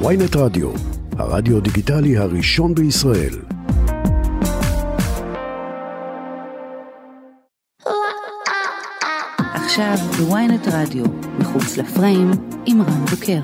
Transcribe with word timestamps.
ויינט 0.00 0.36
רדיו, 0.36 0.70
הרדיו 1.18 1.60
דיגיטלי 1.60 2.16
הראשון 2.16 2.74
בישראל. 2.74 3.34
עכשיו 9.54 9.94
בוויינט 10.18 10.68
רדיו, 10.72 11.04
מחוץ 11.38 11.76
לפריים, 11.76 12.30
עם 12.66 12.82
רן 12.82 13.04
בוקר. 13.10 13.40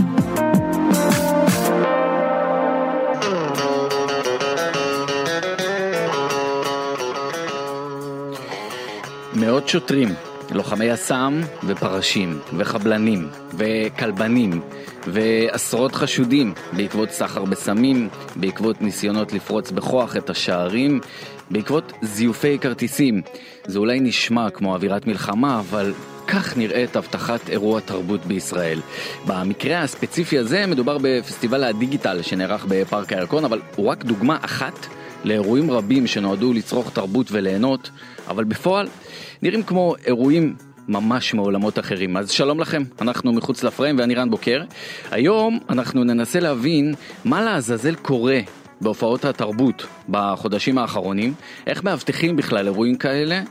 מאות 9.35 9.69
שוטרים, 9.69 10.09
לוחמי 10.51 10.85
יס"מ 10.85 11.41
ופרשים, 11.67 12.39
וחבלנים, 12.59 13.29
וכלבנים, 13.55 14.61
ועשרות 15.07 15.95
חשודים 15.95 16.54
בעקבות 16.72 17.11
סחר 17.11 17.45
בסמים, 17.45 18.08
בעקבות 18.36 18.82
ניסיונות 18.82 19.32
לפרוץ 19.32 19.71
בכוח 19.71 20.17
את 20.17 20.31
השערים, 20.31 21.00
בעקבות 21.50 21.93
זיופי 22.03 22.58
כרטיסים. 22.58 23.22
זה 23.67 23.79
אולי 23.79 24.00
נשמע 24.00 24.50
כמו 24.50 24.75
אווירת 24.75 25.07
מלחמה, 25.07 25.61
אבל 25.61 25.93
כך 26.27 26.57
נראית 26.57 26.96
הבטחת 26.96 27.49
אירוע 27.49 27.81
תרבות 27.81 28.27
בישראל. 28.27 28.81
במקרה 29.27 29.82
הספציפי 29.82 30.39
הזה 30.39 30.67
מדובר 30.67 30.99
בפסטיבל 31.03 31.64
הדיגיטל 31.64 32.22
שנערך 32.22 32.67
בפארק 32.69 33.12
הירקון, 33.12 33.44
אבל 33.44 33.61
הוא 33.77 33.86
רק 33.86 34.05
דוגמה 34.05 34.39
אחת 34.41 34.86
לאירועים 35.25 35.70
רבים 35.70 36.06
שנועדו 36.06 36.53
לצרוך 36.53 36.91
תרבות 36.92 37.27
וליהנות, 37.33 37.91
אבל 38.28 38.44
בפועל 38.44 38.89
נראים 39.42 39.62
כמו 39.62 39.94
אירועים 40.06 40.55
ממש 40.91 41.34
מעולמות 41.34 41.78
אחרים. 41.78 42.17
אז 42.17 42.30
שלום 42.30 42.61
לכם, 42.61 42.83
אנחנו 43.00 43.33
מחוץ 43.33 43.62
לפריים 43.62 43.98
ואני 43.98 44.14
רן 44.14 44.30
בוקר. 44.30 44.62
היום 45.11 45.58
אנחנו 45.69 46.05
ננסה 46.05 46.41
להבין 46.41 46.94
מה 47.25 47.42
לעזאזל 47.42 47.94
קורה 47.94 48.41
בהופעות 48.80 49.24
התרבות 49.24 49.86
בחודשים 50.08 50.78
האחרונים, 50.78 51.34
איך 51.66 51.84
מאבטחים 51.84 52.36
בכלל 52.36 52.66
אירועים 52.66 52.96
כאלה, 52.96 53.42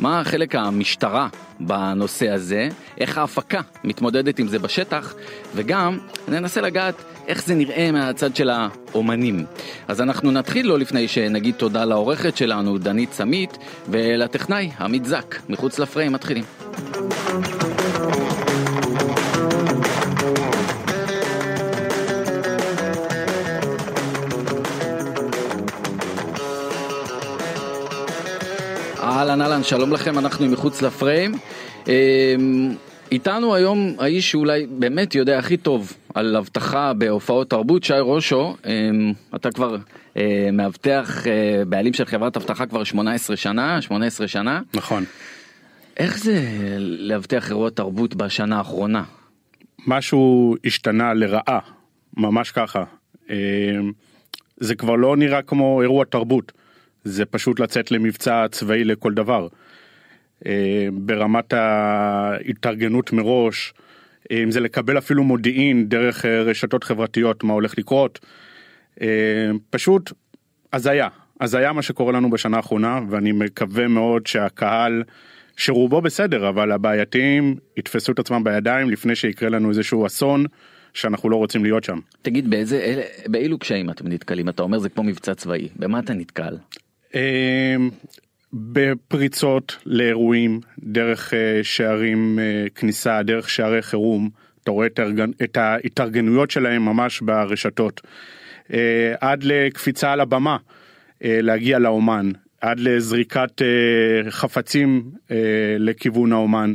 מה 0.00 0.22
חלק 0.24 0.54
המשטרה 0.54 1.28
בנושא 1.60 2.30
הזה, 2.30 2.68
איך 3.00 3.18
ההפקה 3.18 3.60
מתמודדת 3.84 4.38
עם 4.38 4.48
זה 4.48 4.58
בשטח, 4.58 5.14
וגם 5.54 5.98
ננסה 6.28 6.60
לגעת 6.60 6.94
איך 7.28 7.44
זה 7.44 7.54
נראה 7.54 7.92
מהצד 7.92 8.36
של 8.36 8.50
האומנים. 8.50 9.44
אז 9.88 10.00
אנחנו 10.00 10.30
נתחיל 10.30 10.66
לא 10.66 10.78
לפני 10.78 11.08
שנגיד 11.08 11.54
תודה 11.54 11.84
לעורכת 11.84 12.36
שלנו, 12.36 12.78
דנית 12.78 13.12
סמית, 13.12 13.58
ולטכנאי, 13.88 14.70
עמית 14.80 15.04
זק, 15.04 15.36
מחוץ 15.48 15.78
לפריים, 15.78 16.12
מתחילים. 16.12 16.44
אהלן 29.60 29.68
שלום 29.68 29.92
לכם, 29.92 30.18
אנחנו 30.18 30.46
מחוץ 30.46 30.82
לפריים. 30.82 31.32
אמ, 31.86 31.92
איתנו 33.12 33.54
היום 33.54 33.94
האיש 33.98 34.30
שאולי 34.30 34.66
באמת 34.66 35.14
יודע 35.14 35.38
הכי 35.38 35.56
טוב 35.56 35.92
על 36.14 36.36
אבטחה 36.36 36.92
בהופעות 36.92 37.50
תרבות, 37.50 37.84
שי 37.84 37.98
רושו, 37.98 38.56
אמ, 38.66 39.12
אתה 39.34 39.50
כבר 39.50 39.76
אה, 40.16 40.48
מאבטח 40.52 41.26
אה, 41.26 41.62
בעלים 41.64 41.92
של 41.92 42.04
חברת 42.04 42.36
אבטחה 42.36 42.66
כבר 42.66 42.84
18 42.84 43.36
שנה, 43.36 43.82
18 43.82 44.28
שנה. 44.28 44.60
נכון. 44.74 45.04
איך 45.96 46.18
זה 46.18 46.40
לאבטח 46.78 47.50
אירוע 47.50 47.70
תרבות 47.70 48.14
בשנה 48.14 48.58
האחרונה? 48.58 49.02
משהו 49.86 50.56
השתנה 50.64 51.14
לרעה, 51.14 51.58
ממש 52.16 52.50
ככה. 52.50 52.84
אמ, 53.30 53.36
זה 54.60 54.74
כבר 54.74 54.94
לא 54.96 55.16
נראה 55.16 55.42
כמו 55.42 55.82
אירוע 55.82 56.04
תרבות, 56.04 56.52
זה 57.04 57.24
פשוט 57.24 57.60
לצאת 57.60 57.90
למבצע 57.90 58.46
צבאי 58.50 58.84
לכל 58.84 59.14
דבר. 59.14 59.48
אה, 60.46 60.88
ברמת 60.92 61.52
ההתארגנות 61.52 63.12
מראש, 63.12 63.74
אה, 64.30 64.42
אם 64.42 64.50
זה 64.50 64.60
לקבל 64.60 64.98
אפילו 64.98 65.24
מודיעין 65.24 65.88
דרך 65.88 66.24
אה, 66.24 66.42
רשתות 66.42 66.84
חברתיות 66.84 67.44
מה 67.44 67.52
הולך 67.52 67.78
לקרות, 67.78 68.18
פשוט 69.70 70.12
הזיה, 70.72 71.08
הזיה 71.40 71.72
מה 71.72 71.82
שקורה 71.82 72.12
לנו 72.12 72.30
בשנה 72.30 72.56
האחרונה 72.56 73.00
ואני 73.10 73.32
מקווה 73.32 73.88
מאוד 73.88 74.26
שהקהל 74.26 75.02
שרובו 75.56 76.00
בסדר 76.00 76.48
אבל 76.48 76.72
הבעייתיים 76.72 77.56
יתפסו 77.76 78.12
את 78.12 78.18
עצמם 78.18 78.44
בידיים 78.44 78.90
לפני 78.90 79.14
שיקרה 79.14 79.48
לנו 79.48 79.68
איזשהו 79.68 80.06
אסון 80.06 80.44
שאנחנו 80.94 81.30
לא 81.30 81.36
רוצים 81.36 81.64
להיות 81.64 81.84
שם. 81.84 81.98
תגיד 82.22 82.50
באיזה 82.50 83.02
באילו 83.26 83.58
קשיים 83.58 83.90
אתם 83.90 84.08
נתקלים 84.08 84.48
אתה 84.48 84.62
אומר 84.62 84.78
זה 84.78 84.88
כמו 84.88 85.02
מבצע 85.04 85.34
צבאי 85.34 85.68
במה 85.76 85.98
אתה 85.98 86.14
נתקל? 86.14 86.56
בפריצות 88.52 89.76
לאירועים 89.86 90.60
דרך 90.78 91.34
אה, 91.34 91.60
שערים 91.62 92.38
אה, 92.38 92.66
כניסה 92.74 93.22
דרך 93.22 93.50
שערי 93.50 93.82
חירום. 93.82 94.30
אתה 94.62 94.70
רואה 94.70 94.86
את 95.42 95.56
ההתארגנויות 95.56 96.50
שלהם 96.50 96.84
ממש 96.84 97.20
ברשתות. 97.20 98.00
אה, 98.72 99.14
עד 99.20 99.42
לקפיצה 99.42 100.12
על 100.12 100.20
הבמה 100.20 100.56
להגיע 101.20 101.78
לאומן. 101.78 102.30
עד 102.60 102.80
לזריקת 102.80 103.62
חפצים 104.30 105.10
לכיוון 105.78 106.32
האומן. 106.32 106.74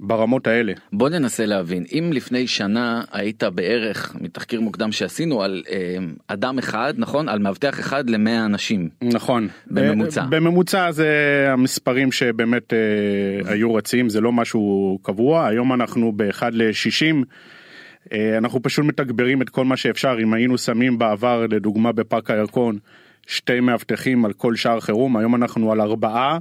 ברמות 0.00 0.46
האלה. 0.46 0.72
בוא 0.92 1.08
ננסה 1.08 1.46
להבין, 1.46 1.84
אם 1.92 2.10
לפני 2.14 2.46
שנה 2.46 3.02
היית 3.12 3.44
בערך, 3.44 4.16
מתחקיר 4.20 4.60
מוקדם 4.60 4.92
שעשינו, 4.92 5.42
על 5.42 5.62
אה, 5.70 5.96
אדם 6.28 6.58
אחד, 6.58 6.94
נכון? 6.96 7.28
על 7.28 7.38
מאבטח 7.38 7.80
אחד 7.80 8.10
למאה 8.10 8.44
אנשים. 8.44 8.88
נכון. 9.02 9.48
בממוצע. 9.66 10.24
בממוצע 10.30 10.90
זה 10.90 11.08
המספרים 11.48 12.12
שבאמת 12.12 12.72
אה, 12.72 13.52
היו 13.52 13.74
רצים, 13.74 14.08
זה 14.08 14.20
לא 14.20 14.32
משהו 14.32 14.98
קבוע, 15.02 15.46
היום 15.46 15.72
אנחנו 15.72 16.12
באחד 16.12 16.54
ל-60. 16.54 17.24
אה, 18.12 18.38
אנחנו 18.38 18.62
פשוט 18.62 18.84
מתגברים 18.84 19.42
את 19.42 19.48
כל 19.48 19.64
מה 19.64 19.76
שאפשר, 19.76 20.16
אם 20.22 20.34
היינו 20.34 20.58
שמים 20.58 20.98
בעבר, 20.98 21.46
לדוגמה 21.50 21.92
בפארק 21.92 22.30
הירקון, 22.30 22.78
שתי 23.26 23.60
מאבטחים 23.60 24.24
על 24.24 24.32
כל 24.32 24.56
שער 24.56 24.80
חירום, 24.80 25.16
היום 25.16 25.34
אנחנו 25.34 25.72
על 25.72 25.80
ארבעה 25.80 26.38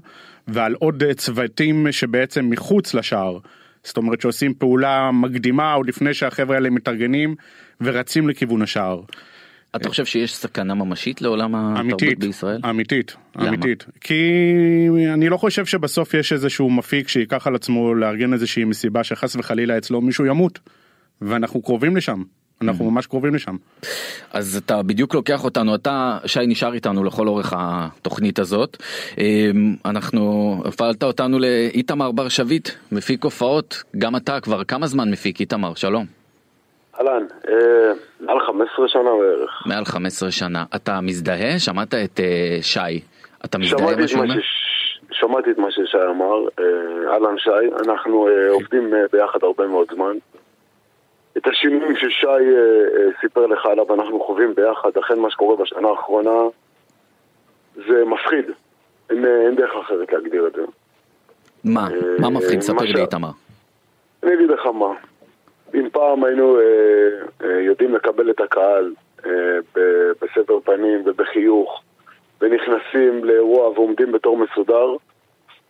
ועל 0.47 0.73
עוד 0.79 1.03
צוותים 1.17 1.91
שבעצם 1.91 2.49
מחוץ 2.49 2.93
לשער. 2.93 3.37
זאת 3.83 3.97
אומרת 3.97 4.21
שעושים 4.21 4.53
פעולה 4.53 5.11
מקדימה 5.11 5.73
עוד 5.73 5.87
לפני 5.87 6.13
שהחבר'ה 6.13 6.55
האלה 6.55 6.69
מתארגנים 6.69 7.35
ורצים 7.81 8.29
לכיוון 8.29 8.61
השער. 8.61 9.01
אתה 9.75 9.89
חושב 9.89 10.05
שיש 10.05 10.35
סכנה 10.35 10.73
ממשית 10.73 11.21
לעולם 11.21 11.55
התרבות 11.55 11.79
אמיתית, 11.79 12.19
בישראל? 12.19 12.61
אמיתית, 12.69 13.15
למה? 13.35 13.49
אמיתית. 13.49 13.85
כי 14.01 14.23
אני 15.13 15.29
לא 15.29 15.37
חושב 15.37 15.65
שבסוף 15.65 16.13
יש 16.13 16.33
איזשהו 16.33 16.69
מפיק 16.69 17.07
שייקח 17.07 17.47
על 17.47 17.55
עצמו 17.55 17.93
לארגן 17.93 18.33
איזושהי 18.33 18.63
מסיבה 18.63 19.03
שחס 19.03 19.35
וחלילה 19.35 19.77
אצלו 19.77 20.01
מישהו 20.01 20.25
ימות. 20.25 20.59
ואנחנו 21.21 21.61
קרובים 21.61 21.97
לשם. 21.97 22.23
אנחנו 22.61 22.91
ממש 22.91 23.07
קרובים 23.07 23.35
לשם. 23.35 23.55
אז 24.33 24.61
אתה 24.65 24.83
בדיוק 24.83 25.13
לוקח 25.13 25.43
אותנו, 25.43 25.75
אתה, 25.75 26.17
שי 26.25 26.47
נשאר 26.47 26.73
איתנו 26.73 27.03
לכל 27.03 27.27
אורך 27.27 27.53
התוכנית 27.57 28.39
הזאת. 28.39 28.77
אמ, 29.17 29.75
אנחנו, 29.85 30.53
הפעלת 30.65 31.03
אותנו 31.03 31.39
לאיתמר 31.39 32.11
בר 32.11 32.29
שביט, 32.29 32.69
מפיק 32.91 33.23
הופעות, 33.23 33.83
גם 33.97 34.15
אתה 34.15 34.39
כבר 34.39 34.63
כמה 34.63 34.87
זמן 34.87 35.11
מפיק 35.11 35.39
איתמר, 35.39 35.73
שלום. 35.73 36.05
אהלן, 36.99 37.25
אה, 37.47 37.93
מעל 38.19 38.39
15 38.39 38.87
שנה 38.87 39.09
בערך. 39.19 39.63
מעל 39.65 39.85
15 39.85 40.31
שנה. 40.31 40.63
אתה 40.75 41.01
מזדהה? 41.01 41.59
שמעת 41.59 41.93
את 41.93 42.19
אה, 42.19 42.57
שי. 42.61 42.79
אתה 43.45 43.57
מזדהה 43.57 43.95
מה 43.95 44.07
שהוא 44.07 44.23
אומר? 44.23 44.35
שמעתי 45.11 45.51
את 45.51 45.57
מה 45.57 45.71
ששי 45.71 45.97
אמר, 46.09 46.47
אה, 46.59 47.13
אהלן 47.13 47.37
שי, 47.37 47.89
אנחנו 47.89 48.27
עובדים 48.49 48.93
ביחד 49.11 49.39
הרבה 49.43 49.67
מאוד 49.67 49.87
זמן. 49.95 50.17
את 51.37 51.47
השינויים 51.47 51.95
ששי 51.95 52.27
אה, 52.27 52.33
אה, 52.37 53.09
סיפר 53.21 53.45
לך 53.47 53.65
עליו 53.65 53.93
אנחנו 53.93 54.19
חווים 54.19 54.55
ביחד, 54.55 54.89
אכן 54.99 55.19
מה 55.19 55.31
שקורה 55.31 55.55
בשנה 55.55 55.87
האחרונה 55.87 56.41
זה 57.75 58.05
מפחיד, 58.05 58.45
אין, 59.09 59.25
אה, 59.25 59.41
אין 59.41 59.55
דרך 59.55 59.75
אחרת 59.81 60.13
להגדיר 60.13 60.47
את 60.47 60.53
זה. 60.53 60.61
מה? 61.63 61.87
מה 62.19 62.29
מפחיד? 62.29 62.61
ספר 62.61 62.83
לי 62.83 63.01
איתמר. 63.01 63.29
אני 64.23 64.33
אגיד 64.33 64.49
לך 64.49 64.65
מה, 64.65 64.93
אם 65.73 65.89
פעם 65.91 66.23
היינו 66.23 66.57
יודעים 67.41 67.95
לקבל 67.95 68.29
את 68.29 68.39
הקהל 68.39 68.93
בסבר 70.21 70.59
פנים 70.59 71.01
ובחיוך 71.05 71.81
ונכנסים 72.41 73.23
לאירוע 73.25 73.69
ועומדים 73.69 74.11
בתור 74.11 74.37
מסודר, 74.37 74.95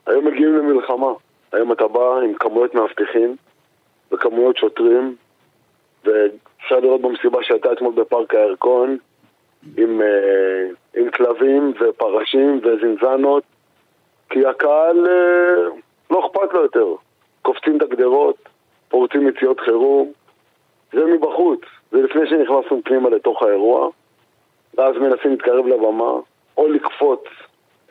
היום 0.07 0.27
מגיעים 0.27 0.57
למלחמה. 0.57 1.11
היום 1.51 1.71
אתה 1.71 1.87
בא 1.87 2.19
עם 2.23 2.33
כמויות 2.33 2.75
מאבטחים 2.75 3.35
וכמויות 4.11 4.57
שוטרים 4.57 5.15
ואפשר 6.05 6.79
לראות 6.79 7.01
במסיבה 7.01 7.43
שהייתה 7.43 7.71
אתמול 7.71 7.93
בפארק 7.93 8.33
הירקון 8.33 8.97
עם, 9.77 10.01
אה, 10.01 10.67
עם 10.95 11.09
כלבים 11.11 11.73
ופרשים 11.79 12.61
וזינזנות 12.63 13.43
כי 14.29 14.45
הקהל 14.45 15.07
אה, 15.07 15.69
לא 16.11 16.25
אכפת 16.25 16.53
לו 16.53 16.61
יותר 16.61 16.87
קופצים 17.41 17.77
את 17.77 17.81
הגדרות, 17.81 18.35
פורצים 18.89 19.27
יציאות 19.27 19.59
חירום 19.59 20.11
זה 20.93 21.05
מבחוץ, 21.05 21.59
זה 21.91 22.01
לפני 22.01 22.29
שנכנסנו 22.29 22.81
פנימה 22.83 23.09
לתוך 23.09 23.43
האירוע, 23.43 23.89
ואז 24.77 24.95
מנסים 24.95 25.31
להתקרב 25.31 25.67
לבמה, 25.67 26.13
או 26.57 26.67
לקפוץ 26.67 27.23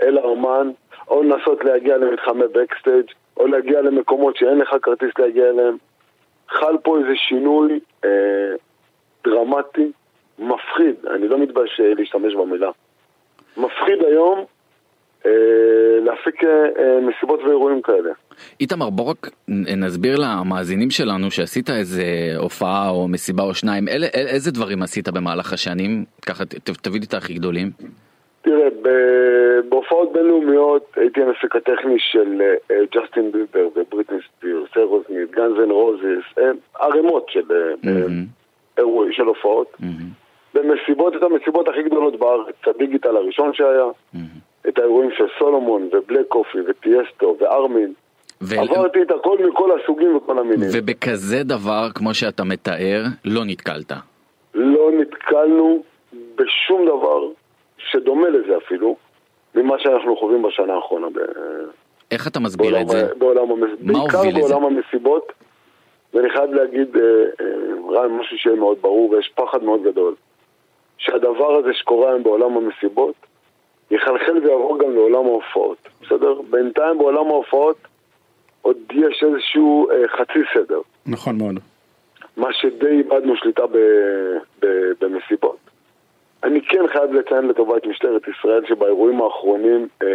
אל 0.01 0.19
האומן, 0.19 0.71
או 1.09 1.23
לנסות 1.23 1.65
להגיע 1.65 1.97
למתחמי 1.97 2.45
בקסטייג', 2.53 3.07
או 3.37 3.47
להגיע 3.47 3.83
למקומות 3.83 4.37
שאין 4.37 4.59
לך 4.59 4.77
כרטיס 4.83 5.11
להגיע 5.19 5.49
אליהם. 5.49 5.77
חל 6.49 6.77
פה 6.83 6.99
איזה 6.99 7.13
שינוי 7.17 7.81
אה, 8.05 8.11
דרמטי, 9.25 9.93
מפחיד, 10.39 10.95
אני 11.15 11.29
לא 11.29 11.39
מתבייש 11.39 11.81
אה, 11.81 11.95
להשתמש 11.95 12.35
במילה. 12.35 12.71
מפחיד 13.57 14.05
היום 14.09 14.45
אה, 15.27 15.31
להפיק 16.05 16.45
אה, 16.45 16.49
אה, 16.49 17.01
מסיבות 17.01 17.41
ואירועים 17.41 17.83
כאלה. 17.83 18.11
איתמר, 18.61 18.91
בוא 18.91 19.05
רק 19.05 19.31
נסביר 19.49 20.17
למאזינים 20.19 20.91
שלנו 20.91 21.31
שעשית 21.31 21.71
איזה 21.71 22.05
הופעה 22.37 22.89
או 22.89 23.09
מסיבה 23.09 23.43
או 23.43 23.55
שניים, 23.55 23.89
אל, 23.89 24.05
אל, 24.15 24.27
איזה 24.27 24.51
דברים 24.51 24.83
עשית 24.83 25.09
במהלך 25.09 25.53
השנים? 25.53 26.05
ככה 26.27 26.45
תביא 26.83 27.01
לי 27.01 27.07
את 27.07 27.15
הכי 27.15 27.35
גדולים. 27.35 27.71
תראה, 28.47 28.69
בהופעות 29.69 30.13
בינלאומיות 30.13 30.93
הייתי 30.97 31.23
המפיק 31.23 31.57
הטכני 31.57 31.97
של 31.99 32.43
אה, 32.71 32.77
ג'סטין 32.95 33.33
ביבר 33.33 33.69
ובריטני 33.77 34.19
ספירס, 34.29 34.69
אירוסמית', 34.77 35.31
גאנז 35.31 35.59
אנד 35.59 35.71
רוזס, 35.71 36.25
אה, 36.39 36.51
ערימות 36.81 37.27
של 37.29 37.41
mm-hmm. 37.41 37.89
אירועים, 38.79 39.13
של 39.13 39.23
הופעות. 39.23 39.77
במסיבות, 40.55 41.17
את 41.17 41.23
המסיבות 41.23 41.69
הכי 41.69 41.83
גדולות 41.83 42.19
בארץ, 42.19 42.55
הדיגיטל 42.67 43.17
הראשון 43.17 43.55
שהיה. 43.55 43.85
את 44.69 44.79
האירועים 44.79 45.11
של 45.17 45.25
סולומון 45.39 45.89
ובלאק 45.93 46.27
קופי 46.29 46.59
וטיאסטו 46.69 47.37
וארמין. 47.41 47.93
ו... 48.43 48.61
עברתי 48.61 49.03
את 49.03 49.11
הכל 49.11 49.39
מכל 49.49 49.81
הסוגים 49.81 50.17
וכל 50.17 50.39
המינים. 50.39 50.69
ובכזה 50.73 51.43
דבר, 51.45 51.89
כמו 51.95 52.15
שאתה 52.15 52.45
מתאר, 52.45 53.03
לא 53.25 53.45
נתקלת. 53.45 53.93
לא 54.55 54.91
נתקלנו 54.93 55.83
בשום 56.37 56.85
דבר 56.85 57.29
שדומה 57.97 58.29
לזה 58.29 58.57
אפילו, 58.57 58.97
ממה 59.55 59.79
שאנחנו 59.79 60.17
חווים 60.17 60.43
בשנה 60.43 60.75
האחרונה. 60.75 61.07
ב... 61.11 61.19
איך 62.11 62.27
אתה 62.27 62.41
מסביר 62.41 62.71
בעולם, 62.71 62.83
את 62.83 62.89
זה? 62.89 63.15
בעולם 63.19 63.51
המס... 63.51 63.71
מה 63.81 63.93
בעיקר 63.93 64.41
בעולם 64.41 64.65
לזה? 64.65 64.81
המסיבות, 64.81 65.33
ואני 66.15 66.31
חייב 66.31 66.51
להגיד, 66.51 66.97
אה, 66.97 67.03
אה, 67.41 68.01
רן, 68.01 68.13
משהו 68.13 68.39
שיהיה 68.39 68.57
מאוד 68.57 68.79
ברור, 68.81 69.11
ויש 69.11 69.33
פחד 69.35 69.63
מאוד 69.63 69.83
גדול, 69.83 70.15
שהדבר 70.99 71.57
הזה 71.57 71.69
שקורה 71.75 72.11
היום 72.11 72.23
בעולם 72.23 72.57
המסיבות, 72.57 73.15
יחלחל 73.91 74.39
ויעבור 74.43 74.79
גם 74.79 74.95
לעולם 74.95 75.25
ההופעות, 75.25 75.89
בסדר? 76.03 76.41
בינתיים 76.51 76.99
בעולם 76.99 77.27
ההופעות 77.27 77.77
עוד 78.63 78.77
יש 78.93 79.25
איזשהו 79.25 79.91
אה, 79.91 80.09
חצי 80.09 80.39
סדר. 80.55 80.81
נכון 81.07 81.39
מאוד. 81.39 81.61
מה 82.37 82.49
שדי 82.53 82.91
איבדנו 82.91 83.37
שליטה 83.37 83.67
ב, 83.67 83.77
ב, 84.63 84.67
במסיבות. 85.01 85.57
אני 86.45 86.61
כן 86.63 86.87
חייב 86.93 87.13
לציין 87.13 87.49
לטובת 87.49 87.87
משטרת 87.87 88.23
ישראל 88.29 88.67
שבאירועים 88.69 89.23
האחרונים 89.23 89.89
אה, 90.03 90.09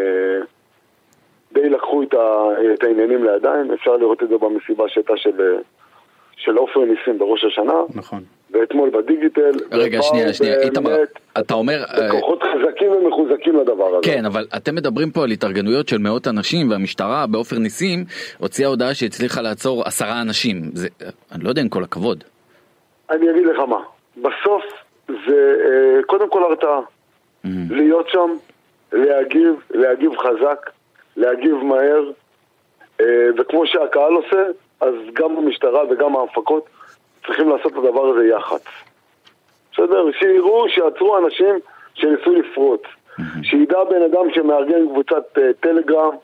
די 1.53 1.69
לקחו 1.69 2.03
את, 2.03 2.13
ה, 2.13 2.47
את 2.73 2.83
העניינים 2.83 3.23
לידיים, 3.23 3.71
אפשר 3.71 3.97
לראות 3.97 4.23
את 4.23 4.29
זה 4.29 4.38
במסיבה 4.38 4.89
שהייתה 4.89 5.13
של, 5.18 5.57
של 6.35 6.57
עופר 6.57 6.79
ניסים 6.79 7.19
בראש 7.19 7.45
השנה. 7.45 7.73
נכון. 7.95 8.23
ואתמול 8.51 8.89
בדיגיטל. 8.89 9.51
רגע, 9.71 10.01
שנייה, 10.01 10.33
שנייה, 10.33 10.62
איתמר, 10.62 10.97
אתה 11.39 11.53
אומר... 11.53 11.83
בכוחות 12.07 12.44
חזקים 12.44 12.91
ומחוזקים 12.91 13.56
לדבר 13.56 13.88
הזה. 13.88 13.97
כן, 14.03 14.25
אבל 14.25 14.45
אתם 14.57 14.75
מדברים 14.75 15.12
פה 15.12 15.23
על 15.23 15.31
התארגנויות 15.31 15.88
של 15.88 15.97
מאות 15.97 16.27
אנשים, 16.27 16.69
והמשטרה 16.69 17.27
בעופר 17.27 17.59
ניסים 17.59 18.06
הוציאה 18.38 18.69
הודעה 18.69 18.94
שהצליחה 18.94 19.41
לעצור 19.41 19.83
עשרה 19.85 20.21
אנשים. 20.21 20.62
זה, 20.73 20.88
אני 21.31 21.44
לא 21.44 21.50
יודע 21.50 21.62
אם 21.62 21.69
כל 21.69 21.83
הכבוד. 21.83 22.23
אני 23.09 23.31
אגיד 23.31 23.45
לך 23.45 23.59
מה, 23.59 23.79
בסוף 24.18 24.63
זה 25.27 25.55
אה, 25.65 26.03
קודם 26.03 26.29
כל 26.29 26.43
הרתעה. 26.43 26.79
Mm-hmm. 26.79 27.49
להיות 27.69 28.09
שם, 28.09 28.29
להגיב, 28.91 29.55
להגיב 29.71 30.11
חזק, 30.17 30.69
להגיב 31.17 31.55
מהר, 31.55 32.11
אה, 33.01 33.27
וכמו 33.37 33.67
שהקהל 33.67 34.13
עושה, 34.13 34.43
אז 34.81 34.93
גם 35.13 35.37
המשטרה 35.37 35.83
וגם 35.89 36.15
ההפקות 36.15 36.65
צריכים 37.25 37.49
לעשות 37.49 37.71
את 37.71 37.77
הדבר 37.77 38.05
הזה 38.05 38.27
יח"צ. 38.27 38.65
בסדר? 39.73 40.11
שיראו, 40.19 40.69
שיעצרו 40.69 41.17
אנשים 41.17 41.55
שניסו 41.93 42.31
לפרוץ. 42.35 42.81
Mm-hmm. 42.81 43.23
שידע 43.43 43.83
בן 43.83 44.03
אדם 44.03 44.33
שמארגן 44.33 44.87
קבוצת 44.87 45.37
uh, 45.37 45.41
טלגרם 45.59 46.15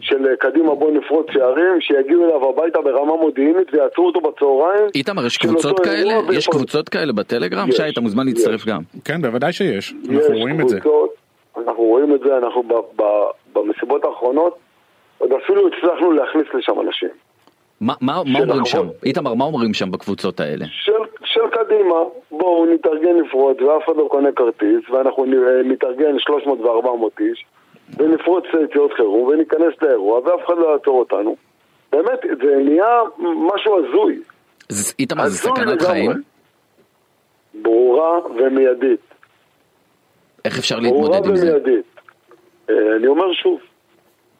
של 0.00 0.26
uh, 0.26 0.36
קדימה 0.36 0.74
בוא 0.74 0.90
נפרוץ 0.90 1.26
שערים, 1.32 1.80
שיגיעו 1.80 2.24
אליו 2.24 2.48
הביתה 2.48 2.80
ברמה 2.80 3.16
מודיעינית 3.16 3.74
ויעצרו 3.74 4.06
אותו 4.06 4.20
בצהריים. 4.20 4.84
איתמר, 4.94 5.26
יש 5.26 5.38
קבוצות 5.38 5.80
כאלה? 5.80 6.14
יש 6.32 6.46
קבוצות 6.46 6.88
כאלה 6.88 7.12
בטלגרם? 7.12 7.72
שי, 7.72 7.88
אתה 7.92 8.00
מוזמן 8.00 8.26
להצטרף 8.26 8.66
גם. 8.66 8.82
כן, 9.04 9.22
בוודאי 9.22 9.52
שיש. 9.52 9.94
אנחנו 10.10 10.38
רואים 10.38 10.60
את 10.60 10.68
זה. 10.68 10.78
אנחנו 11.56 11.82
רואים 11.82 12.14
את 12.14 12.20
זה, 12.20 12.36
אנחנו 12.36 12.62
במסיבות 13.52 14.04
האחרונות 14.04 14.58
עוד 15.18 15.32
אפילו 15.32 15.68
הצלחנו 15.68 16.12
להכניס 16.12 16.46
לשם 16.54 16.80
אנשים. 16.80 17.08
מה, 17.80 17.94
מה, 18.00 18.22
מה 18.26 18.38
אומרים 18.40 18.64
שם? 18.64 18.86
איתמר, 19.04 19.34
מה 19.34 19.44
אומרים 19.44 19.74
שם 19.74 19.90
בקבוצות 19.90 20.40
האלה? 20.40 20.64
של, 20.70 20.92
של 21.24 21.40
קדימה, 21.50 21.96
בואו 22.30 22.66
נתארגן 22.74 23.16
לפרוץ 23.16 23.60
ואף 23.60 23.84
אחד 23.84 23.96
לא 23.96 24.06
קונה 24.10 24.32
כרטיס 24.32 24.90
ואנחנו 24.90 25.24
נתארגן 25.64 26.18
300 26.18 26.60
ו-400 26.60 27.20
איש 27.20 27.44
ונפרוץ 27.98 28.44
יציאות 28.64 28.92
חירום 28.92 29.28
וניכנס 29.28 29.74
לאירוע 29.82 30.18
ואף 30.18 30.40
אחד 30.46 30.54
לא 30.58 30.72
יעצור 30.72 30.98
אותנו. 30.98 31.36
באמת, 31.92 32.20
זה 32.42 32.56
נהיה 32.64 33.00
משהו 33.18 33.78
הזוי. 33.78 34.18
איתמר, 34.98 35.28
זה 35.28 35.36
סכנת 35.36 35.82
חיים? 35.82 36.10
ברורה 37.54 38.18
ומיידית. 38.36 39.00
איך 40.44 40.58
אפשר 40.58 40.78
להתמודד 40.78 41.26
עם 41.26 41.36
זה? 41.36 41.46
ברורה 41.46 41.60
ומיידית. 41.60 41.84
אה, 42.70 42.96
אני 42.96 43.06
אומר 43.06 43.32
שוב, 43.32 43.60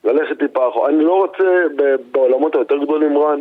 ללכת 0.05 0.39
טיפה 0.39 0.69
אחורה. 0.69 0.89
אני 0.89 1.05
לא 1.05 1.13
רוצה 1.13 1.45
בעולמות 2.13 2.55
היותר 2.55 2.77
גדולים, 2.77 3.19
רן, 3.19 3.41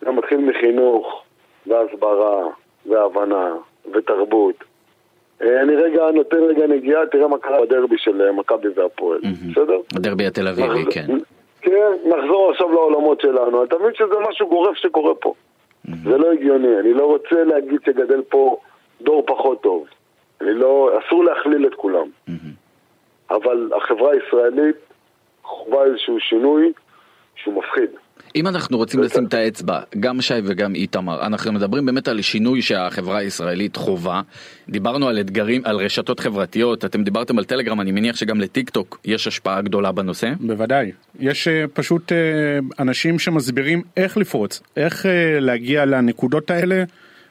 זה 0.00 0.10
מתחיל 0.10 0.38
מחינוך, 0.38 1.22
והסברה, 1.66 2.42
והבנה, 2.86 3.54
ותרבות. 3.92 4.64
אה, 5.42 5.62
אני 5.62 5.76
רגע 5.76 6.10
נותן 6.14 6.36
רגע 6.36 6.66
נגיעה, 6.66 7.06
תראה 7.06 7.28
מה 7.28 7.38
קרה 7.38 7.60
בדרבי 7.60 7.98
של 7.98 8.22
אה, 8.22 8.32
מכבי 8.32 8.68
והפועל, 8.76 9.20
בסדר? 9.50 9.80
הדרבי 9.96 10.26
התל 10.26 10.48
אביבי, 10.48 10.84
כן. 10.90 11.06
כן, 11.60 11.92
נחזור 12.04 12.50
עכשיו 12.50 12.72
לעולמות 12.72 13.20
שלנו. 13.20 13.64
אתה 13.64 13.76
מבין 13.78 13.94
שזה 13.94 14.14
משהו 14.28 14.48
גורף 14.48 14.76
שקורה 14.76 15.14
פה. 15.14 15.34
זה 16.04 16.18
לא 16.18 16.32
הגיוני, 16.32 16.78
אני 16.80 16.94
לא 16.94 17.06
רוצה 17.06 17.44
להגיד 17.44 17.80
שגדל 17.86 18.22
פה 18.28 18.56
דור 19.00 19.22
פחות 19.26 19.62
טוב. 19.62 19.86
אני 20.40 20.54
לא, 20.54 20.90
אסור 20.98 21.24
להכליל 21.24 21.66
את 21.66 21.74
כולם. 21.74 22.06
אבל 23.30 23.70
החברה 23.76 24.12
הישראלית 24.12 24.76
חווה 25.42 25.84
איזשהו 25.84 26.20
שינוי 26.20 26.72
שהוא 27.36 27.54
מפחיד. 27.54 27.90
אם 28.36 28.46
אנחנו 28.46 28.76
רוצים 28.76 29.02
לשים 29.02 29.24
את 29.24 29.34
האצבע, 29.34 29.80
גם 30.00 30.20
שי 30.20 30.34
וגם 30.44 30.74
איתמר, 30.74 31.26
אנחנו 31.26 31.52
מדברים 31.52 31.86
באמת 31.86 32.08
על 32.08 32.20
שינוי 32.20 32.62
שהחברה 32.62 33.18
הישראלית 33.18 33.76
חווה. 33.76 34.22
דיברנו 34.68 35.08
על 35.08 35.20
אתגרים, 35.20 35.62
על 35.64 35.76
רשתות 35.76 36.20
חברתיות, 36.20 36.84
אתם 36.84 37.02
דיברתם 37.02 37.38
על 37.38 37.44
טלגרם, 37.44 37.80
אני 37.80 37.92
מניח 37.92 38.16
שגם 38.16 38.40
לטיק 38.40 38.70
טוק 38.70 38.98
יש 39.04 39.26
השפעה 39.26 39.62
גדולה 39.62 39.92
בנושא. 39.92 40.32
בוודאי. 40.40 40.92
יש 41.20 41.48
אה, 41.48 41.64
פשוט 41.72 42.12
אה, 42.12 42.18
אנשים 42.78 43.18
שמסבירים 43.18 43.82
איך 43.96 44.16
לפרוץ, 44.16 44.62
איך 44.76 45.06
אה, 45.06 45.40
להגיע 45.40 45.84
לנקודות 45.84 46.50
האלה, 46.50 46.84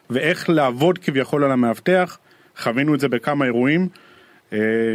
ואיך 0.09 0.49
לעבוד 0.49 0.97
כביכול 0.97 1.43
על 1.43 1.51
המאבטח. 1.51 2.17
חווינו 2.57 2.95
את 2.95 2.99
זה 2.99 3.07
בכמה 3.07 3.45
אירועים. 3.45 3.87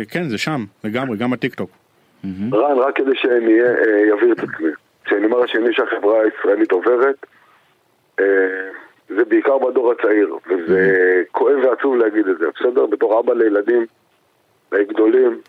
כן, 0.08 0.28
זה 0.28 0.38
שם, 0.38 0.64
לגמרי, 0.84 1.16
גם 1.16 1.32
הטיק 1.32 1.54
טוק. 1.54 1.70
רן, 2.52 2.78
רק 2.78 2.96
כדי 2.96 3.10
שאני 3.14 3.52
אבהיר 4.12 4.32
את 4.32 4.38
עצמי. 4.38 4.85
כשאני 5.06 5.26
אומר 5.26 5.42
השני 5.42 5.72
שהחברה 5.72 6.20
הישראלית 6.20 6.72
עוברת, 6.72 7.26
אה, 8.20 8.24
זה 9.08 9.24
בעיקר 9.24 9.58
בדור 9.58 9.92
הצעיר, 9.92 10.36
וזה 10.46 11.22
mm-hmm. 11.24 11.32
כואב 11.32 11.56
ועצוב 11.64 11.96
להגיד 11.96 12.28
את 12.28 12.38
זה, 12.38 12.46
בסדר? 12.56 12.86
בתור 12.86 13.20
אבא 13.20 13.34
לילדים 13.34 13.86
גדולים, 14.74 15.40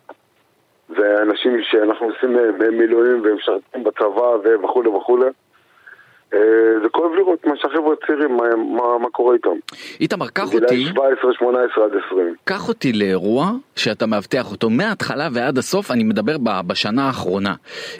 ואנשים 0.89 1.61
שאנחנו 1.61 2.05
עושים 2.05 2.37
מילואים 2.71 3.21
והם 3.23 3.35
משרתים 3.35 3.83
בצבא 3.83 4.37
וכולי 4.63 4.89
וכולי. 4.89 5.25
אה, 6.33 6.39
זה 6.83 6.89
כואב 6.89 7.11
לראות 7.13 7.45
מה 7.45 7.53
שהחבר'ה 7.55 7.93
הצעירים, 7.93 8.37
מה, 8.37 8.43
מה, 8.55 8.97
מה 8.97 9.09
קורה 9.09 9.33
איתם. 9.33 9.49
איתמר, 9.99 10.27
קח 10.27 10.53
אותי... 10.53 10.75
גילאי 10.75 10.91
17, 10.91 11.33
18 11.33 11.85
עד 11.85 11.91
20. 12.07 12.35
קח 12.43 12.69
אותי 12.69 12.93
לאירוע 12.93 13.51
שאתה 13.75 14.05
מאבטח 14.05 14.51
אותו 14.51 14.69
מההתחלה 14.69 15.27
ועד 15.33 15.57
הסוף, 15.57 15.91
אני 15.91 16.03
מדבר 16.03 16.35
בשנה 16.67 17.07
האחרונה. 17.07 17.53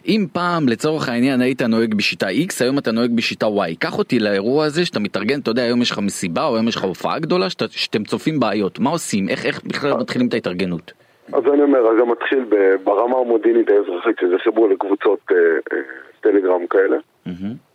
אם 0.07 0.25
פעם 0.33 0.69
לצורך 0.69 1.09
העניין 1.09 1.41
היית 1.41 1.61
נוהג 1.61 1.95
בשיטה 1.95 2.27
X, 2.27 2.63
היום 2.63 2.77
אתה 2.77 2.91
נוהג 2.91 3.15
בשיטה 3.15 3.45
Y. 3.45 3.75
קח 3.79 3.97
אותי 3.97 4.19
לאירוע 4.19 4.65
הזה 4.65 4.85
שאתה 4.85 4.99
מתארגן, 4.99 5.39
אתה 5.39 5.51
יודע, 5.51 5.61
היום 5.61 5.81
יש 5.81 5.91
לך 5.91 5.99
מסיבה 5.99 6.45
או 6.45 6.55
היום 6.55 6.67
יש 6.67 6.75
לך 6.75 6.83
הופעה 6.83 7.19
גדולה 7.19 7.49
שאתה, 7.49 7.65
שאתם 7.67 8.03
צופים 8.03 8.39
בעיות. 8.39 8.79
מה 8.79 8.89
עושים? 8.89 9.29
איך, 9.29 9.45
איך 9.45 9.63
בכלל 9.63 9.93
מתחילים 9.93 10.27
את 10.27 10.33
ההתארגנות? 10.33 10.91
אז 11.33 11.43
אני 11.53 11.63
אומר, 11.63 11.79
זה 11.99 12.05
מתחיל 12.05 12.45
ברמה 12.83 13.17
המודיעינית 13.17 13.69
האזרחית, 13.69 14.15
שזה 14.21 14.35
חיבור 14.43 14.69
לקבוצות 14.69 15.19
אה, 15.31 15.37
אה, 15.73 15.81
טלגרם 16.21 16.67
כאלה. 16.67 16.97
Mm-hmm. 17.27 17.66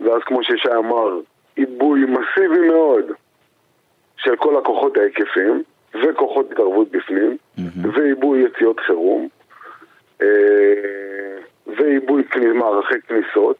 ואז 0.00 0.22
כמו 0.26 0.42
ששי 0.42 0.74
אמר, 0.78 1.20
עיבוי 1.56 2.00
מסיבי 2.04 2.68
מאוד 2.68 3.04
של 4.16 4.36
כל 4.36 4.56
הכוחות 4.56 4.96
ההיקפיים, 4.96 5.62
וכוחות 5.94 6.52
התערבות 6.52 6.90
בפנים, 6.90 7.36
ועיבוי 7.92 8.44
יציאות 8.46 8.80
חירום, 8.80 9.28
אה, 10.22 10.26
ועיבוי 11.66 12.22
מערכי 12.54 12.94
כניסות, 13.08 13.56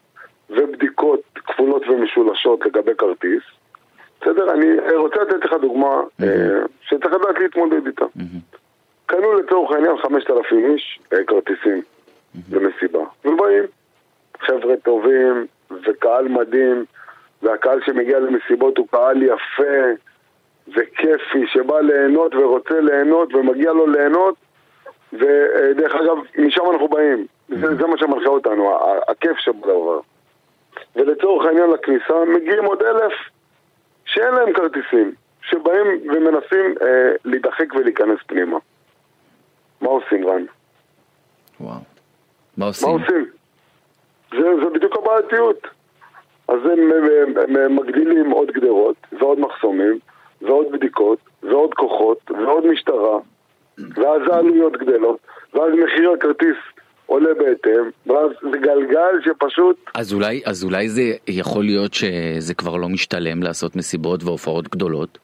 ובדיקות 0.50 1.20
כפולות 1.34 1.82
ומשולשות 1.88 2.66
לגבי 2.66 2.94
כרטיס. 2.98 3.42
בסדר? 4.20 4.52
אני 4.52 4.96
רוצה 4.96 5.22
לתת 5.22 5.44
לך 5.44 5.52
דוגמה 5.60 6.00
אה, 6.22 6.26
שצריך 6.80 7.14
לדעת 7.14 7.38
להתמודד 7.38 7.86
איתה. 7.86 8.04
קנו 9.06 9.34
לצורך 9.34 9.70
העניין 9.74 9.96
5,000 9.96 10.74
איש 10.74 11.00
אה, 11.12 11.24
כרטיסים 11.24 11.82
למסיבה, 12.52 13.04
ובאים 13.24 13.64
חבר'ה 14.40 14.76
טובים 14.84 15.46
וקהל 15.70 16.28
מדהים, 16.28 16.84
והקהל 17.42 17.80
שמגיע 17.86 18.18
למסיבות 18.18 18.78
הוא 18.78 18.86
קהל 18.90 19.22
יפה 19.22 20.02
וכיפי, 20.68 21.46
שבא 21.46 21.80
ליהנות 21.80 22.34
ורוצה 22.34 22.80
ליהנות 22.80 23.34
ומגיע 23.34 23.72
לו 23.72 23.86
ליהנות, 23.86 24.34
ודרך 25.12 25.94
אגב, 25.94 26.16
משם 26.38 26.62
אנחנו 26.72 26.88
באים. 26.88 27.26
זה, 27.48 27.76
זה 27.76 27.86
מה 27.86 27.98
שמנחה 27.98 28.28
אותנו, 28.28 28.78
הכיף 29.08 29.38
שבדבר. 29.38 30.00
ולצורך 30.96 31.46
העניין 31.46 31.70
לכניסה 31.70 32.14
מגיעים 32.36 32.64
עוד 32.64 32.82
אלף 32.82 33.12
שאין 34.04 34.34
להם 34.34 34.52
כרטיסים, 34.52 35.12
שבאים 35.42 35.86
ומנסים 36.08 36.74
אה, 36.82 37.12
להידחק 37.24 37.74
ולהיכנס 37.74 38.18
פנימה. 38.26 38.58
מה 39.80 39.88
עושים, 39.88 40.28
רן? 40.28 40.44
וואו. 41.60 41.74
מה 42.56 42.70
מה 42.82 42.88
עושים? 42.88 43.26
זה, 44.30 44.48
זה 44.64 44.70
בדיוק 44.74 44.96
הבעייתיות. 44.96 45.66
אז 46.48 46.58
הם, 46.64 46.92
הם, 46.92 47.38
הם, 47.38 47.56
הם 47.56 47.76
מגדילים 47.76 48.30
עוד 48.30 48.50
גדרות, 48.50 48.96
ועוד 49.20 49.40
מחסומים, 49.40 49.98
ועוד 50.42 50.66
בדיקות, 50.72 51.18
ועוד 51.42 51.74
כוחות, 51.74 52.18
ועוד 52.30 52.66
משטרה, 52.66 53.18
ואז 53.78 54.22
העלויות 54.32 54.72
גדלות, 54.72 55.18
ואז 55.54 55.72
מחיר 55.84 56.10
הכרטיס 56.10 56.56
עולה 57.06 57.34
בהתאם, 57.34 57.90
ואז 58.06 58.30
זה 58.42 58.58
גלגל 58.58 59.20
שפשוט... 59.24 59.76
אז 59.94 60.14
אולי, 60.14 60.42
אז 60.46 60.64
אולי 60.64 60.88
זה 60.88 61.02
יכול 61.28 61.64
להיות 61.64 61.94
שזה 61.94 62.54
כבר 62.54 62.76
לא 62.76 62.88
משתלם 62.88 63.42
לעשות 63.42 63.76
מסיבות 63.76 64.24
והופעות 64.24 64.68
גדולות? 64.68 65.18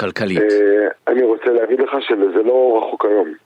כלכלית. 0.00 0.38
אה, 0.38 0.88
אני 1.08 1.22
רוצה 1.22 1.50
להגיד 1.52 1.80
לך 1.80 1.90
שזה 2.00 2.42
לא 2.42 2.82
רחוק 2.82 3.04
היום. 3.04 3.45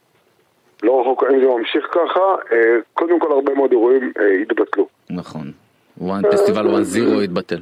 לא 0.82 1.00
רחוק, 1.00 1.25
אם 1.25 1.40
זה 1.40 1.46
ממשיך 1.46 1.87
ככה, 1.90 2.20
אה, 2.52 2.76
קודם 2.94 3.20
כל 3.20 3.32
הרבה 3.32 3.54
מאוד 3.54 3.70
אירועים 3.70 4.12
אה, 4.20 4.32
יתבטלו. 4.42 4.87
נכון. 5.10 5.52
וואן 5.99 6.22
פסטיבל 6.32 6.66
וואן 6.66 6.82
זירו 6.82 7.20
התבטל. 7.20 7.60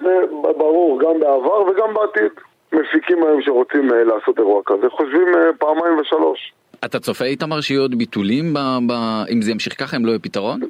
זה 0.00 0.14
ברור, 0.42 1.00
גם 1.00 1.20
בעבר 1.20 1.62
וגם 1.62 1.94
בעתיד. 1.94 2.32
מפיקים 2.72 3.22
היום 3.22 3.42
שרוצים 3.42 3.92
אה, 3.92 4.04
לעשות 4.04 4.38
אירוע 4.38 4.62
כזה, 4.66 4.90
חושבים 4.90 5.28
אה, 5.34 5.52
פעמיים 5.58 5.98
ושלוש, 5.98 6.52
אתה 6.84 7.00
צופה 7.00 7.24
איתמר 7.24 7.60
שיהיו 7.60 7.80
עוד 7.82 7.98
ביטולים 7.98 8.54
ב, 8.54 8.58
ב... 8.58 8.92
אם 9.30 9.42
זה 9.42 9.50
ימשיך 9.50 9.80
ככה 9.80 9.96
אם 9.96 10.06
לא 10.06 10.10
יהיה 10.10 10.18
פתרון? 10.18 10.60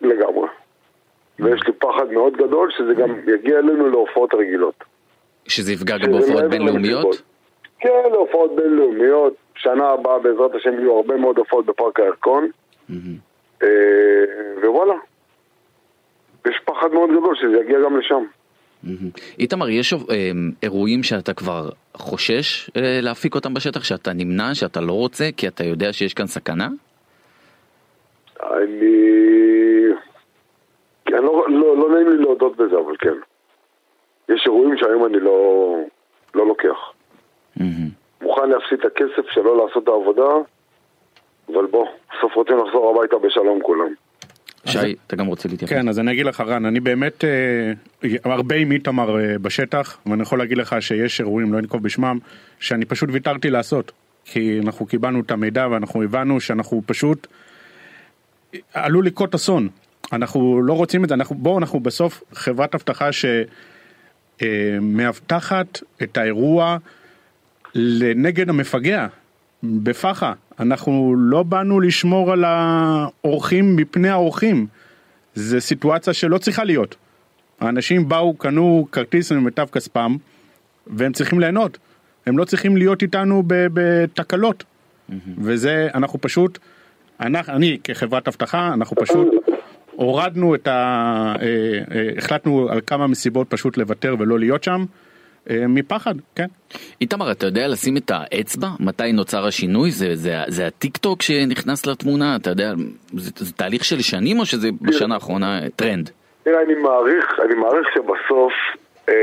לגמרי. 0.00 0.48
ויש 1.40 1.60
לי 1.66 1.72
פחד 1.72 2.12
מאוד 2.12 2.36
גדול 2.36 2.70
שזה 2.70 2.94
גם 2.94 3.10
יגיע 3.34 3.58
אלינו 3.58 3.88
להופעות 3.88 4.34
רגילות. 4.34 4.84
שזה 5.48 5.72
יפגע 5.72 5.98
גם 5.98 6.12
בהופעות 6.12 6.44
בינלאומיות? 6.44 7.22
כן, 7.78 8.02
להופעות 8.12 8.56
בינלאומיות. 8.56 9.34
שנה 9.58 9.88
הבאה 9.88 10.18
בעזרת 10.18 10.54
השם 10.54 10.78
יהיו 10.78 10.96
הרבה 10.96 11.16
מאוד 11.16 11.38
הופעות 11.38 11.66
בפארק 11.66 12.00
הירקון. 12.00 12.50
אה, 13.62 13.68
ווואלה. 14.62 14.94
יש 16.46 16.56
פחד 16.64 16.92
מאוד 16.92 17.10
גדול 17.10 17.36
שזה 17.36 17.56
יגיע 17.64 17.78
גם 17.84 17.96
לשם. 17.98 18.24
איתמר, 19.38 19.68
יש 19.68 19.92
אה, 19.92 19.98
אירועים 20.62 21.02
שאתה 21.02 21.34
כבר 21.34 21.68
חושש 21.94 22.70
אה, 22.76 22.98
להפיק 23.02 23.34
אותם 23.34 23.54
בשטח, 23.54 23.84
שאתה 23.84 24.12
נמנע, 24.12 24.54
שאתה 24.54 24.80
לא 24.80 24.92
רוצה, 24.92 25.28
כי 25.36 25.48
אתה 25.48 25.64
יודע 25.64 25.92
שיש 25.92 26.14
כאן 26.14 26.26
סכנה? 26.26 26.68
אני... 28.42 28.94
כן, 31.04 31.22
לא, 31.22 31.46
לא, 31.48 31.76
לא 31.76 31.94
נעים 31.94 32.10
לי 32.10 32.16
להודות 32.16 32.56
בזה, 32.56 32.76
אבל 32.86 32.96
כן. 32.98 33.14
יש 34.28 34.42
אירועים 34.46 34.76
שהיום 34.76 35.06
אני 35.06 35.20
לא, 35.20 35.74
לא 36.34 36.46
לוקח. 36.46 36.92
מוכן 38.22 38.48
להפסיד 38.48 38.78
את 38.78 38.84
הכסף 38.84 39.30
שלא 39.30 39.64
לעשות 39.64 39.82
את 39.82 39.88
העבודה, 39.88 40.32
אבל 41.48 41.66
בוא, 41.66 41.86
בסוף 42.08 42.34
רוצים 42.34 42.56
לחזור 42.56 42.96
הביתה 42.96 43.16
בשלום 43.18 43.62
כולם. 43.62 43.94
שי, 44.64 44.96
אתה 45.06 45.16
גם 45.16 45.26
רוצה 45.26 45.48
להתייחס? 45.48 45.72
כן, 45.72 45.88
אז 45.88 45.98
אני 45.98 46.12
אגיד 46.12 46.26
לך 46.26 46.40
רן, 46.40 46.64
אני 46.64 46.80
באמת 46.80 47.24
אה, 47.24 47.72
הרבה 48.24 48.54
עם 48.54 48.72
איתמר 48.72 49.20
אה, 49.20 49.38
בשטח, 49.38 49.98
ואני 50.06 50.22
יכול 50.22 50.38
להגיד 50.38 50.58
לך 50.58 50.76
שיש 50.80 51.20
אירועים, 51.20 51.52
לא 51.52 51.58
אנקוב 51.58 51.82
בשמם, 51.82 52.18
שאני 52.60 52.84
פשוט 52.84 53.08
ויתרתי 53.12 53.50
לעשות. 53.50 53.92
כי 54.24 54.60
אנחנו 54.64 54.86
קיבלנו 54.86 55.20
את 55.20 55.30
המידע 55.30 55.68
ואנחנו 55.70 56.02
הבנו 56.02 56.40
שאנחנו 56.40 56.82
פשוט 56.86 57.26
עלול 58.74 59.06
לקרות 59.06 59.34
אסון. 59.34 59.68
אנחנו 60.12 60.62
לא 60.62 60.72
רוצים 60.72 61.04
את 61.04 61.08
זה, 61.08 61.14
אנחנו, 61.14 61.36
בואו 61.36 61.58
אנחנו 61.58 61.80
בסוף 61.80 62.22
חברת 62.32 62.74
אבטחה 62.74 63.08
שמאבטחת 64.42 65.80
את 66.02 66.16
האירוע 66.16 66.76
לנגד 67.74 68.48
המפגע, 68.48 69.06
בפח"ע. 69.62 70.32
אנחנו 70.60 71.14
לא 71.18 71.42
באנו 71.42 71.80
לשמור 71.80 72.32
על 72.32 72.44
האורחים 72.44 73.76
מפני 73.76 74.08
האורחים. 74.08 74.66
זה 75.34 75.60
סיטואציה 75.60 76.12
שלא 76.12 76.38
צריכה 76.38 76.64
להיות. 76.64 76.96
האנשים 77.60 78.08
באו, 78.08 78.34
קנו 78.34 78.86
כרטיס 78.92 79.32
ממיטב 79.32 79.66
כספם, 79.72 80.16
והם 80.86 81.12
צריכים 81.12 81.40
ליהנות. 81.40 81.78
הם 82.26 82.38
לא 82.38 82.44
צריכים 82.44 82.76
להיות 82.76 83.02
איתנו 83.02 83.42
בתקלות. 83.46 84.64
וזה, 85.38 85.88
אנחנו 85.94 86.20
פשוט, 86.20 86.58
אנחנו, 87.20 87.52
אני 87.52 87.78
כחברת 87.84 88.28
אבטחה, 88.28 88.74
אנחנו 88.74 88.96
פשוט 88.96 89.28
הורדנו 89.96 90.54
את 90.54 90.68
ה... 90.68 90.72
אה, 91.40 91.46
אה, 91.94 92.10
החלטנו 92.18 92.68
על 92.70 92.80
כמה 92.86 93.06
מסיבות 93.06 93.50
פשוט 93.50 93.76
לוותר 93.76 94.14
ולא 94.18 94.38
להיות 94.38 94.64
שם, 94.64 94.84
מפחד, 95.68 96.14
כן. 96.34 96.46
איתמר, 97.00 97.30
אתה 97.30 97.46
יודע 97.46 97.68
לשים 97.68 97.96
את 97.96 98.10
האצבע? 98.14 98.68
מתי 98.80 99.12
נוצר 99.12 99.46
השינוי? 99.46 99.90
זה, 99.90 100.14
זה, 100.14 100.34
זה 100.48 100.66
הטיק 100.66 100.96
טוק 100.96 101.22
שנכנס 101.22 101.86
לתמונה? 101.86 102.36
אתה 102.36 102.50
יודע, 102.50 102.72
זה, 103.14 103.30
זה 103.36 103.52
תהליך 103.52 103.84
של 103.84 104.00
שנים 104.00 104.38
או 104.38 104.46
שזה 104.46 104.68
בשנה 104.80 105.14
האחרונה 105.14 105.60
טרנד? 105.76 106.10
תראה, 106.42 106.62
אני 106.62 106.74
מעריך, 106.74 107.24
אני 107.44 107.54
מעריך 107.54 107.88
שבסוף 107.94 108.52
אה, 109.08 109.14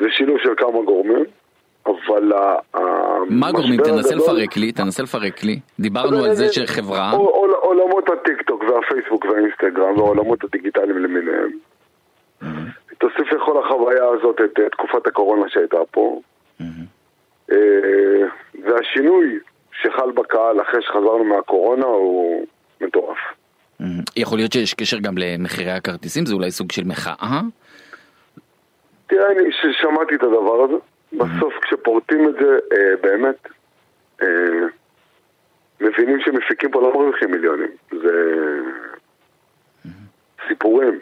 זה 0.00 0.06
שילוב 0.10 0.36
של 0.42 0.50
כמה 0.56 0.82
גורמים, 0.84 1.24
אבל 1.86 2.32
מה 3.28 3.52
גורמים? 3.52 3.80
תנסה 3.82 4.14
הגדול- 4.14 4.18
לפרק 4.36 4.56
לי, 4.56 4.72
תנסה 4.72 5.02
לפרק 5.02 5.44
לי. 5.44 5.60
דיברנו 5.80 6.24
על 6.24 6.34
זה 6.34 6.44
אני- 6.44 6.52
שחברה... 6.52 7.10
עול- 7.10 7.28
עול- 7.32 7.54
עולמות 7.60 8.04
הטיק 8.08 8.42
טוק 8.42 8.62
והפייסבוק 8.62 9.24
והאינסטגרם 9.24 9.96
והעולמות 9.98 10.44
הדיגיטליים 10.44 10.98
למיניהם. 10.98 11.50
תוסיף 13.00 13.32
לכל 13.32 13.64
החוויה 13.64 14.04
הזאת 14.04 14.40
את 14.44 14.58
אה, 14.60 14.68
תקופת 14.68 15.06
הקורונה 15.06 15.48
שהייתה 15.48 15.76
פה. 15.90 16.20
אה, 17.52 17.56
והשינוי 18.64 19.38
שחל 19.82 20.10
בקהל 20.10 20.60
אחרי 20.60 20.82
שחזרנו 20.82 21.24
מהקורונה 21.24 21.86
הוא 21.86 22.46
מטורף. 22.80 23.18
יכול 24.16 24.38
להיות 24.38 24.52
שיש 24.52 24.74
קשר 24.74 24.98
גם 24.98 25.18
למחירי 25.18 25.70
הכרטיסים? 25.70 26.26
זה 26.26 26.34
אולי 26.34 26.50
סוג 26.50 26.72
של 26.72 26.84
מחאה? 26.84 27.40
תראה, 29.06 29.30
אני 29.30 29.50
שמעתי 29.80 30.14
את 30.14 30.22
הדבר 30.22 30.64
הזה. 30.64 30.76
בסוף 31.12 31.54
כשפורטים 31.62 32.28
את 32.28 32.34
זה, 32.34 32.58
אה, 32.72 32.96
באמת, 33.00 33.48
אה, 34.22 34.26
מבינים 35.80 36.20
שמפיקים 36.20 36.70
פה 36.70 36.80
לא 36.80 36.92
מרוויחים 36.94 37.30
מיליונים. 37.30 37.70
זה 37.90 38.40
סיפורים. 40.48 41.00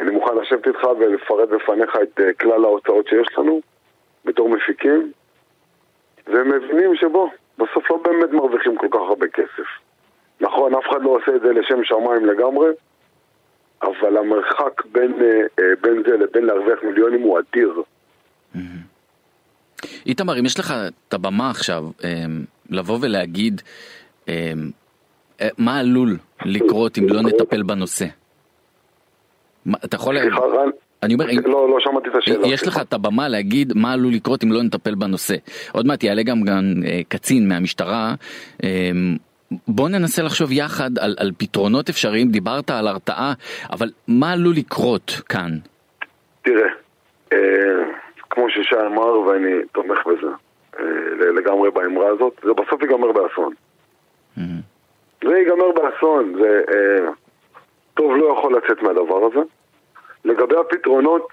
אני 0.00 0.10
מוכן 0.10 0.36
לשבת 0.36 0.66
איתך 0.66 0.84
ולפרט 0.98 1.48
בפניך 1.48 1.96
את 2.02 2.20
אה, 2.20 2.32
כלל 2.32 2.64
ההוצאות 2.64 3.08
שיש 3.08 3.38
לנו 3.38 3.60
בתור 4.24 4.48
מפיקים, 4.48 5.12
והם 6.26 6.52
מבינים 6.56 6.96
שבוא, 6.96 7.28
בסוף 7.58 7.90
לא 7.90 7.96
באמת 8.04 8.30
מרוויחים 8.30 8.76
כל 8.76 8.88
כך 8.90 9.00
הרבה 9.08 9.28
כסף. 9.28 9.68
נכון, 10.40 10.74
אף 10.74 10.84
אחד 10.90 11.02
לא 11.02 11.10
עושה 11.10 11.36
את 11.36 11.40
זה 11.40 11.52
לשם 11.52 11.84
שמיים 11.84 12.26
לגמרי, 12.26 12.68
אבל 13.82 14.16
המרחק 14.16 14.84
בין, 14.92 15.12
אה, 15.22 15.40
אה, 15.58 15.64
בין 15.82 16.02
זה 16.06 16.16
לבין 16.16 16.44
להרוויח 16.44 16.78
מיליונים 16.82 17.20
הוא 17.20 17.38
אדיר. 17.38 17.82
איתמר, 20.06 20.38
אם 20.38 20.46
יש 20.46 20.58
לך 20.58 20.74
את 21.08 21.14
הבמה 21.14 21.50
עכשיו 21.50 21.84
אמ, 22.04 22.44
לבוא 22.70 22.98
ולהגיד 23.00 23.62
אמ, 24.28 24.70
מה 25.58 25.78
עלול 25.78 26.16
לקרות 26.44 26.98
אם 26.98 27.08
לא 27.08 27.22
נטפל 27.22 27.62
בנושא. 27.62 28.06
מה- 29.66 29.78
אתה 29.84 29.96
יכול... 29.96 30.18
סליחה, 30.20 30.40
רן? 30.40 30.68
אני 31.02 31.14
אומר, 31.14 31.26
לא, 31.46 31.68
לא 31.70 31.76
שמעתי 31.80 32.08
את 32.08 32.14
השאלה. 32.16 32.46
יש 32.46 32.66
לך 32.66 32.80
את 32.80 32.92
הבמה 32.92 33.28
להגיד 33.28 33.72
מה 33.76 33.92
עלול 33.92 34.12
לקרות 34.12 34.44
אם 34.44 34.52
לא 34.52 34.62
נטפל 34.62 34.94
בנושא. 34.94 35.34
עוד 35.72 35.86
מעט 35.86 36.02
יעלה 36.04 36.22
גם, 36.22 36.42
גם 36.42 36.64
אה, 36.86 37.00
קצין 37.08 37.48
מהמשטרה. 37.48 38.14
אה, 38.64 38.90
בוא 39.68 39.88
ננסה 39.88 40.22
לחשוב 40.22 40.52
יחד 40.52 40.98
על, 40.98 41.14
על 41.18 41.30
פתרונות 41.38 41.88
אפשריים, 41.88 42.28
דיברת 42.28 42.70
על 42.70 42.88
הרתעה, 42.88 43.32
אבל 43.72 43.90
מה 44.08 44.32
עלול 44.32 44.54
לקרות 44.56 45.20
כאן? 45.28 45.50
תראה, 46.42 46.68
אה, 47.32 47.38
ששי 48.48 48.76
אמר, 48.86 49.18
ואני 49.20 49.50
תומך 49.72 49.98
בזה, 50.06 50.26
אה, 50.78 50.84
לגמרי 51.38 51.70
באמרה 51.70 52.08
הזאת, 52.08 52.40
זה 52.44 52.52
בסוף 52.52 52.82
ייגמר 52.82 53.12
באסון. 53.12 53.52
זה 55.24 55.34
ייגמר 55.38 55.72
באסון, 55.74 56.34
זה 56.40 56.60
אה, 56.68 57.10
טוב 57.94 58.16
לא 58.16 58.34
יכול 58.38 58.56
לצאת 58.56 58.82
מהדבר 58.82 59.26
הזה. 59.26 59.40
לגבי 60.24 60.56
הפתרונות, 60.56 61.28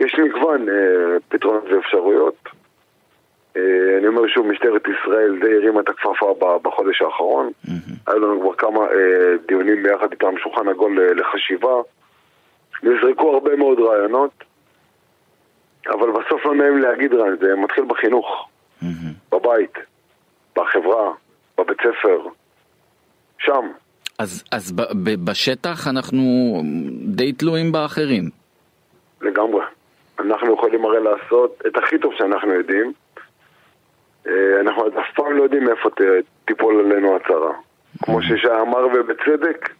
יש 0.00 0.14
מגוון 0.18 0.68
אה, 0.68 1.16
פתרונות 1.28 1.64
ואפשרויות. 1.64 2.48
אה, 3.56 3.98
אני 3.98 4.06
אומר 4.06 4.28
שוב, 4.28 4.46
משטרת 4.46 4.82
ישראל 4.88 5.38
די 5.40 5.56
הרימה 5.56 5.80
את 5.80 5.88
הכפפה 5.88 6.34
בחודש 6.62 7.02
האחרון. 7.02 7.52
היו 8.06 8.18
לנו 8.18 8.40
כבר 8.40 8.54
כמה 8.54 8.80
אה, 8.80 9.36
דיונים 9.48 9.82
ביחד 9.82 10.12
איתם, 10.12 10.38
שולחן 10.38 10.68
עגול 10.68 11.00
אה, 11.00 11.14
לחשיבה. 11.14 11.74
נזרקו 12.82 13.34
הרבה 13.34 13.56
מאוד 13.56 13.78
רעיונות, 13.78 14.44
אבל 15.86 16.10
בסוף 16.10 16.46
לא 16.46 16.54
נעים 16.54 16.78
להגיד 16.78 17.14
רעיון, 17.14 17.36
זה 17.40 17.56
מתחיל 17.56 17.84
בחינוך, 17.84 18.48
בבית, 19.32 19.78
בחברה, 20.56 21.12
בבית 21.58 21.78
ספר, 21.80 22.28
שם. 23.38 23.68
אז, 24.24 24.44
אז 24.52 24.72
ב, 24.72 24.80
ב, 24.82 25.24
בשטח 25.24 25.88
אנחנו 25.88 26.22
די 27.16 27.32
תלויים 27.32 27.72
באחרים. 27.72 28.24
לגמרי. 29.20 29.64
אנחנו 30.18 30.54
יכולים 30.54 30.84
הרי 30.84 30.98
לעשות 31.02 31.62
את 31.66 31.76
הכי 31.76 31.98
טוב 31.98 32.12
שאנחנו 32.18 32.52
יודעים. 32.52 32.92
אה, 34.26 34.60
אנחנו 34.60 34.88
אף 34.88 35.14
פעם 35.14 35.36
לא 35.36 35.42
יודעים 35.42 35.64
מאיפה 35.64 35.88
תיפול 36.44 36.80
עלינו 36.80 37.16
הצהרה. 37.16 37.52
כמו 38.04 38.22
ששי 38.22 38.48
אמר 38.62 38.86
ובצדק, 38.94 39.70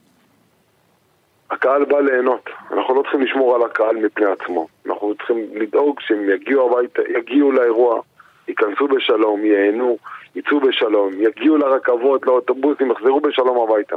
הקהל 1.50 1.84
בא 1.84 2.00
ליהנות. 2.00 2.50
אנחנו 2.72 2.94
לא 2.94 3.02
צריכים 3.02 3.22
לשמור 3.22 3.54
על 3.54 3.62
הקהל 3.62 3.96
מפני 3.96 4.26
עצמו. 4.26 4.66
אנחנו 4.86 5.14
צריכים 5.14 5.38
לדאוג 5.54 6.00
שהם 6.00 6.30
יגיעו 6.30 6.78
הביתה, 6.78 7.02
יגיעו 7.18 7.52
לאירוע, 7.52 8.00
ייכנסו 8.48 8.88
בשלום, 8.88 9.44
ייהנו, 9.44 9.98
יצאו 10.34 10.60
בשלום, 10.60 11.12
יגיעו 11.18 11.56
לרכבות, 11.56 12.26
לאוטובוסים, 12.26 12.90
יחזרו 12.90 13.20
בשלום 13.20 13.68
הביתה. 13.68 13.96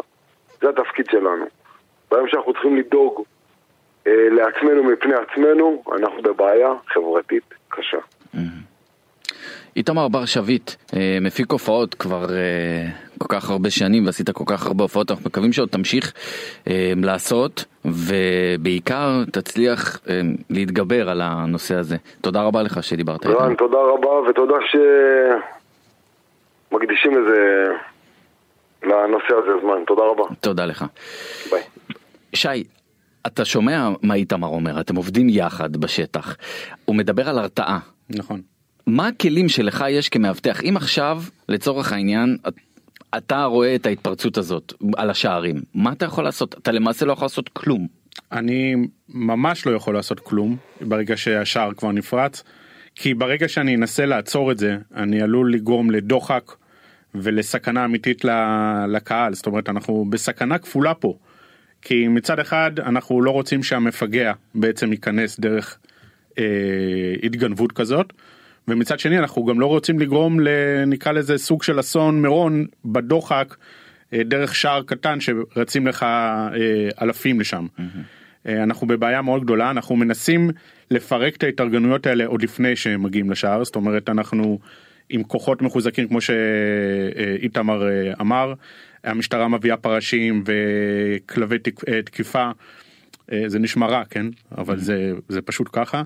זה 0.61 0.69
התפקיד 0.69 1.05
שלנו. 1.11 1.45
ביום 2.11 2.27
שאנחנו 2.27 2.53
צריכים 2.53 2.77
לדאוג 2.77 3.23
אה, 4.07 4.11
לעצמנו 4.31 4.83
מפני 4.83 5.13
עצמנו, 5.13 5.83
אנחנו 5.91 6.21
בבעיה 6.21 6.73
חברתית 6.87 7.53
קשה. 7.69 7.97
איתמר 9.77 10.07
בר 10.07 10.25
שביט, 10.25 10.71
אה, 10.95 11.17
מפיק 11.21 11.51
הופעות 11.51 11.95
כבר 11.95 12.25
אה, 12.29 12.85
כל 13.17 13.25
כך 13.29 13.49
הרבה 13.49 13.69
שנים 13.69 14.05
ועשית 14.05 14.29
כל 14.29 14.43
כך 14.47 14.65
הרבה 14.65 14.83
הופעות, 14.83 15.11
אנחנו 15.11 15.25
מקווים 15.25 15.53
שעוד 15.53 15.69
תמשיך 15.69 16.13
אה, 16.67 16.93
לעשות 17.03 17.65
ובעיקר 17.85 19.23
תצליח 19.31 19.99
להתגבר 20.49 21.09
על 21.09 21.21
הנושא 21.21 21.75
הזה. 21.75 21.95
תודה 22.21 22.41
רבה 22.41 22.63
לך 22.63 22.83
שדיברת 22.83 23.25
איתנו. 23.25 23.39
רן, 23.39 23.55
תודה 23.55 23.77
רבה 23.77 24.29
ותודה 24.29 24.55
שמקדישים 26.69 27.11
לזה, 27.17 27.65
לנושא 28.83 29.33
הזה 29.43 29.51
זמן. 29.61 29.85
תודה 29.87 30.01
רבה. 30.11 30.23
תודה 30.41 30.65
לך. 30.65 30.85
ביי. 31.51 31.61
שי, 32.33 32.63
אתה 33.27 33.45
שומע 33.45 33.89
מה 34.01 34.13
איתמר 34.13 34.47
אומר, 34.47 34.79
אתם 34.79 34.95
עובדים 34.95 35.29
יחד 35.29 35.77
בשטח. 35.77 36.35
הוא 36.85 36.95
מדבר 36.95 37.29
על 37.29 37.39
הרתעה. 37.39 37.79
נכון. 38.09 38.41
מה 38.87 39.07
הכלים 39.07 39.49
שלך 39.49 39.85
יש 39.89 40.09
כמאבטח? 40.09 40.61
אם 40.63 40.77
עכשיו, 40.77 41.21
לצורך 41.49 41.91
העניין, 41.93 42.37
את- 42.47 42.53
אתה 43.17 43.43
רואה 43.43 43.75
את 43.75 43.85
ההתפרצות 43.85 44.37
הזאת 44.37 44.73
על 44.97 45.09
השערים, 45.09 45.55
מה 45.73 45.91
אתה 45.91 46.05
יכול 46.05 46.23
לעשות? 46.23 46.55
אתה 46.57 46.71
למעשה 46.71 47.05
לא 47.05 47.13
יכול 47.13 47.25
לעשות 47.25 47.49
כלום. 47.49 47.87
אני 48.31 48.75
ממש 49.09 49.65
לא 49.65 49.71
יכול 49.71 49.93
לעשות 49.93 50.19
כלום 50.19 50.57
ברגע 50.81 51.17
שהשער 51.17 51.73
כבר 51.73 51.91
נפרץ, 51.91 52.43
כי 52.95 53.13
ברגע 53.13 53.47
שאני 53.47 53.75
אנסה 53.75 54.05
לעצור 54.05 54.51
את 54.51 54.57
זה, 54.57 54.77
אני 54.95 55.21
עלול 55.21 55.53
לגרום 55.53 55.91
לדוחק 55.91 56.51
ולסכנה 57.15 57.85
אמיתית 57.85 58.25
לקהל, 58.87 59.33
זאת 59.33 59.45
אומרת 59.45 59.69
אנחנו 59.69 60.05
בסכנה 60.09 60.57
כפולה 60.57 60.93
פה. 60.93 61.17
כי 61.81 62.07
מצד 62.07 62.39
אחד 62.39 62.71
אנחנו 62.79 63.21
לא 63.21 63.31
רוצים 63.31 63.63
שהמפגע 63.63 64.33
בעצם 64.55 64.91
ייכנס 64.91 65.39
דרך 65.39 65.77
אה, 66.39 66.43
התגנבות 67.23 67.71
כזאת, 67.71 68.13
ומצד 68.67 68.99
שני 68.99 69.19
אנחנו 69.19 69.45
גם 69.45 69.59
לא 69.59 69.65
רוצים 69.65 69.99
לגרום 69.99 70.39
לנקרא 70.39 71.11
לזה 71.11 71.37
סוג 71.37 71.63
של 71.63 71.79
אסון 71.79 72.21
מירון 72.21 72.65
בדוחק 72.85 73.55
אה, 74.13 74.23
דרך 74.23 74.55
שער 74.55 74.81
קטן 74.83 75.19
שרצים 75.19 75.87
לך 75.87 76.03
אה, 76.03 76.49
אלפים 77.01 77.39
לשם. 77.39 77.67
אה, 78.47 78.63
אנחנו 78.63 78.87
בבעיה 78.87 79.21
מאוד 79.21 79.43
גדולה 79.43 79.69
אנחנו 79.69 79.95
מנסים 79.95 80.49
לפרק 80.91 81.35
את 81.35 81.43
ההתארגנויות 81.43 82.05
האלה 82.05 82.25
עוד 82.25 82.41
לפני 82.43 82.75
שהם 82.75 83.03
מגיעים 83.03 83.31
לשער 83.31 83.63
זאת 83.63 83.75
אומרת 83.75 84.09
אנחנו 84.09 84.59
עם 85.09 85.23
כוחות 85.23 85.61
מחוזקים 85.61 86.07
כמו 86.07 86.19
שאיתמר 86.21 87.87
אה, 87.87 88.13
אמר. 88.21 88.53
המשטרה 89.03 89.47
מביאה 89.47 89.77
פרשים 89.77 90.43
וכלבי 90.45 91.59
תק- 91.59 91.89
אה, 91.89 92.01
תקיפה. 92.01 92.51
אה, 93.31 93.43
זה 93.47 93.59
נשמע 93.59 93.85
רע 93.85 94.03
כן? 94.09 94.25
אבל 94.57 94.77
זה 94.77 95.13
זה 95.29 95.41
פשוט 95.41 95.69
ככה. 95.71 96.01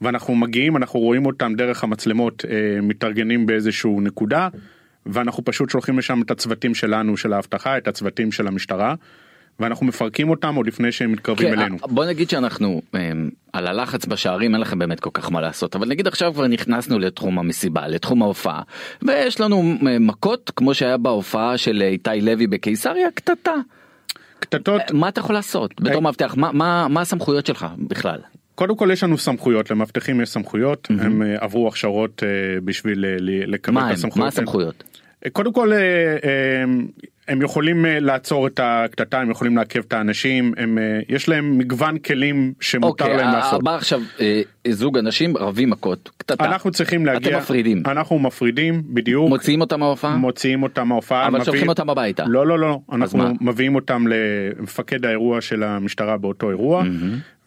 ואנחנו 0.00 0.34
מגיעים 0.34 0.76
אנחנו 0.76 1.00
רואים 1.00 1.26
אותם 1.26 1.54
דרך 1.54 1.84
המצלמות 1.84 2.44
מתארגנים 2.82 3.46
באיזשהו 3.46 4.00
נקודה 4.00 4.48
ואנחנו 5.06 5.44
פשוט 5.44 5.70
שולחים 5.70 5.98
לשם 5.98 6.22
את 6.22 6.30
הצוותים 6.30 6.74
שלנו 6.74 7.16
של 7.16 7.32
האבטחה 7.32 7.78
את 7.78 7.88
הצוותים 7.88 8.32
של 8.32 8.46
המשטרה 8.46 8.94
ואנחנו 9.60 9.86
מפרקים 9.86 10.30
אותם 10.30 10.54
עוד 10.54 10.66
לפני 10.66 10.92
שהם 10.92 11.12
מתקרבים 11.12 11.48
כן, 11.54 11.58
אלינו. 11.58 11.76
בוא 11.82 12.04
נגיד 12.04 12.30
שאנחנו 12.30 12.82
אמ, 12.94 13.30
על 13.52 13.66
הלחץ 13.66 14.06
בשערים 14.06 14.54
אין 14.54 14.60
לכם 14.60 14.78
באמת 14.78 15.00
כל 15.00 15.10
כך 15.12 15.32
מה 15.32 15.40
לעשות 15.40 15.76
אבל 15.76 15.88
נגיד 15.88 16.06
עכשיו 16.06 16.32
כבר 16.34 16.46
נכנסנו 16.46 16.98
לתחום 16.98 17.38
המסיבה 17.38 17.88
לתחום 17.88 18.22
ההופעה 18.22 18.62
ויש 19.02 19.40
לנו 19.40 19.60
אמ, 19.60 20.06
מכות 20.06 20.52
כמו 20.56 20.74
שהיה 20.74 20.96
בהופעה 20.96 21.58
של 21.58 21.82
איתי 21.82 22.20
לוי 22.20 22.46
בקיסריה 22.46 23.10
קטטה. 23.14 23.54
קטטות. 24.38 24.82
מה 24.92 25.08
אתה 25.08 25.20
יכול 25.20 25.34
לעשות? 25.34 25.80
בתור 25.80 25.94
אה, 25.94 26.00
מאבטח 26.00 26.34
מה 26.36 26.52
מה 26.52 26.88
מה 26.88 27.00
הסמכויות 27.00 27.46
שלך 27.46 27.66
בכלל? 27.78 28.18
קודם 28.54 28.76
כל 28.76 28.88
יש 28.92 29.04
לנו 29.04 29.18
סמכויות 29.18 29.70
למאבטחים 29.70 30.20
יש 30.20 30.28
סמכויות 30.28 30.88
הם 30.90 31.22
אה, 31.22 31.36
עברו 31.40 31.68
הכשרות 31.68 32.22
אה, 32.22 32.28
בשביל 32.60 33.04
אה, 33.04 33.16
לקבל 33.46 33.78
את 33.78 33.82
הם? 33.82 33.90
הסמכויות. 33.92 34.16
מה 34.16 34.26
הסמכויות. 34.26 34.84
אה, 34.86 34.93
קודם 35.32 35.52
כל 35.52 35.72
אה, 35.72 35.78
אה, 35.78 36.64
הם 37.28 37.42
יכולים 37.42 37.86
אה, 37.86 38.00
לעצור 38.00 38.46
את 38.46 38.60
הקטטה 38.62 39.20
הם 39.20 39.30
יכולים 39.30 39.56
לעכב 39.56 39.80
את 39.88 39.92
האנשים 39.92 40.52
הם 40.56 40.78
יש 41.08 41.28
להם 41.28 41.58
מגוון 41.58 41.98
כלים 41.98 42.52
שמותר 42.60 43.04
אוקיי 43.04 43.16
להם 43.16 43.32
לעשות. 43.34 43.62
בא 43.64 43.74
עכשיו 43.74 44.00
זוג 44.68 44.98
אנשים 44.98 45.36
רבים 45.36 45.70
מכות? 45.70 46.10
קטטה. 46.16 46.44
אנחנו 46.44 46.70
צריכים 46.70 47.06
להגיע 47.06 47.30
אתם 47.30 47.38
מפרידים. 47.38 47.82
אנחנו 47.86 48.18
מפרידים 48.18 48.82
בדיוק. 48.86 49.28
מוציאים 49.28 49.60
אותם 49.60 49.80
מההופעה? 49.80 50.16
מוציאים 50.16 50.62
אותם 50.62 50.88
מההופעה 50.88 51.26
אבל 51.26 51.34
מביא- 51.34 51.44
שולחים 51.44 51.68
אותם 51.68 51.90
הביתה. 51.90 52.24
לא 52.26 52.46
לא 52.46 52.58
לא 52.58 52.78
מה? 52.88 52.96
אנחנו 52.96 53.24
מביאים 53.40 53.74
אותם 53.74 54.04
למפקד 54.08 55.06
האירוע 55.06 55.40
של 55.40 55.62
המשטרה 55.62 56.16
באותו 56.16 56.50
אירוע 56.50 56.84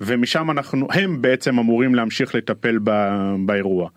ומשם 0.01 0.51
אנחנו 0.51 0.87
הם 0.93 1.21
בעצם 1.21 1.59
אמורים 1.59 1.95
להמשיך 1.95 2.35
לטפל 2.35 2.77
ב- 2.83 3.35
באירוע. 3.45 3.89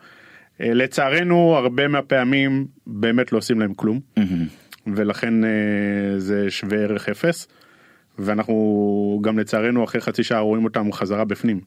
אה, 0.61 0.75
לצערנו 0.75 1.57
הרבה 1.57 1.89
מהפעמים 1.89 2.67
באמת 2.87 3.33
לא 3.33 3.39
עושים 3.39 3.61
להם 3.61 3.75
כלום. 3.75 4.01
ולכן 4.87 5.45
אה, 5.45 5.51
זה 6.19 6.51
שווה 6.51 6.79
ערך 6.79 7.09
אפס. 7.09 7.49
ואנחנו 8.19 9.21
גם 9.25 9.39
לצערנו 9.39 9.85
אחרי 9.85 10.01
חצי 10.01 10.23
שעה 10.23 10.41
רואים 10.41 10.65
אותם 10.65 10.93
חזרה 10.93 11.25
בפנים 11.25 11.61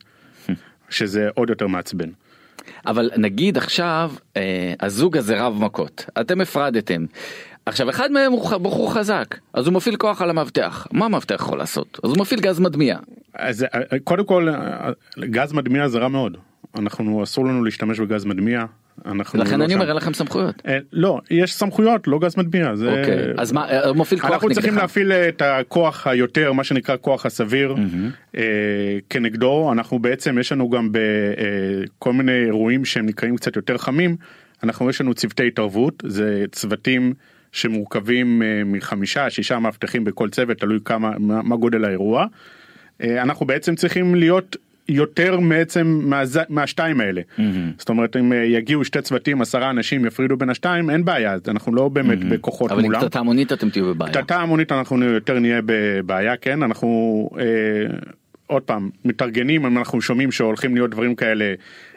שזה 0.90 1.30
עוד 1.36 1.50
יותר 1.50 1.68
מעצבן. 1.68 2.10
אבל 2.86 3.12
נגיד 3.18 3.58
עכשיו 3.58 4.12
אה, 4.38 4.74
הזוג 4.80 5.18
הזה 5.18 5.42
רב 5.42 5.54
מכות. 5.60 6.06
אתם 6.22 6.42
הפרדתם. 6.42 7.06
עכשיו 7.66 7.90
אחד 7.90 8.12
מהם 8.12 8.32
הוא 8.32 8.58
בחור 8.58 8.94
חזק 8.94 9.36
אז 9.54 9.68
הוא 9.68 9.74
מפעיל 9.74 9.96
כוח 9.96 10.22
על 10.22 10.30
המאבטח. 10.30 10.88
מה 10.92 11.06
המאבטח 11.06 11.36
יכול 11.36 11.58
לעשות? 11.58 12.00
אז 12.04 12.10
הוא 12.10 12.20
מפעיל 12.20 12.40
גז 12.40 12.60
מדמיע. 12.60 12.98
אז 13.34 13.64
אה, 13.64 14.00
קודם 14.04 14.26
כל 14.26 14.48
גז 15.20 15.54
מדמיע 15.54 15.88
זה 15.88 16.00
רע 16.00 16.08
מאוד. 16.08 16.38
אנחנו 16.76 17.24
אסור 17.24 17.46
לנו 17.46 17.64
להשתמש 17.64 18.00
בגז 18.00 18.26
מדמיע. 18.26 18.66
אנחנו 19.06 19.40
לכן 19.40 19.60
לא 19.60 19.66
אני. 19.66 19.74
אומר 19.74 19.88
אין 19.88 19.96
לכם 19.96 20.14
סמכויות. 20.14 20.62
אה, 20.68 20.78
לא 20.94 21.20
יש 21.32 21.54
סמכויות 21.54 22.08
לא 22.08 22.20
גז 22.20 22.38
מדמיע 22.38 22.76
זה 22.76 22.88
אוקיי 22.90 23.34
אז 23.38 23.52
מה 23.52 23.70
אה, 23.70 23.94
מפעיל 23.94 24.20
כוח 24.22 24.32
אנחנו 24.32 24.50
צריכים 24.50 24.72
נגדך. 24.72 24.82
להפעיל 24.82 25.12
את 25.12 25.42
הכוח 25.42 26.08
היותר 26.08 26.54
מה 26.54 26.64
שנקרא 26.64 26.96
כוח 27.02 27.26
הסביר 27.26 27.76
אה, 28.38 28.42
כנגדו 29.10 29.72
אנחנו 29.72 30.00
בעצם 30.00 30.40
יש 30.40 30.52
לנו 30.52 30.70
גם 30.70 30.90
בכל 30.92 32.14
מיני 32.14 32.46
אירועים 32.46 32.86
שהם 32.86 33.06
נקראים 33.06 33.36
קצת 33.36 33.56
יותר 33.56 33.78
חמים 33.78 34.16
אנחנו 34.64 34.90
יש 34.90 35.02
לנו 35.02 35.14
צוותי 35.14 35.48
התערבות 35.48 36.04
זה 36.08 36.46
צוותים 36.52 37.14
שמורכבים 37.54 38.42
אה, 38.42 38.62
מחמישה 38.66 39.30
שישה 39.30 39.60
מאבטחים 39.60 40.04
בכל 40.04 40.30
צוות 40.30 40.58
תלוי 40.58 40.80
כמה 40.86 41.12
מה, 41.20 41.42
מה 41.42 41.56
גודל 41.56 41.86
האירוע. 41.86 42.26
אה, 43.02 43.22
אנחנו 43.22 43.46
בעצם 43.46 43.76
צריכים 43.76 44.16
להיות 44.16 44.58
יותר 44.90 45.40
בעצם 45.50 46.02
מהז... 46.04 46.40
מהשתיים 46.50 47.02
האלה. 47.02 47.22
זאת 47.78 47.90
אומרת 47.90 48.16
אם 48.16 48.34
אה, 48.34 48.38
יגיעו 48.38 48.84
שתי 48.84 49.02
צוותים 49.02 49.42
עשרה 49.42 49.70
אנשים 49.70 50.06
יפרידו 50.06 50.38
בין 50.38 50.50
השתיים 50.50 50.90
אין 50.90 51.06
בעיה 51.06 51.38
אנחנו 51.48 51.76
לא 51.76 51.90
באמת 51.90 52.20
בכוחות 52.24 52.72
אבל 52.72 52.80
עם 52.80 52.86
מולם. 52.86 53.02
קטטה 53.02 53.20
המונית 53.20 53.54
אתם 53.54 53.70
תהיו 53.70 53.86
בבעיה. 53.86 54.14
קטטה 54.14 54.36
המונית 54.36 54.72
אנחנו 54.72 55.06
יותר 55.06 55.40
נהיה 55.40 55.62
בבעיה 55.66 56.38
כן 56.38 56.64
אנחנו 56.64 57.30
אה, 57.40 57.44
עוד 58.48 58.62
פעם, 58.62 58.90
מתארגנים, 59.06 59.66
אם 59.66 59.78
אנחנו 59.78 60.02
שומעים 60.02 60.32
שהולכים 60.32 60.76
להיות 60.76 60.90
דברים 60.90 61.16
כאלה, 61.16 61.54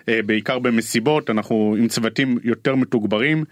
אה, 0.09 0.21
בעיקר 0.27 0.59
במסיבות, 0.59 1.31
אנחנו 1.31 1.77
עם 1.79 1.89
צוותים 1.89 2.39
יותר 2.45 2.75
מתוגברים. 2.75 3.45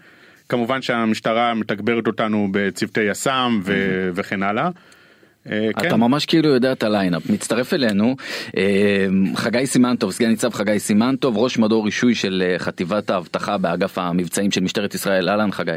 כמובן 0.49 0.81
שהמשטרה 0.81 1.53
מתגברת 1.53 2.07
אותנו 2.07 2.47
בצוותי 2.51 3.01
יס"מ 3.01 3.59
ו- 3.63 4.09
וכן 4.13 4.43
הלאה. 4.43 4.69
אה, 5.51 5.69
אתה 5.69 5.89
כן. 5.89 5.95
ממש 5.95 6.25
כאילו 6.25 6.49
יודע 6.49 6.71
את 6.71 6.83
ה 6.83 6.89
lineup. 6.89 7.29
מצטרף 7.29 7.73
אלינו 7.73 8.15
אה, 8.57 9.07
חגי 9.35 9.65
סימנטוב, 9.65 10.11
סגן 10.11 10.29
ניצב 10.29 10.53
חגי 10.53 10.79
סימנטוב, 10.79 11.37
ראש 11.37 11.59
מדור 11.59 11.85
רישוי 11.85 12.15
של 12.15 12.43
אה, 12.45 12.59
חטיבת 12.59 13.09
האבטחה 13.09 13.57
באגף 13.57 13.97
המבצעים 13.97 14.51
של 14.51 14.61
משטרת 14.61 14.93
ישראל. 14.93 15.29
אהלן 15.29 15.51
חגי. 15.51 15.71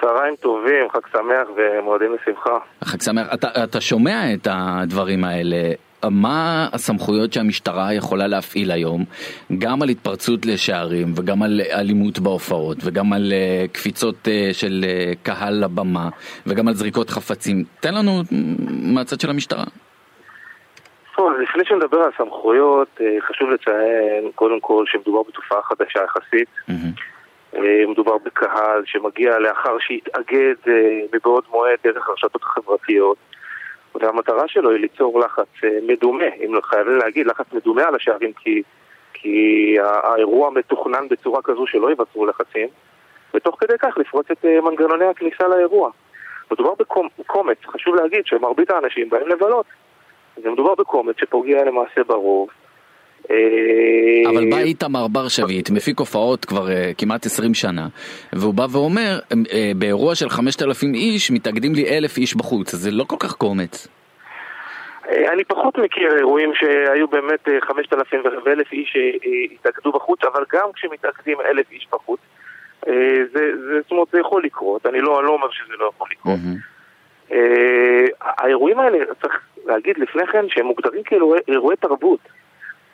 צהריים 0.00 0.36
טובים, 0.36 0.88
חג 0.92 1.00
שמח 1.12 1.48
ומועדים 1.56 2.14
לשמחה. 2.14 2.58
חג 2.84 3.00
שמח. 3.00 3.26
אתה, 3.34 3.64
אתה 3.64 3.80
שומע 3.80 4.34
את 4.34 4.48
הדברים 4.50 5.24
האלה. 5.24 5.72
מה 6.10 6.68
הסמכויות 6.72 7.32
שהמשטרה 7.32 7.94
יכולה 7.94 8.26
להפעיל 8.26 8.70
היום, 8.70 9.04
גם 9.58 9.82
על 9.82 9.88
התפרצות 9.88 10.46
לשערים 10.46 11.12
וגם 11.16 11.42
על 11.42 11.60
אלימות 11.72 12.18
בהופעות 12.18 12.76
וגם 12.84 13.12
על 13.12 13.32
אה, 13.32 13.64
קפיצות 13.72 14.28
אה, 14.28 14.48
של 14.52 14.84
אה, 14.84 15.12
קהל 15.22 15.64
לבמה 15.64 16.08
וגם 16.46 16.68
על 16.68 16.74
זריקות 16.74 17.10
חפצים. 17.10 17.64
תן 17.80 17.94
לנו 17.94 18.22
מהצד 18.94 19.20
של 19.20 19.30
המשטרה. 19.30 19.64
טוב, 21.16 21.32
לפני 21.42 21.64
שנדבר 21.64 21.98
על 21.98 22.10
סמכויות, 22.18 23.00
חשוב 23.28 23.50
לציין 23.50 24.30
קודם 24.34 24.60
כל 24.60 24.84
שמדובר 24.86 25.22
בתופעה 25.28 25.62
חדשה 25.62 26.00
יחסית. 26.04 26.48
אה, 27.56 27.86
מדובר 27.88 28.18
בקהל 28.24 28.82
שמגיע 28.84 29.38
לאחר 29.38 29.76
שהתאגד 29.80 30.54
מבעוד 31.14 31.44
מועד 31.50 31.78
דרך 31.84 32.08
הרשתות 32.08 32.42
החברתיות. 32.42 33.16
והמטרה 33.94 34.48
שלו 34.48 34.70
היא 34.70 34.80
ליצור 34.80 35.20
לחץ 35.20 35.64
אה, 35.64 35.78
מדומה, 35.86 36.24
אם 36.46 36.54
לא 36.54 36.60
חייבים 36.60 36.98
להגיד, 36.98 37.26
לחץ 37.26 37.46
מדומה 37.52 37.82
על 37.82 37.94
השערים 37.94 38.32
כי, 38.32 38.62
כי 39.14 39.76
האירוע 39.80 40.50
מתוכנן 40.50 41.08
בצורה 41.08 41.42
כזו 41.42 41.66
שלא 41.66 41.90
יווצרו 41.90 42.26
לחצים 42.26 42.68
ותוך 43.34 43.56
כדי 43.60 43.78
כך 43.78 43.98
לפרוץ 43.98 44.30
את 44.30 44.44
אה, 44.44 44.60
מנגנוני 44.60 45.04
הכניסה 45.04 45.48
לאירוע. 45.48 45.90
מדובר 46.50 46.74
בקומץ, 47.18 47.58
חשוב 47.66 47.94
להגיד 47.94 48.26
שמרבית 48.26 48.70
האנשים 48.70 49.10
באים 49.10 49.28
לבלות. 49.28 49.66
ומדובר 50.42 50.74
בקומץ 50.74 51.16
שפוגע 51.20 51.64
למעשה 51.64 52.04
ברוב. 52.04 52.48
אה, 53.30 54.30
אבל 54.30 54.50
בא 54.50 54.58
איתמר 54.58 55.08
בר 55.08 55.28
שביט, 55.28 55.70
מפיק 55.70 55.98
הופעות 55.98 56.44
כבר 56.44 56.66
uh, 56.66 56.70
כמעט 56.98 57.26
20 57.26 57.54
שנה, 57.54 57.88
והוא 58.32 58.54
בא 58.54 58.66
ואומר, 58.70 59.18
uh, 59.32 59.36
באירוע 59.76 60.14
של 60.14 60.28
5,000 60.28 60.94
איש 60.94 61.30
מתאגדים 61.30 61.74
לי 61.74 61.88
אלף 61.88 62.16
איש 62.16 62.36
בחוץ, 62.36 62.74
זה 62.74 62.90
לא 62.90 63.04
כל 63.04 63.16
כך 63.18 63.32
קומץ. 63.32 63.88
אה, 65.08 65.32
אני 65.32 65.44
פחות 65.44 65.78
מכיר 65.78 66.16
אירועים 66.16 66.52
שהיו 66.54 67.08
באמת 67.08 67.48
אה, 67.48 67.60
5,000 67.60 68.20
ו-1,000 68.24 68.72
איש 68.72 68.92
שהתאגדו 68.92 69.92
בחוץ, 69.92 70.20
אבל 70.24 70.44
גם 70.52 70.72
כשמתאגדים 70.74 71.40
1,000 71.40 71.66
איש 71.72 71.88
בחוץ, 71.92 72.20
אה, 72.88 72.92
זה, 73.32 73.40
זה, 73.56 73.80
זאת 73.80 73.90
אומרת, 73.90 74.08
זה 74.12 74.20
יכול 74.20 74.44
לקרות, 74.44 74.86
אני 74.86 75.00
לא, 75.00 75.18
אני 75.18 75.26
לא 75.26 75.32
אומר 75.32 75.50
שזה 75.50 75.72
לא 75.78 75.90
יכול 75.94 76.08
לקרות. 76.10 76.38
אה, 77.32 78.04
האירועים 78.20 78.78
האלה, 78.78 78.98
צריך 79.22 79.40
להגיד 79.66 79.98
לפני 79.98 80.26
כן, 80.26 80.44
שהם 80.48 80.66
מוגדרים 80.66 81.02
כאירועי 81.02 81.40
אירועי 81.48 81.76
תרבות, 81.76 82.20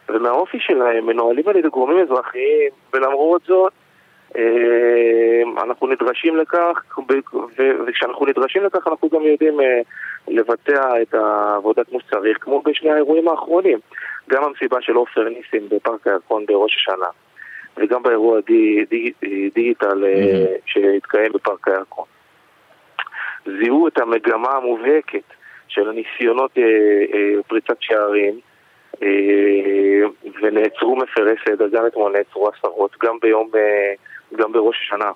ומהאופי 0.09 0.59
שלהם 0.61 1.07
מנוהלים 1.07 1.49
על 1.49 1.57
ידי 1.57 1.68
גורמים 1.68 1.99
אזרחיים, 1.99 2.71
ולמרות 2.92 3.42
זאת, 3.47 3.73
אה, 4.37 5.62
אנחנו 5.62 5.87
נדרשים 5.87 6.37
לכך, 6.37 6.83
וכשאנחנו 7.87 8.27
נדרשים 8.27 8.64
לכך 8.64 8.87
אנחנו 8.87 9.09
גם 9.09 9.23
יודעים 9.23 9.61
אה, 9.61 9.81
לבצע 10.29 11.03
את 11.03 11.14
העבודה 11.14 11.85
כמו 11.85 12.01
שצריך, 12.01 12.38
כמו 12.40 12.62
בשני 12.62 12.90
האירועים 12.90 13.29
האחרונים. 13.29 13.79
גם 14.31 14.44
המסיבה 14.44 14.77
של 14.81 14.94
עופר 14.94 15.29
ניסים 15.29 15.68
בפארק 15.68 16.07
הירקון 16.07 16.47
בראש 16.47 16.77
השנה, 16.77 17.09
וגם 17.77 18.03
באירוע 18.03 18.40
די, 18.40 18.85
די, 18.85 19.12
דיגיטל 19.55 20.05
אה, 20.05 20.47
שהתקיים 20.66 21.33
בפארק 21.33 21.68
הירקון. 21.68 22.05
זיהו 23.47 23.88
את 23.88 23.99
המגמה 23.99 24.51
המובהקת 24.51 25.33
של 25.68 25.88
הניסיונות 25.88 26.51
אה, 26.59 26.62
אה, 27.14 27.42
פריצת 27.49 27.77
שערים 27.81 28.35
אה, 28.35 28.40
ונעצרו 30.43 30.97
מפרי 30.97 31.35
סדר, 31.49 31.69
גם 31.69 31.87
אתמול 31.87 32.13
נעצרו 32.13 32.49
עשרות, 32.49 32.97
גם 33.05 33.15
ביום, 33.23 33.51
אה, 33.55 33.93
גם 34.37 34.53
בראש 34.53 34.77
השנה 34.83 35.11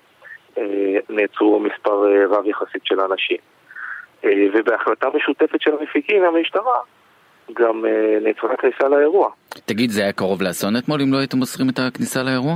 אה, 0.58 0.98
נעצרו 1.10 1.60
מספר 1.60 2.06
אה, 2.06 2.26
רב 2.26 2.46
יחסית 2.46 2.84
של 2.84 3.00
אנשים. 3.00 3.36
אה, 4.24 4.30
ובהחלטה 4.54 5.08
משותפת 5.14 5.60
של 5.60 5.70
המפיקים 5.80 6.22
והמשטרה 6.22 6.78
גם 7.52 7.84
אה, 7.86 8.18
נעצרה 8.20 8.56
כניסה 8.56 8.88
לאירוע. 8.88 9.30
תגיד, 9.64 9.90
זה 9.90 10.02
היה 10.02 10.12
קרוב 10.12 10.42
לאסון 10.42 10.76
אתמול 10.76 11.00
אם 11.02 11.12
לא 11.12 11.18
הייתם 11.18 11.38
מוסרים 11.38 11.68
את 11.68 11.78
הכניסה 11.78 12.22
לאירוע? 12.22 12.54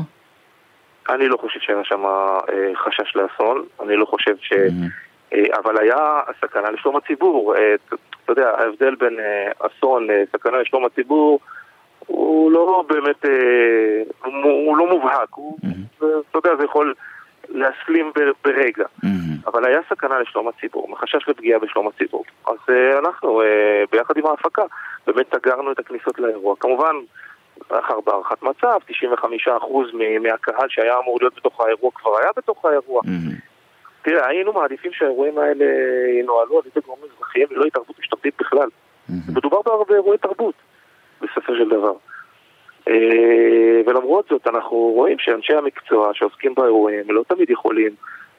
אני 1.11 1.29
לא 1.29 1.37
חושב 1.37 1.61
שהיה 1.61 1.85
שם 1.85 2.05
אה, 2.07 2.75
חשש 2.75 3.17
לאסון, 3.17 3.65
אני 3.83 3.97
לא 3.97 4.05
חושב 4.05 4.35
ש... 4.41 4.53
מהמם. 4.53 5.06
אה, 5.33 5.59
אבל 5.59 5.79
היה 5.79 5.97
סכנה 6.41 6.71
לשלום 6.71 6.97
הציבור. 6.97 7.55
אה, 7.57 7.75
אתה 8.25 8.33
יודע, 8.33 8.51
ההבדל 8.51 8.95
בין 8.95 9.19
אה, 9.21 9.51
אסון 9.59 10.07
לסכנה 10.11 10.59
לשלום 10.59 10.85
הציבור 10.85 11.41
הוא 12.07 12.53
לא 12.53 12.85
באמת, 12.89 13.25
הוא 14.25 14.77
לא 14.77 14.87
מובהק. 14.91 15.29
הוא- 15.35 15.59
מהמם. 15.63 15.85
אתה 16.31 16.39
יודע, 16.39 16.57
זה 16.59 16.65
יכול 16.65 16.95
להסלים 17.49 18.13
ברגע. 18.45 18.85
מהמם. 19.03 19.17
אבל 19.47 19.65
היה 19.65 19.81
סכנה 19.91 20.21
לשלום 20.21 20.49
הציבור, 20.49 20.89
מחשש 20.89 21.29
לפגיעה 21.29 21.59
בשלום 21.59 21.89
הציבור. 21.89 22.25
אז 22.47 22.57
אנחנו, 22.99 23.43
ביחד 23.93 24.17
עם 24.17 24.27
ההפקה, 24.27 24.63
באמת 25.07 25.27
סגרנו 25.35 25.73
את 25.73 25.79
הכניסות 25.79 26.19
לאירוע. 26.19 26.55
כמובן, 26.61 26.95
לאחר 27.71 28.01
בהערכת 28.01 28.43
מצב, 28.43 28.79
95% 28.87 29.93
מ- 29.95 30.23
מהקהל 30.23 30.69
שהיה 30.69 30.99
אמור 30.99 31.19
להיות 31.21 31.35
בתוך 31.37 31.61
האירוע 31.61 31.91
כבר 31.95 32.19
היה 32.19 32.31
בתוך 32.37 32.65
האירוע. 32.65 33.01
תראה, 34.07 34.27
היינו 34.29 34.53
מעדיפים 34.53 34.93
שהאירועים 34.93 35.39
האלה 35.39 35.65
ינוהלו 36.21 36.59
על 36.59 36.63
ידי 36.71 36.81
גורמים 36.87 37.05
אזרחיים 37.17 37.47
ולא 37.51 37.65
התערבות 37.65 37.99
משטרתית 37.99 38.35
בכלל. 38.41 38.69
מדובר 39.35 39.63
בהר- 39.63 39.85
באירועי 39.89 40.19
תרבות, 40.19 40.55
בסופו 41.21 41.55
של 41.55 41.69
דבר. 41.69 41.93
אה, 42.89 42.95
ולמרות 43.87 44.27
זאת, 44.31 44.47
אנחנו 44.47 44.77
רואים 44.77 45.19
שאנשי 45.19 45.55
המקצוע 45.55 46.11
שעוסקים 46.15 46.55
באירועים 46.55 47.05
לא 47.09 47.23
תמיד 47.29 47.51
יכולים 47.51 47.95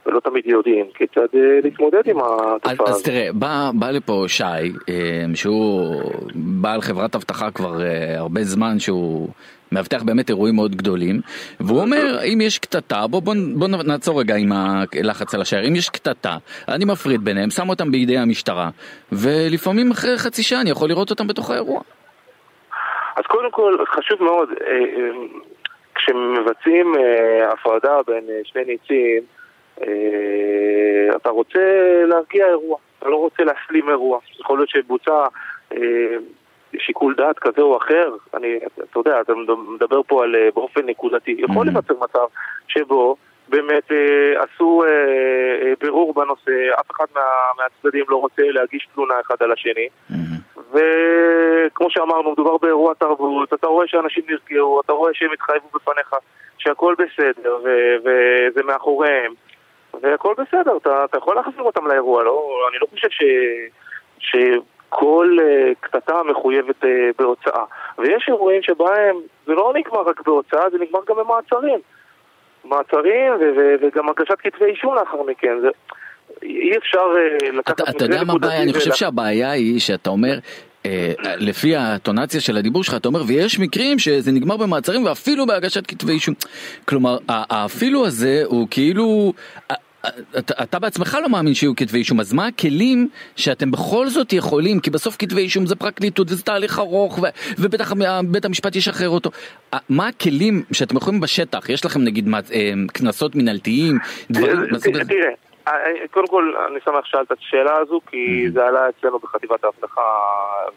ולא 0.08 0.20
תמיד 0.20 0.46
יודעים 0.46 0.86
כיצד 0.94 1.28
אה, 1.36 1.60
להתמודד 1.64 2.02
עם 2.06 2.20
אז, 2.20 2.32
התופעה 2.56 2.88
אז 2.88 2.96
הזאת. 2.96 3.06
תראה, 3.06 3.30
בא, 3.34 3.72
בא 3.74 3.92
לפה 3.92 4.26
שי, 4.28 4.44
אה, 4.90 5.26
שהוא 5.36 6.02
בעל 6.36 6.82
חברת 6.82 7.16
אבטחה 7.16 7.52
כבר 7.52 7.82
אה, 7.82 8.18
הרבה 8.18 8.42
זמן, 8.44 8.80
שהוא 8.80 9.30
מאבטח 9.72 10.04
באמת 10.04 10.30
אירועים 10.30 10.56
מאוד 10.56 10.76
גדולים, 10.76 11.16
והוא 11.60 11.82
אומר, 11.82 12.20
אם 12.34 12.42
יש 12.42 12.60
קטטה, 12.60 13.08
בוא, 13.08 13.22
בוא, 13.22 13.34
בוא 13.56 13.68
נעצור 13.68 14.20
רגע 14.20 14.36
עם 14.36 14.52
הלחץ 14.52 15.36
על 15.36 15.42
השער, 15.42 15.68
אם 15.68 15.76
יש 15.76 15.90
קטטה, 15.90 16.38
אני 16.68 16.86
מפריד 16.86 17.22
ביניהם, 17.22 17.50
שם 17.50 17.70
אותם 17.70 17.92
בידי 17.92 18.18
המשטרה, 18.18 18.70
ולפעמים 19.12 19.92
אחרי 19.92 20.18
חצי 20.18 20.44
שעה 20.44 20.62
אני 20.62 20.70
יכול 20.70 20.90
לראות 20.90 21.10
אותם 21.10 21.28
בתוך 21.28 21.50
האירוע. 21.50 21.82
אז 23.16 23.24
קודם 23.28 23.52
כל, 23.52 23.78
חשוב 23.88 24.24
מאוד, 24.24 24.50
כשמבצעים 25.96 26.94
הפרדה 27.52 27.98
בין 28.08 28.24
שני 28.44 28.62
ניצים, 28.66 29.37
אתה 31.16 31.30
רוצה 31.30 31.60
להרגיע 32.08 32.46
אירוע, 32.48 32.78
אתה 33.00 33.10
לא 33.10 33.16
רוצה 33.16 33.44
להסלים 33.44 33.90
אירוע. 33.90 34.20
יכול 34.40 34.58
להיות 34.60 34.70
שבוצע 34.70 35.28
אה, 35.74 35.78
שיקול 36.78 37.16
דעת 37.16 37.40
כזה 37.40 37.62
או 37.62 37.78
אחר, 37.78 38.16
אני, 38.34 38.60
אתה 38.92 39.00
יודע, 39.00 39.22
אתה 39.22 39.34
מדבר 39.68 40.02
פה 40.08 40.24
על 40.24 40.36
אה, 40.36 40.50
באופן 40.56 40.82
נקודתי. 40.86 41.36
יכול 41.38 41.68
Mhm. 41.68 41.72
להיווצר 41.72 41.94
מצב 42.02 42.26
שבו 42.68 43.16
באמת 43.50 43.92
אה, 43.92 44.44
עשו 44.44 44.84
אה, 44.84 44.90
אה, 45.68 45.74
בירור 45.82 46.14
בנושא, 46.14 46.52
אף 46.80 46.92
אחד 46.92 47.06
מה, 47.16 47.22
מהצדדים 47.58 48.06
לא 48.10 48.16
רוצה 48.18 48.42
להגיש 48.46 48.88
תלונה 48.94 49.14
אחד 49.28 49.36
על 49.40 49.52
השני. 49.52 49.88
מהמם. 50.10 50.38
וכמו 50.72 51.90
שאמרנו, 51.90 52.32
מדובר 52.32 52.58
באירוע 52.58 52.94
תרבות, 52.94 53.54
אתה 53.54 53.68
רואה 53.68 53.88
שאנשים 53.88 54.24
נרגעו, 54.30 54.82
אתה 54.86 54.94
רואה 54.94 55.14
שהם 55.14 55.32
התחייבו 55.34 55.68
בפניך 55.74 56.14
שהכל 56.58 56.96
בסדר 56.98 57.58
ו- 57.64 57.96
וזה 58.04 58.64
מאחוריהם 58.64 59.34
והכל 60.02 60.34
בסדר, 60.38 60.78
אתה, 60.78 61.06
אתה 61.06 61.18
יכול 61.18 61.36
להחזיר 61.36 61.62
אותם 61.62 61.88
לאירוע, 61.88 62.24
לא? 62.24 62.50
אני 62.72 62.78
לא 62.82 62.88
חושב 62.92 63.08
ש... 63.10 63.24
שכל 64.20 65.38
uh, 65.40 65.76
קטטה 65.80 66.14
מחויבת 66.32 66.84
uh, 66.84 66.88
בהוצאה 67.20 67.64
ויש 67.98 68.26
אירועים 68.28 68.62
שבהם 68.62 69.16
זה 69.46 69.54
לא 69.54 69.74
נגמר 69.76 70.02
רק 70.02 70.22
בהוצאה, 70.26 70.70
זה 70.72 70.78
נגמר 70.78 71.00
גם 71.10 71.16
במעצרים 71.16 71.80
מעצרים 72.66 73.34
ו- 73.34 73.58
ו- 73.58 73.76
וגם 73.82 74.10
הגשת 74.10 74.36
כתבי 74.40 74.66
אישום 74.66 74.96
לאחר 74.96 75.24
מכן 75.24 75.60
זה... 75.62 75.68
אי 76.44 76.78
אפשר 76.78 77.06
uh, 77.44 77.52
לקחת 77.52 77.82
אתה, 77.82 77.92
אתה 77.92 78.06
יודע 78.06 78.24
מה 78.24 78.34
הבעיה? 78.34 78.64
אני 78.64 78.74
חושב 78.74 78.88
ולה- 78.88 78.96
שהבעיה 78.96 79.52
היא 79.52 79.80
שאתה 79.80 80.10
אומר, 80.10 80.40
לפי 81.38 81.76
הטונציה 81.76 82.42
של 82.42 82.58
הדיבור 82.58 82.84
שלך, 82.84 82.96
אתה 82.96 83.08
אומר, 83.08 83.20
ויש 83.28 83.60
מקרים 83.60 84.00
שזה 84.00 84.32
נגמר 84.32 84.58
במעצרים 84.58 85.06
ואפילו 85.06 85.46
בהגשת 85.46 85.88
כתבי 85.88 86.12
אישום. 86.12 86.36
כלומר, 86.86 87.18
האפילו 87.30 88.06
הזה 88.06 88.42
הוא 88.46 88.68
כאילו... 88.72 89.34
אתה, 90.38 90.64
אתה 90.64 90.80
בעצמך 90.80 91.18
לא 91.22 91.30
מאמין 91.30 91.54
שיהיו 91.54 91.76
כתבי 91.76 91.98
אישום, 91.98 92.20
אז 92.20 92.34
מה 92.34 92.48
הכלים 92.48 93.10
שאתם 93.36 93.72
בכל 93.72 94.08
זאת 94.08 94.34
יכולים, 94.34 94.80
כי 94.80 94.90
בסוף 94.90 95.16
כתבי 95.20 95.42
אישום 95.42 95.66
זה 95.66 95.76
פרקליטות 95.76 96.28
וזה 96.32 96.44
תהליך 96.44 96.80
ארוך 96.80 97.20
ו, 97.20 97.22
ובטח 97.60 97.94
בית 98.32 98.46
המשפט 98.46 98.76
ישחרר 98.76 99.10
אותו. 99.10 99.30
מה 99.90 100.08
הכלים 100.08 100.64
שאתם 100.72 100.98
יכולים 100.98 101.20
בשטח? 101.20 101.70
יש 101.70 101.86
לכם 101.86 102.00
נגיד 102.02 102.30
קנסות 102.94 103.36
מנהלתיים, 103.36 103.98
דברים... 104.32 104.58
תראה, 105.08 105.32
קודם 106.12 106.28
כל 106.28 106.54
אני 106.68 106.80
שמח 106.86 107.06
ששאלת 107.06 107.32
את 107.32 107.38
השאלה 107.40 107.76
הזו 107.78 108.02
כי 108.10 108.46
זה 108.54 108.66
עלה 108.68 108.90
אצלנו 108.90 109.20
בחטיבת 109.20 109.64
האבטחה 109.64 110.02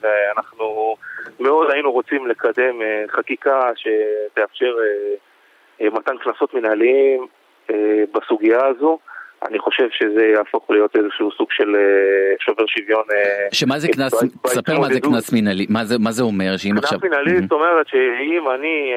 ואנחנו 0.00 0.96
מאוד 1.40 1.70
היינו 1.70 1.92
רוצים 1.92 2.26
לקדם 2.26 2.74
חקיקה 3.16 3.70
שתאפשר 3.76 4.74
מתן 5.80 6.16
קנסות 6.24 6.54
מנהליים 6.54 7.26
בסוגיה 8.14 8.66
הזו. 8.66 8.98
אני 9.48 9.58
חושב 9.58 9.88
שזה 9.90 10.26
יהפוך 10.26 10.70
להיות 10.70 10.96
איזשהו 10.96 11.30
סוג 11.32 11.48
של 11.50 11.76
שובר 12.40 12.66
שוויון. 12.66 13.04
שמה 13.52 13.78
זה 13.78 13.88
קנס, 13.88 14.14
תספר 14.42 14.78
מה 14.78 14.88
זה 14.88 15.00
קנס 15.00 15.32
מנהלי, 15.32 15.66
מה 15.68 15.84
זה, 15.84 15.98
מה 15.98 16.12
זה 16.12 16.22
אומר 16.22 16.56
שאם 16.56 16.78
עכשיו... 16.78 17.00
קנס 17.00 17.10
מנהלי 17.10 17.40
זאת 17.40 17.52
אומרת 17.52 17.88
שאם 17.88 18.44
אני 18.54 18.92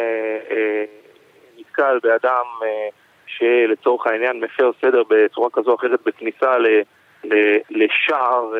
נתקל 1.60 1.99
באדם 2.03 2.45
שלצורך 3.27 4.08
העניין 4.08 4.39
מפר 4.39 4.71
סדר 4.82 5.03
בצורה 5.10 5.49
כזו 5.53 5.71
או 5.71 5.75
אחרת 5.75 5.99
בכניסה 6.06 6.58
ל, 6.58 6.67
ל, 7.23 7.58
לשער, 7.69 8.53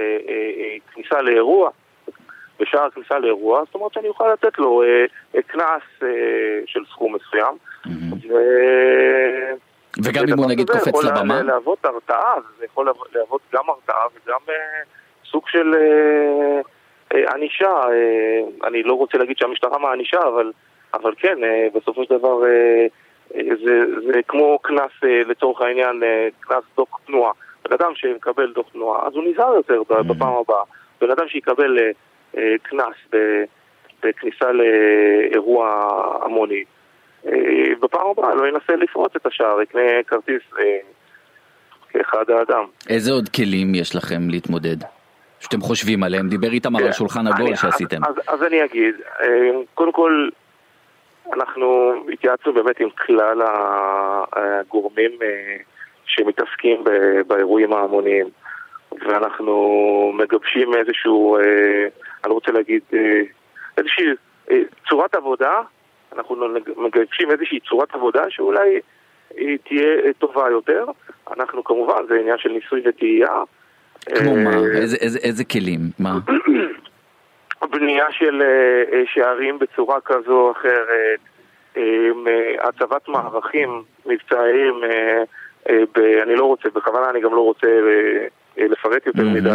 כניסה 0.94 1.22
לאירוע, 1.22 1.70
בשער 2.60 2.86
הכניסה 2.86 3.20
לאירוע, 3.20 3.64
זאת 3.66 3.76
אומרת 3.76 3.94
שאני 3.94 4.08
אוכל 4.08 4.34
לתת 4.34 4.58
לו 4.60 4.84
קנס 5.48 6.10
של 6.66 6.86
סכום 6.92 7.16
מסוים. 7.16 7.56
ו... 8.30 8.34
וגם 10.04 10.24
אם 10.34 10.38
הוא 10.38 10.50
נגיד 10.50 10.70
קופץ 10.70 11.04
לבמה? 11.04 11.34
זה 11.36 11.40
יכול 11.40 11.48
להוות 11.48 11.86
הרתעה, 11.86 12.34
זה 12.60 12.66
יכול 12.66 12.92
להוות 13.16 13.42
גם 13.54 13.64
הרתעה 13.70 14.06
וגם 14.16 14.40
סוג 15.26 15.48
של 15.48 15.74
ענישה. 17.34 17.74
אני 18.64 18.84
לא 18.84 18.94
רוצה 18.94 19.18
להגיד 19.18 19.38
שהמשטרה 19.38 19.78
מענישה, 19.78 20.20
אבל, 20.28 20.52
אבל 20.94 21.14
כן, 21.18 21.38
בסופו 21.74 22.04
של 22.04 22.18
דבר 22.18 22.40
זה, 23.34 23.80
זה 24.08 24.20
כמו 24.28 24.60
קנס 24.60 24.92
לצורך 25.04 25.62
העניין, 25.62 26.04
קנס 26.40 26.64
דוח 26.76 27.00
תנועה. 27.06 27.32
בן 27.70 27.74
אדם 27.74 27.92
שמקבל 27.96 28.54
דוח 28.54 28.70
תנועה, 28.72 29.08
אז 29.08 29.14
הוא 29.16 29.24
נזהר 29.24 29.54
יותר 29.56 29.84
בפעם 29.84 30.34
הבאה. 30.34 30.64
בן 31.02 31.12
אדם 31.12 31.28
שיקבל 31.28 31.78
קנס 32.64 32.96
בכניסה 34.04 34.52
לאירוע 34.52 35.68
המוני, 36.22 36.64
בפעם 37.82 38.08
הבאה 38.08 38.36
לא 38.36 38.48
ינסה 38.48 38.76
לפרוץ 38.76 39.16
את 39.16 39.26
השער, 39.26 39.62
יקנה 39.62 39.82
כרטיס 40.08 40.42
כאחד 41.90 42.30
האדם. 42.30 42.64
איזה 42.90 43.12
עוד 43.12 43.30
כלים 43.30 43.76
יש 43.76 43.96
לכם 43.96 44.30
להתמודד? 44.30 44.78
שאתם 45.40 45.62
חושבים 45.62 46.04
עליהם? 46.04 46.30
דיבר 46.30 46.52
איתם 46.52 46.76
על 46.76 46.88
השולחן 46.88 47.28
עגול 47.28 47.56
שעשיתם. 47.56 48.06
אז, 48.06 48.16
אז 48.28 48.44
אני 48.44 48.64
אגיד, 48.66 48.96
קודם 49.74 49.92
כל, 49.92 50.30
אנחנו 51.34 51.94
התייעצנו 52.14 52.54
באמת 52.54 52.80
עם 52.80 52.90
כלל 52.90 53.42
הגורמים 54.34 55.12
שמתעסקים 56.06 56.84
באירועים 57.28 57.74
ההמוניים, 57.74 58.28
ואנחנו 58.92 60.14
מגבשים 60.16 60.74
איזשהו, 60.76 61.38
אני 62.26 62.34
רוצה 62.34 62.52
להגיד, 62.52 62.82
איזושהי 63.78 64.06
צורת 64.90 65.16
עבודה 65.16 65.62
אנחנו 66.18 66.36
מגבשים 66.78 67.32
איזושהי 67.32 67.60
צורת 67.60 67.96
עבודה 67.96 68.24
שאולי 68.30 68.80
היא 69.38 69.58
תהיה 69.64 70.14
טובה 70.18 70.50
יותר. 70.50 70.86
אנחנו 71.38 71.64
כמובן, 71.64 72.08
זה 72.08 72.16
עניין 72.20 72.38
של 72.38 72.50
ניסוי 72.50 72.82
וטעייה. 72.86 73.44
כמו 74.16 74.36
מה? 74.36 74.56
איזה, 74.76 74.98
איזה, 75.02 75.20
איזה 75.24 75.44
כלים? 75.44 75.80
מה? 76.00 76.14
בנייה 77.72 78.06
של 78.12 78.42
שערים 79.14 79.60
בצורה 79.60 80.02
כזו 80.06 80.32
או 80.32 80.52
אחרת, 80.52 81.20
הצבת 82.60 83.08
מערכים 83.08 83.84
מבצעיים, 84.06 84.74
אני 86.24 86.36
לא 86.36 86.46
רוצה, 86.46 86.70
בכוונה 86.70 87.10
אני 87.10 87.22
גם 87.22 87.36
לא 87.36 87.42
רוצה 87.42 87.68
לפרט 88.58 89.06
יותר 89.06 89.24
מדי, 89.24 89.50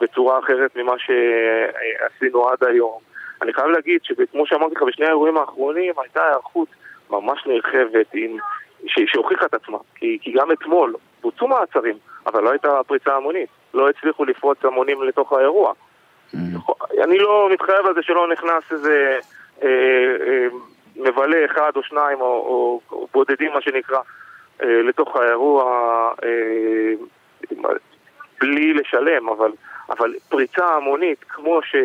בצורה 0.00 0.38
אחרת 0.38 0.76
ממה 0.76 0.92
שעשינו 0.98 2.48
עד 2.48 2.64
היום. 2.64 3.13
אני 3.42 3.52
חייב 3.52 3.66
להגיד 3.66 4.00
שכמו 4.02 4.46
שאמרתי 4.46 4.74
לך, 4.74 4.82
בשני 4.82 5.06
האירועים 5.06 5.36
האחרונים 5.36 5.94
הייתה 5.98 6.24
היערכות 6.24 6.68
ממש 7.10 7.46
נרחבת 7.46 8.06
עם, 8.14 8.36
ש, 8.86 8.98
שהוכיחה 9.06 9.46
את 9.46 9.54
עצמה. 9.54 9.78
כי, 9.94 10.18
כי 10.22 10.32
גם 10.32 10.52
אתמול 10.52 10.94
בוצעו 11.22 11.48
מעצרים, 11.48 11.96
אבל 12.26 12.42
לא 12.42 12.50
הייתה 12.50 12.80
פריצה 12.86 13.16
המונית. 13.16 13.48
לא 13.74 13.88
הצליחו 13.88 14.24
לפרוץ 14.24 14.64
המונים 14.64 15.02
לתוך 15.02 15.32
האירוע. 15.32 15.72
Mm. 16.34 16.36
אני 17.04 17.18
לא 17.18 17.48
מתחייב 17.52 17.86
על 17.86 17.94
זה 17.94 18.02
שלא 18.02 18.28
נכנס 18.28 18.72
איזה 18.72 19.18
אה, 19.62 19.68
אה, 20.26 20.46
מבלה 20.96 21.44
אחד 21.44 21.72
או 21.76 21.82
שניים 21.82 22.20
או, 22.20 22.26
או, 22.26 22.80
או 22.92 23.08
בודדים 23.12 23.52
מה 23.52 23.60
שנקרא 23.60 23.98
אה, 24.62 24.82
לתוך 24.82 25.16
האירוע 25.16 25.64
אה, 26.24 26.92
בלי 28.40 28.72
לשלם, 28.72 29.28
אבל, 29.28 29.52
אבל 29.90 30.14
פריצה 30.28 30.66
המונית 30.66 31.24
כמו 31.28 31.62
ש... 31.62 31.76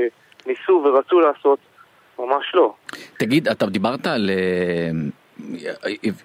ניסו 0.45 0.81
ורצו 0.85 1.19
לעשות, 1.19 1.59
ממש 2.19 2.51
לא. 2.53 2.73
תגיד, 3.17 3.47
אתה 3.47 3.65
דיברת 3.65 4.07
על 4.07 4.29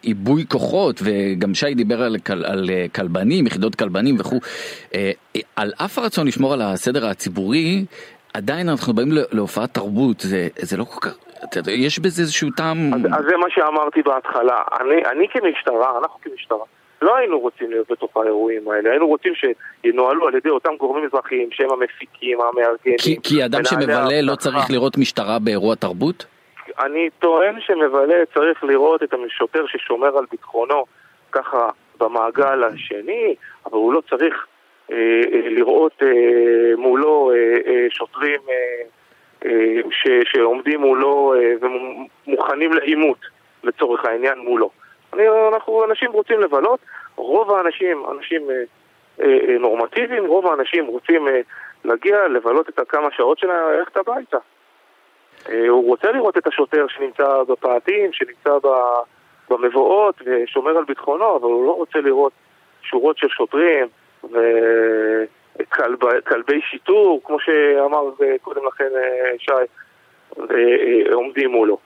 עיבוי 0.02 0.44
כוחות, 0.48 1.00
וגם 1.04 1.54
שי 1.54 1.74
דיבר 1.74 2.02
על, 2.02 2.16
כל, 2.26 2.44
על 2.44 2.70
כלבנים, 2.94 3.46
יחידות 3.46 3.74
כלבנים 3.74 4.16
וכו', 4.20 4.40
על 5.56 5.72
אף 5.84 5.98
הרצון 5.98 6.26
לשמור 6.26 6.52
על 6.52 6.62
הסדר 6.62 7.06
הציבורי, 7.06 7.84
עדיין 8.34 8.68
אנחנו 8.68 8.94
באים 8.94 9.08
להופעת 9.32 9.74
תרבות, 9.74 10.20
זה, 10.20 10.48
זה 10.58 10.76
לא 10.76 10.84
כל 10.84 11.00
כך, 11.00 11.14
יש 11.68 11.98
בזה 11.98 12.22
איזשהו 12.22 12.50
טעם... 12.56 12.94
אז, 12.94 13.00
אז 13.00 13.24
זה 13.28 13.36
מה 13.36 13.46
שאמרתי 13.48 14.02
בהתחלה, 14.02 14.62
אני, 14.80 15.02
אני 15.12 15.28
כמשטרה, 15.28 15.98
אנחנו 15.98 16.18
כמשטרה, 16.22 16.64
לא 17.04 17.16
היינו 17.16 17.40
רוצים 17.40 17.70
להיות 17.70 17.90
בתוך 17.90 18.16
האירועים 18.16 18.70
האלה, 18.70 18.90
היינו 18.90 19.06
רוצים 19.06 19.32
שינוהלו 19.82 20.28
על 20.28 20.34
ידי 20.34 20.48
אותם 20.48 20.76
גורמים 20.78 21.04
אזרחיים 21.04 21.48
שהם 21.52 21.70
המפיקים, 21.70 22.38
המארגנים. 22.40 22.98
כי, 22.98 23.16
כי 23.22 23.44
אדם 23.44 23.64
שמבלה 23.64 24.22
לא 24.22 24.34
צריך 24.34 24.70
לראות 24.70 24.98
משטרה 24.98 25.38
באירוע 25.38 25.74
תרבות? 25.74 26.26
אני 26.80 27.10
טוען 27.18 27.60
שמבלה 27.60 28.26
צריך 28.34 28.64
לראות 28.64 29.02
את 29.02 29.14
השוטר 29.26 29.66
ששומר 29.66 30.18
על 30.18 30.24
ביטחונו 30.30 30.84
ככה 31.32 31.68
במעגל 31.98 32.64
השני, 32.64 33.34
אבל 33.66 33.74
הוא 33.74 33.92
לא 33.92 34.02
צריך 34.10 34.46
אה, 34.92 34.96
אה, 35.32 35.48
לראות 35.50 36.02
אה, 36.02 36.76
מולו 36.76 37.32
אה, 37.34 37.36
אה, 37.66 37.86
שוטרים 37.90 38.40
אה, 38.48 38.54
אה, 39.44 39.80
ש, 39.90 40.08
שעומדים 40.32 40.80
מולו 40.80 41.34
אה, 41.34 41.68
ומוכנים 42.26 42.72
לעימות 42.72 43.18
לצורך 43.64 44.04
העניין 44.04 44.38
מולו. 44.38 44.70
אני, 45.14 45.28
אנחנו 45.52 45.84
אנשים 45.84 46.12
רוצים 46.12 46.40
לבלות, 46.40 46.80
רוב 47.16 47.52
האנשים, 47.52 48.04
אנשים 48.10 48.50
אה, 48.50 48.56
אה, 49.20 49.38
אה, 49.48 49.58
נורמטיביים, 49.58 50.26
רוב 50.26 50.46
האנשים 50.46 50.86
רוצים 50.86 51.28
אה, 51.28 51.40
להגיע, 51.84 52.28
לבלות 52.28 52.68
את 52.68 52.78
הכמה 52.78 53.08
שעות 53.16 53.38
שלהם, 53.38 53.70
ללכת 53.72 53.96
הביתה. 53.96 54.38
אה, 55.48 55.68
הוא 55.68 55.86
רוצה 55.86 56.12
לראות 56.12 56.38
את 56.38 56.46
השוטר 56.46 56.86
שנמצא 56.88 57.42
בפאתים, 57.48 58.12
שנמצא 58.12 58.50
במבואות 59.50 60.22
ושומר 60.26 60.78
על 60.78 60.84
ביטחונו, 60.84 61.36
אבל 61.36 61.44
הוא 61.44 61.66
לא 61.66 61.72
רוצה 61.72 62.00
לראות 62.00 62.32
שורות 62.82 63.18
של 63.18 63.28
שוטרים 63.28 63.86
וכלבי 65.58 66.60
שיטור, 66.70 67.20
כמו 67.24 67.40
שאמר 67.40 68.10
קודם 68.42 68.66
לכן 68.66 68.88
אה, 68.96 69.32
שי, 69.38 69.52
ועומדים 70.36 71.50
מולו. 71.50 71.78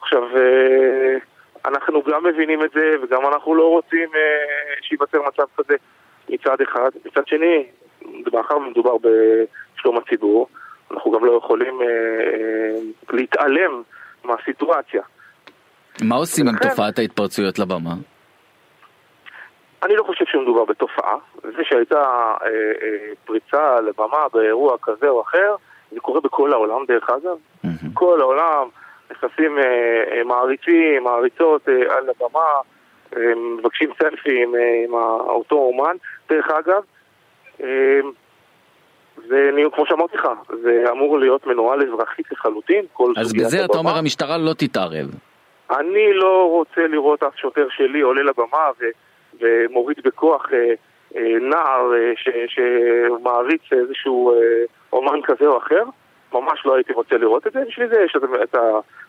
עכשיו, 0.00 0.22
אה, 0.36 1.16
אנחנו 1.64 2.02
גם 2.02 2.24
מבינים 2.24 2.64
את 2.64 2.70
זה, 2.74 2.94
וגם 3.02 3.26
אנחנו 3.26 3.54
לא 3.54 3.68
רוצים 3.68 4.08
אה, 4.14 4.20
שייווצר 4.82 5.18
מצב 5.22 5.44
כזה 5.56 5.74
מצד 6.28 6.60
אחד. 6.60 6.90
מצד 7.04 7.26
שני, 7.26 7.66
מאחר 8.32 8.56
ומדובר 8.56 8.96
בשלום 8.96 9.98
הציבור, 9.98 10.48
אנחנו 10.90 11.10
גם 11.10 11.24
לא 11.24 11.40
יכולים 11.44 11.82
אה, 11.82 12.80
להתעלם 13.10 13.82
מהסיטואציה. 14.24 15.02
מה 16.02 16.16
עושים 16.16 16.48
עם 16.48 16.54
תופעת 16.56 16.98
ההתפרצויות 16.98 17.58
לבמה? 17.58 17.94
אני 19.82 19.96
לא 19.96 20.02
חושב 20.02 20.24
שמדובר 20.28 20.64
בתופעה. 20.64 21.16
זה 21.42 21.64
שהייתה 21.64 22.02
אה, 22.42 22.46
אה, 22.82 23.12
פריצה 23.24 23.80
לבמה 23.80 24.26
באירוע 24.32 24.76
כזה 24.82 25.08
או 25.08 25.22
אחר, 25.22 25.54
זה 25.90 26.00
קורה 26.00 26.20
בכל 26.20 26.52
העולם 26.52 26.84
דרך 26.88 27.10
אגב. 27.10 27.36
Mm-hmm. 27.64 27.88
כל 27.94 28.20
העולם 28.20 28.68
נכנסים 29.12 29.58
אה, 29.58 29.64
אה, 30.12 30.24
מעריצים, 30.24 31.04
מעריצות 31.04 31.68
אה, 31.68 31.96
על 31.96 32.08
הבמה, 32.10 32.50
מבקשים 33.58 33.90
סלפי 33.98 34.38
אה, 34.38 34.84
עם 34.84 34.94
אותו 35.28 35.56
אומן. 35.56 35.96
דרך 36.30 36.48
אגב, 36.50 36.82
זה, 39.28 39.50
כמו 39.72 39.86
שאמרתי 39.86 40.16
לך, 40.16 40.28
זה 40.62 40.84
אמור 40.90 41.18
להיות 41.18 41.46
מנוהל 41.46 41.82
אזרחית 41.82 42.32
לחלוטין. 42.32 42.84
אז 43.16 43.32
בזה 43.32 43.64
אתה 43.64 43.78
אומר 43.78 43.98
המשטרה 43.98 44.38
לא 44.38 44.52
תתערב. 44.52 45.06
אני 45.70 46.14
לא 46.14 46.48
רוצה 46.50 46.86
לראות 46.86 47.22
אף 47.22 47.36
שוטר 47.36 47.66
שלי 47.70 48.00
עולה 48.00 48.22
לבמה 48.22 48.70
ו, 48.80 48.84
ומוריד 49.40 49.96
בכוח 50.04 50.46
אה, 50.52 50.74
אה, 51.16 51.38
נער 51.40 51.92
אה, 51.94 52.12
ש, 52.16 52.28
שמעריץ 52.46 53.62
איזשהו 53.72 54.32
אה, 54.32 54.38
אומן 54.92 55.22
כזה 55.22 55.46
או 55.46 55.58
אחר. 55.58 55.82
ממש 56.34 56.66
לא 56.66 56.74
הייתי 56.74 56.92
רוצה 56.92 57.16
לראות 57.16 57.46
את 57.46 57.52
זה, 57.52 57.60
בשביל 57.68 57.88
זה 57.88 58.00
יש 58.04 58.16
את 58.42 58.54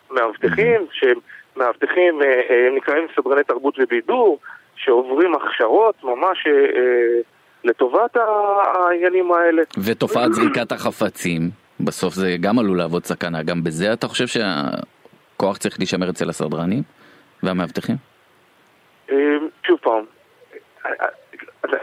המאבטחים, 0.09 0.86
שהם 0.91 1.17
מאבטחים, 1.55 2.21
אה, 2.21 2.27
אה, 2.27 2.67
הם 2.67 2.75
נקראים 2.75 3.07
סדרני 3.15 3.43
תרבות 3.43 3.75
ובידור, 3.79 4.39
שעוברים 4.75 5.36
הכשרות 5.36 6.03
ממש 6.03 6.47
אה, 6.47 7.21
לטובת 7.63 8.17
העניינים 8.17 9.31
האלה. 9.31 9.62
ותופעת 9.86 10.33
זריקת 10.33 10.71
החפצים, 10.71 11.41
בסוף 11.79 12.13
זה 12.13 12.36
גם 12.41 12.59
עלול 12.59 12.77
להוות 12.77 13.05
סכנה, 13.05 13.43
גם 13.43 13.63
בזה 13.63 13.93
אתה 13.93 14.07
חושב 14.07 14.27
שהכוח 14.27 15.57
צריך 15.57 15.79
להישמר 15.79 16.09
אצל 16.09 16.29
הסדרנים 16.29 16.83
והמאבטחים? 17.43 17.95
שוב 19.67 19.79
פעם, 19.81 20.03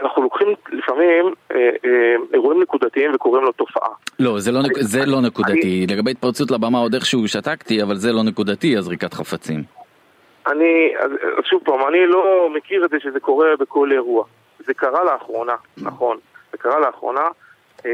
אנחנו 0.01 0.23
לוקחים 0.23 0.47
לפעמים 0.71 1.33
אה, 1.51 1.57
אה, 1.85 2.15
אירועים 2.33 2.61
נקודתיים 2.61 3.11
וקוראים 3.15 3.43
לו 3.43 3.51
תופעה. 3.51 3.89
לא, 4.19 4.39
זה 4.39 4.51
לא, 4.51 4.61
זה 4.79 5.05
לא 5.05 5.21
נקודתי. 5.21 5.85
אני... 5.87 5.95
לגבי 5.95 6.11
התפרצות 6.11 6.51
לבמה 6.51 6.77
עוד 6.77 6.93
איכשהו 6.93 7.27
שתקתי, 7.27 7.83
אבל 7.83 7.95
זה 7.95 8.11
לא 8.11 8.23
נקודתי, 8.23 8.77
הזריקת 8.77 9.13
חפצים. 9.13 9.63
אני, 10.47 10.91
אז 10.99 11.11
שוב 11.49 11.61
פעם, 11.65 11.79
אני 11.89 12.07
לא 12.07 12.49
מכיר 12.55 12.85
את 12.85 12.89
זה 12.89 12.97
שזה 12.99 13.19
קורה 13.19 13.47
בכל 13.59 13.91
אירוע. 13.91 14.23
זה 14.65 14.73
קרה 14.73 15.03
לאחרונה, 15.03 15.55
נכון. 15.77 16.17
זה 16.51 16.57
קרה 16.57 16.79
לאחרונה. 16.79 17.27
אה, 17.85 17.91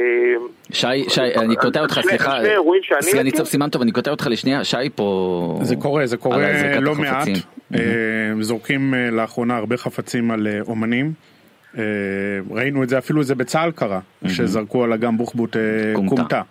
שי, 0.72 1.10
שי, 1.10 1.22
אני 1.36 1.56
קוטע 1.56 1.82
אותך, 1.82 2.00
סליחה, 2.02 2.38
סגן 3.00 3.24
ניצב 3.24 3.44
סימן 3.44 3.70
טוב, 3.70 3.82
אני 3.82 3.92
קוטע 3.92 4.12
אותך 4.12 4.28
לשנייה, 4.30 4.64
שי 4.64 4.90
פה... 4.96 5.60
זה 5.62 5.76
קורה, 5.76 6.06
זה 6.06 6.18
קורה 6.18 6.38
לא 6.82 6.96
מעט, 6.96 7.28
זורקים 8.40 8.94
לאחרונה 9.12 9.58
הרבה 9.58 9.78
חפצים 9.78 10.32
על 10.32 10.48
אומנים. 10.68 11.14
אה, 11.78 11.84
ראינו 12.50 12.84
את 12.84 12.90
זה, 12.90 12.98
אפילו 12.98 13.24
זה 13.24 13.36
בצה"ל 13.36 13.72
קרה, 13.72 14.00
שזרקו 14.28 14.84
על 14.84 14.94
אגם 14.94 15.18
בוחבוט 15.18 15.58
אה, 15.58 15.62
כומתה. 15.96 16.42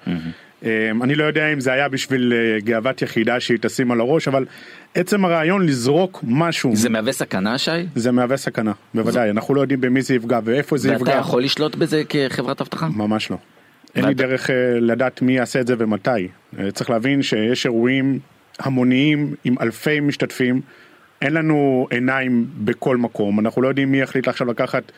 אה, 0.64 0.90
אני 1.02 1.14
לא 1.14 1.24
יודע 1.24 1.52
אם 1.52 1.61
זה 1.61 1.72
היה 1.72 1.88
בשביל 1.88 2.33
גאוות 2.59 3.02
יחידה 3.02 3.40
שהיא 3.40 3.59
תשים 3.61 3.90
על 3.90 4.00
הראש, 4.00 4.29
אבל 4.29 4.44
עצם 4.94 5.24
הרעיון 5.24 5.66
לזרוק 5.66 6.20
משהו... 6.22 6.76
זה 6.76 6.88
מהווה 6.88 7.12
סכנה, 7.12 7.59
שי? 7.59 7.70
זה 7.94 8.12
מהווה 8.12 8.37
סכנה, 8.37 8.72
בוודאי. 8.94 9.31
אנחנו 9.31 9.55
לא 9.55 9.61
יודעים 9.61 9.81
במי 9.81 10.02
זה 10.02 10.14
יפגע 10.14 10.40
ואיפה 10.44 10.76
זה 10.76 10.92
יפגע. 10.92 11.00
ואתה 11.00 11.18
יכול 11.18 11.44
לשלוט 11.44 11.76
בזה 11.76 12.02
כחברת 12.09 12.61
אבטחה? 12.61 12.88
ממש 12.88 13.31
לא. 13.31 13.37
אין 13.94 14.05
לי 14.05 14.14
דרך 14.14 14.50
לדעת 14.81 15.22
מי 15.22 15.37
יעשה 15.37 15.61
את 15.61 15.66
זה 15.66 15.74
ומתי. 15.79 16.29
צריך 16.72 16.90
להבין 16.90 17.22
שיש 17.22 17.66
אירועים 17.66 18.18
המוניים 18.59 19.35
עם 19.44 19.55
אלפי 19.61 20.00
משתתפים. 20.00 20.61
אין 21.22 21.33
לנו 21.33 21.87
עיניים 21.90 22.46
בכל 22.59 22.96
מקום, 22.96 23.40
אנחנו 23.40 23.62
לא 23.62 23.68
יודעים 23.68 23.92
מי 23.92 24.00
יחליט 24.00 24.29
עכשיו 24.29 24.46
לקחת 24.46 24.92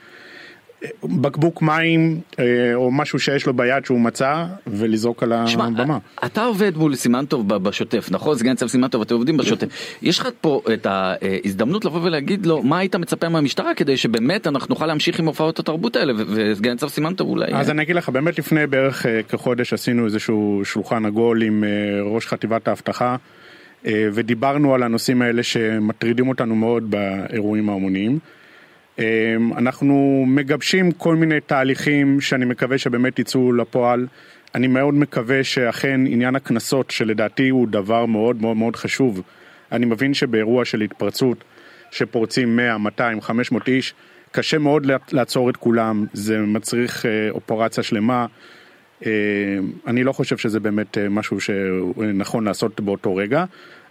אה, 0.84 0.88
בקבוק 1.04 1.62
מים 1.62 2.20
אה, 2.38 2.44
או 2.74 2.90
משהו 2.90 3.18
שיש 3.18 3.46
לו 3.46 3.54
ביד 3.54 3.84
שהוא 3.84 4.00
מצא 4.00 4.44
ולזרוק 4.66 5.22
על 5.22 5.32
שמה, 5.46 5.66
הבמה. 5.66 5.98
אתה 6.24 6.44
עובד 6.44 6.76
מול 6.76 6.94
סימנטוב 6.94 7.54
בשוטף, 7.54 8.08
נכון? 8.10 8.38
סגן 8.38 8.50
ניצב 8.50 8.66
סימנטוב, 8.66 9.02
אתם 9.02 9.14
עובדים 9.14 9.36
בשוטף. 9.36 9.66
יש 10.02 10.18
לך 10.18 10.28
פה 10.40 10.62
את 10.74 10.86
ההזדמנות 10.86 11.84
לבוא 11.84 12.00
ולהגיד 12.02 12.46
לו 12.46 12.62
מה 12.62 12.78
היית 12.78 12.96
מצפה 12.96 13.28
מהמשטרה 13.28 13.74
כדי 13.74 13.96
שבאמת 13.96 14.46
אנחנו 14.46 14.66
נוכל 14.68 14.86
להמשיך 14.86 15.18
עם 15.18 15.26
הופעות 15.26 15.58
התרבות 15.58 15.96
האלה 15.96 16.12
וסגן 16.28 16.70
ניצב 16.70 16.88
סימנטוב 16.88 17.28
אולי. 17.28 17.54
אז 17.54 17.70
אני 17.70 17.82
אגיד 17.82 17.96
לך, 17.96 18.08
באמת 18.08 18.38
לפני 18.38 18.66
בערך 18.66 19.06
אה, 19.06 19.22
כחודש 19.22 19.72
עשינו 19.72 20.04
איזשהו 20.04 20.60
שולחן 20.64 21.06
עגול 21.06 21.42
עם 21.42 21.64
ראש 22.02 22.26
חטיבת 22.26 22.68
האבטחה. 22.68 23.16
אה, 23.86 24.08
ודיברנו 24.12 24.74
על 24.74 24.82
הנושאים 24.82 25.22
האלה 25.22 25.42
שמטרידים 25.42 26.28
אותנו 26.28 26.54
מאוד 26.54 26.90
באירועים 26.90 27.68
ההמוניים. 27.68 28.18
אה, 28.98 29.36
אנחנו 29.56 30.24
מגבשים 30.26 30.92
כל 30.92 31.16
מיני 31.16 31.40
תהליכים 31.40 32.20
שאני 32.20 32.44
מקווה 32.44 32.78
שבאמת 32.78 33.18
יצאו 33.18 33.52
לפועל. 33.52 34.06
אני 34.54 34.66
מאוד 34.66 34.94
מקווה 34.94 35.44
שאכן 35.44 36.00
עניין 36.06 36.36
הקנסות, 36.36 36.90
שלדעתי 36.90 37.48
הוא 37.48 37.68
דבר 37.68 38.06
מאוד 38.06 38.42
מאוד 38.42 38.56
מאוד 38.56 38.76
חשוב. 38.76 39.22
אני 39.72 39.86
מבין 39.86 40.14
שבאירוע 40.14 40.64
של 40.64 40.80
התפרצות, 40.80 41.44
שפורצים 41.90 42.56
100, 42.56 42.78
200, 42.78 43.20
500 43.20 43.68
איש, 43.68 43.94
קשה 44.32 44.58
מאוד 44.58 44.86
לעצור 45.12 45.50
את 45.50 45.56
כולם, 45.56 46.06
זה 46.12 46.38
מצריך 46.38 47.06
אה, 47.06 47.30
אופרציה 47.30 47.82
שלמה. 47.82 48.26
אה, 49.06 49.10
אני 49.86 50.04
לא 50.04 50.12
חושב 50.12 50.36
שזה 50.36 50.60
באמת 50.60 50.98
אה, 50.98 51.08
משהו 51.08 51.40
שנכון 51.40 52.44
לעשות 52.44 52.80
באותו 52.80 53.16
רגע. 53.16 53.44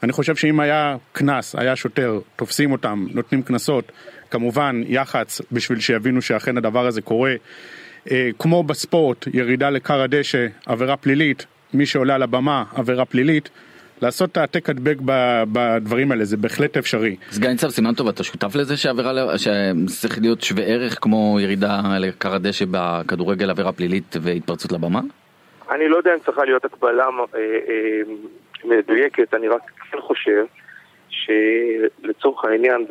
אני 0.04 0.12
חושב 0.12 0.36
שאם 0.36 0.60
היה 0.60 0.96
קנס, 1.12 1.56
היה 1.56 1.76
שוטר, 1.76 2.20
תופסים 2.36 2.72
אותם, 2.72 3.06
נותנים 3.13 3.41
קנסות, 3.41 3.91
כמובן 4.32 4.82
יח"צ 4.88 5.41
בשביל 5.52 5.80
שיבינו 5.80 6.22
שאכן 6.22 6.58
הדבר 6.58 6.88
הזה 6.88 7.02
קורה. 7.02 7.36
אה, 8.12 8.30
כמו 8.39 8.63
בספורט, 8.63 9.28
ירידה 9.34 9.70
לכר 9.70 10.02
הדשא, 10.02 10.48
עבירה 10.65 10.98
פלילית, 10.98 11.46
מי 11.74 11.86
שעולה 11.86 12.15
על 12.15 12.24
הבמה, 12.24 12.63
עבירה 12.76 13.06
פלילית. 13.06 13.50
לעשות 14.02 14.32
את 14.32 14.38
העתק 14.38 14.70
הדבק 14.70 14.98
בדברים 15.52 16.12
האלה 16.12 16.26
זה 16.26 16.38
בהחלט 16.38 16.78
אפשרי. 16.78 17.16
סגן 17.30 17.50
ניצב 17.50 17.70
סימן 17.70 17.94
טוב 17.94 18.08
אתה 18.08 18.24
שותף 18.24 18.56
לזה 18.56 18.78
שעבירה 18.78 19.38
שצריך 19.38 20.20
להיות 20.22 20.42
שווה 20.42 20.64
ערך 20.64 20.98
כמו 21.02 21.38
ירידה 21.42 21.82
לכר 22.00 22.36
הדשא 22.36 22.66
בכדורגל 22.72 23.50
עבירה 23.50 23.72
פלילית 23.72 24.16
והתפרצות 24.22 24.72
לבמה? 24.72 25.00
אני 25.72 25.88
לא 25.88 25.98
יודע 25.98 26.14
אם 26.14 26.20
צריכה 26.20 26.46
להיות 26.46 26.66
הקבלה 26.66 27.06
אה, 27.06 27.40
אה, 27.40 28.02
מדויקת, 28.64 29.34
אני 29.34 29.48
רק 29.48 29.62
כן 29.92 30.02
חושב 30.02 30.46
שלצורך 31.10 32.46
העניין 32.46 32.86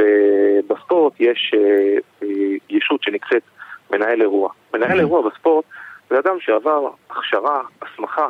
בספורט 0.68 1.12
יש 1.20 1.54
אה, 1.56 2.28
ישות 2.70 3.02
שנקראת 3.02 3.42
מנהל 3.90 4.22
אירוע. 4.22 4.50
מנהל 4.74 4.88
אוקיי. 4.88 5.00
אירוע 5.00 5.30
בספורט 5.30 5.64
זה 6.10 6.18
אדם 6.18 6.36
שעבר 6.40 6.90
הכשרה, 7.10 7.62
הסמכה 7.82 8.28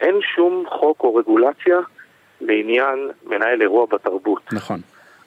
אין 0.00 0.20
שום 0.34 0.64
חוק 0.68 1.00
או 1.00 1.14
רגולציה 1.14 1.78
לעניין 2.40 3.10
מנהל 3.26 3.62
אירוע 3.62 3.86
בתרבות. 3.86 4.52
נכון. 4.52 4.80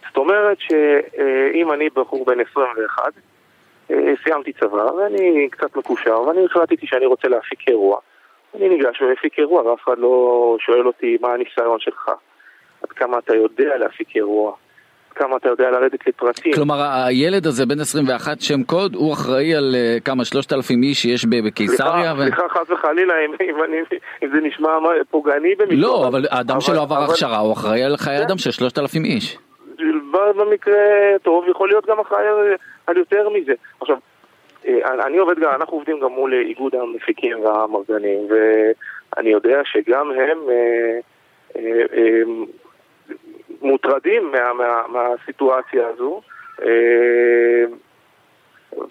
זאת 0.08 0.18
אומרת 0.18 0.58
שאם 0.60 1.72
אני 1.72 1.90
בחור 1.90 2.26
בן 2.26 2.40
21, 2.52 3.14
אה, 3.92 4.14
סיימתי 4.24 4.54
צבא 4.54 4.94
ואני 4.98 5.50
קצת 5.52 5.76
מקושר 5.76 6.22
ואני 6.22 6.46
החלטתי 6.46 6.88
שאני 6.88 7.06
רוצה 7.06 7.28
להפיק 7.28 7.68
אירוע. 7.68 8.00
אני 8.56 8.70
ניגש 8.70 9.02
ומפיק 9.02 9.40
אירוע 9.40 9.62
ואף 9.62 9.84
אחד 9.84 9.98
לא 9.98 10.58
שואל 10.60 10.88
אותי 10.88 11.18
מה 11.22 11.34
הניסיון 11.34 11.80
שלך, 11.80 12.12
עד 12.84 12.90
כמה 12.90 13.18
אתה 13.18 13.36
יודע 13.36 13.78
להפיק 13.78 14.16
אירוע. 14.16 14.56
כמה 15.16 15.38
אתה 15.38 15.50
יודע 15.50 15.72
לרדת 15.72 16.08
לפרטים. 16.08 16.54
כלומר 16.54 16.76
הילד 17.06 17.48
הזה 17.48 17.66
בן 17.66 17.80
21 17.80 18.42
שם 18.42 18.64
קוד 18.64 18.96
הוא 18.96 19.14
אחראי 19.14 19.56
על 19.56 19.76
uh, 19.76 20.04
כמה 20.04 20.26
שלושת 20.26 20.54
אלפים 20.54 20.84
איש 20.84 21.02
שיש 21.02 21.26
בקיסריה? 21.26 22.14
סליחה 22.16 22.46
ו... 22.46 22.50
חס 22.50 22.70
וחלילה 22.70 23.14
אם, 23.26 23.34
אם, 23.42 23.56
אם, 23.74 23.84
אם 24.24 24.30
זה 24.30 24.38
נשמע 24.42 24.70
פוגעני 25.10 25.56
במיוחד. 25.56 25.82
לא 25.82 26.08
אבל 26.08 26.26
האדם 26.32 26.52
אבל, 26.52 26.62
שלא 26.62 26.82
עבר 26.82 26.98
אבל... 26.98 27.06
הכשרה 27.06 27.38
הוא 27.38 27.54
אחראי 27.54 27.84
על 27.84 27.98
חיי 27.98 28.18
כן. 28.18 28.24
אדם 28.24 28.38
של 28.38 28.52
שלושת 28.52 28.78
אלפים 28.78 29.06
איש. 29.06 29.38
במקרה 30.36 30.76
טוב 31.22 31.46
יכול 31.50 31.68
להיות 31.68 31.86
גם 31.86 32.00
אחראי 32.00 32.26
על 32.88 32.98
יותר 32.98 33.30
מזה. 33.30 33.54
עכשיו 33.82 33.98
אה, 34.68 35.06
אני 35.08 35.18
עובד 35.18 35.40
גם, 35.40 35.52
אנחנו 35.56 35.78
עובדים 35.78 36.00
גם 36.00 36.12
מול 36.12 36.34
איגוד 36.34 36.76
המפיקים 36.76 37.40
והמרזנים 37.40 38.28
ואני 38.30 39.30
יודע 39.30 39.62
שגם 39.66 40.12
הם 40.12 40.38
אה, 40.50 41.00
אה, 41.56 42.22
מוטרדים 43.62 44.32
מה, 44.32 44.54
מה, 44.54 44.82
מהסיטואציה 44.88 45.88
הזו 45.88 46.22
אה, 46.62 47.66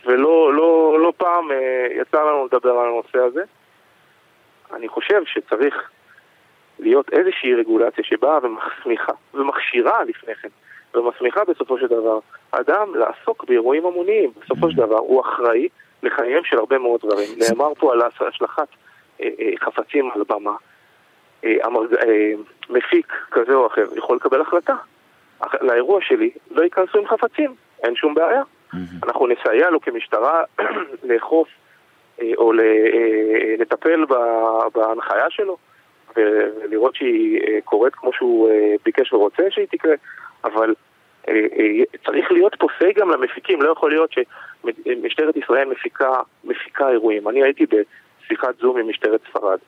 ולא 0.05 0.55
לא, 0.55 0.99
לא 1.01 1.13
פעם 1.17 1.51
אה, 1.51 1.87
יצא 1.91 2.23
לנו 2.23 2.47
לדבר 2.47 2.71
על 2.71 2.87
הנושא 2.87 3.19
הזה. 3.19 3.43
אני 4.73 4.89
חושב 4.89 5.23
שצריך 5.25 5.91
להיות 6.79 7.13
איזושהי 7.13 7.55
רגולציה 7.55 8.05
שבאה 8.05 8.39
ומסמיכה, 8.43 9.13
ומכשירה 9.35 10.05
לפני 10.05 10.35
כן, 10.35 10.49
ומסמיכה 10.95 11.45
בסופו 11.45 11.79
של 11.79 11.87
דבר 11.87 12.19
אדם 12.51 12.95
לעסוק 12.95 13.45
באירועים 13.45 13.87
המוניים. 13.87 14.31
בסופו 14.45 14.71
של 14.71 14.77
דבר 14.77 14.99
הוא 14.99 15.21
אחראי 15.21 15.69
לחייהם 16.03 16.45
של 16.45 16.59
הרבה 16.59 16.79
מאוד 16.79 17.01
דברים. 17.01 17.29
נאמר 17.39 17.75
פה 17.75 17.93
על 17.93 18.03
השלכת 18.03 18.69
אה, 19.21 19.29
חפצים 19.59 20.11
על 20.15 20.23
במה. 20.29 20.57
מפיק 22.71 23.13
כזה 23.31 23.55
או 23.55 23.67
אחר 23.67 23.85
יכול 23.97 24.17
לקבל 24.17 24.41
החלטה. 24.41 24.75
לאירוע 25.61 26.01
שלי 26.03 26.31
לא 26.51 26.63
ייכנסו 26.63 26.99
עם 26.99 27.07
חפצים, 27.07 27.55
אין 27.83 27.97
שום 27.97 28.15
בעיה. 28.15 28.43
אנחנו 29.03 29.27
נסייע 29.27 29.71
לו 29.71 29.81
כמשטרה 29.81 30.43
לאכוף 31.09 31.49
אה, 32.23 32.33
או 32.37 32.53
אה, 32.53 33.55
לטפל 33.59 34.05
בהנחיה 34.75 35.31
שלו 35.31 35.57
ולראות 36.17 36.95
שהיא 36.95 37.41
אה, 37.41 37.59
קורית 37.65 37.95
כמו 37.95 38.13
שהוא 38.13 38.51
ביקש 38.85 39.13
ורוצה 39.13 39.43
שהיא 39.51 39.67
תקרה, 39.71 39.95
אבל 40.45 40.75
צריך 42.07 42.33
להיות 42.33 42.55
פה 42.59 42.67
סיי 42.79 42.93
גם 42.93 43.11
למפיקים, 43.11 43.63
לא 43.63 43.73
יכול 43.73 43.91
להיות 43.91 44.11
שמשטרת 44.13 45.37
ישראל 45.37 45.69
מפיקה, 45.69 46.11
מפיקה 46.45 46.89
אירועים. 46.89 47.29
אני 47.29 47.43
הייתי 47.43 47.67
בשיחת 47.67 48.59
זום 48.61 48.79
עם 48.79 48.89
משטרת 48.89 49.21
ספרד. 49.31 49.59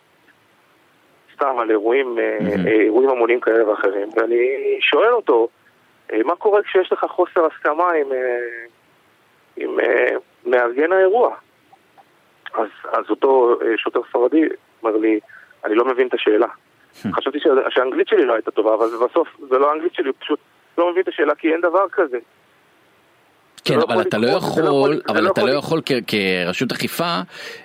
סתם 1.40 1.58
על 1.58 1.70
אירועים, 1.70 2.16
mm-hmm. 2.18 2.68
אירועים 2.68 3.10
המוניים 3.10 3.40
כאלה 3.40 3.68
ואחרים, 3.68 4.08
ואני 4.16 4.36
שואל 4.80 5.12
אותו, 5.12 5.48
אה, 6.12 6.22
מה 6.24 6.36
קורה 6.36 6.62
כשיש 6.62 6.92
לך 6.92 7.04
חוסר 7.08 7.46
הסכמה 7.46 7.92
עם, 7.92 8.06
עם 9.56 9.76
מארגן 10.46 10.92
האירוע? 10.92 11.34
אז, 12.54 12.68
אז 12.92 13.04
אותו 13.10 13.58
שוטר 13.76 14.00
ספרדי 14.08 14.42
אומר 14.82 14.96
לי, 14.96 15.20
אני 15.64 15.74
לא 15.74 15.84
מבין 15.84 16.06
את 16.06 16.14
השאלה. 16.14 16.46
חשבתי 17.12 17.40
שה- 17.40 17.70
שהאנגלית 17.70 18.08
שלי 18.08 18.24
לא 18.24 18.32
הייתה 18.32 18.50
טובה, 18.50 18.74
אבל 18.74 18.86
בסוף 18.86 19.28
זה 19.48 19.58
לא 19.58 19.70
האנגלית 19.70 19.94
שלי, 19.94 20.12
פשוט 20.12 20.38
לא 20.78 20.90
מבין 20.90 21.02
את 21.02 21.08
השאלה 21.08 21.34
כי 21.34 21.52
אין 21.52 21.60
דבר 21.60 21.88
כזה. 21.92 22.18
כן, 23.64 23.74
לא 23.78 23.82
אבל 23.88 24.00
אתה 24.02 24.18
לא 24.18 24.28
לא 24.28 24.36
יכול, 24.36 25.00
אבל 25.08 25.20
לא 25.22 25.30
אתה 25.30 25.40
לא 25.44 25.50
יכול- 25.50 25.58
יכול 25.58 25.80
כ- 25.86 26.04
כרשות 26.46 26.72
אכיפה, 26.72 27.20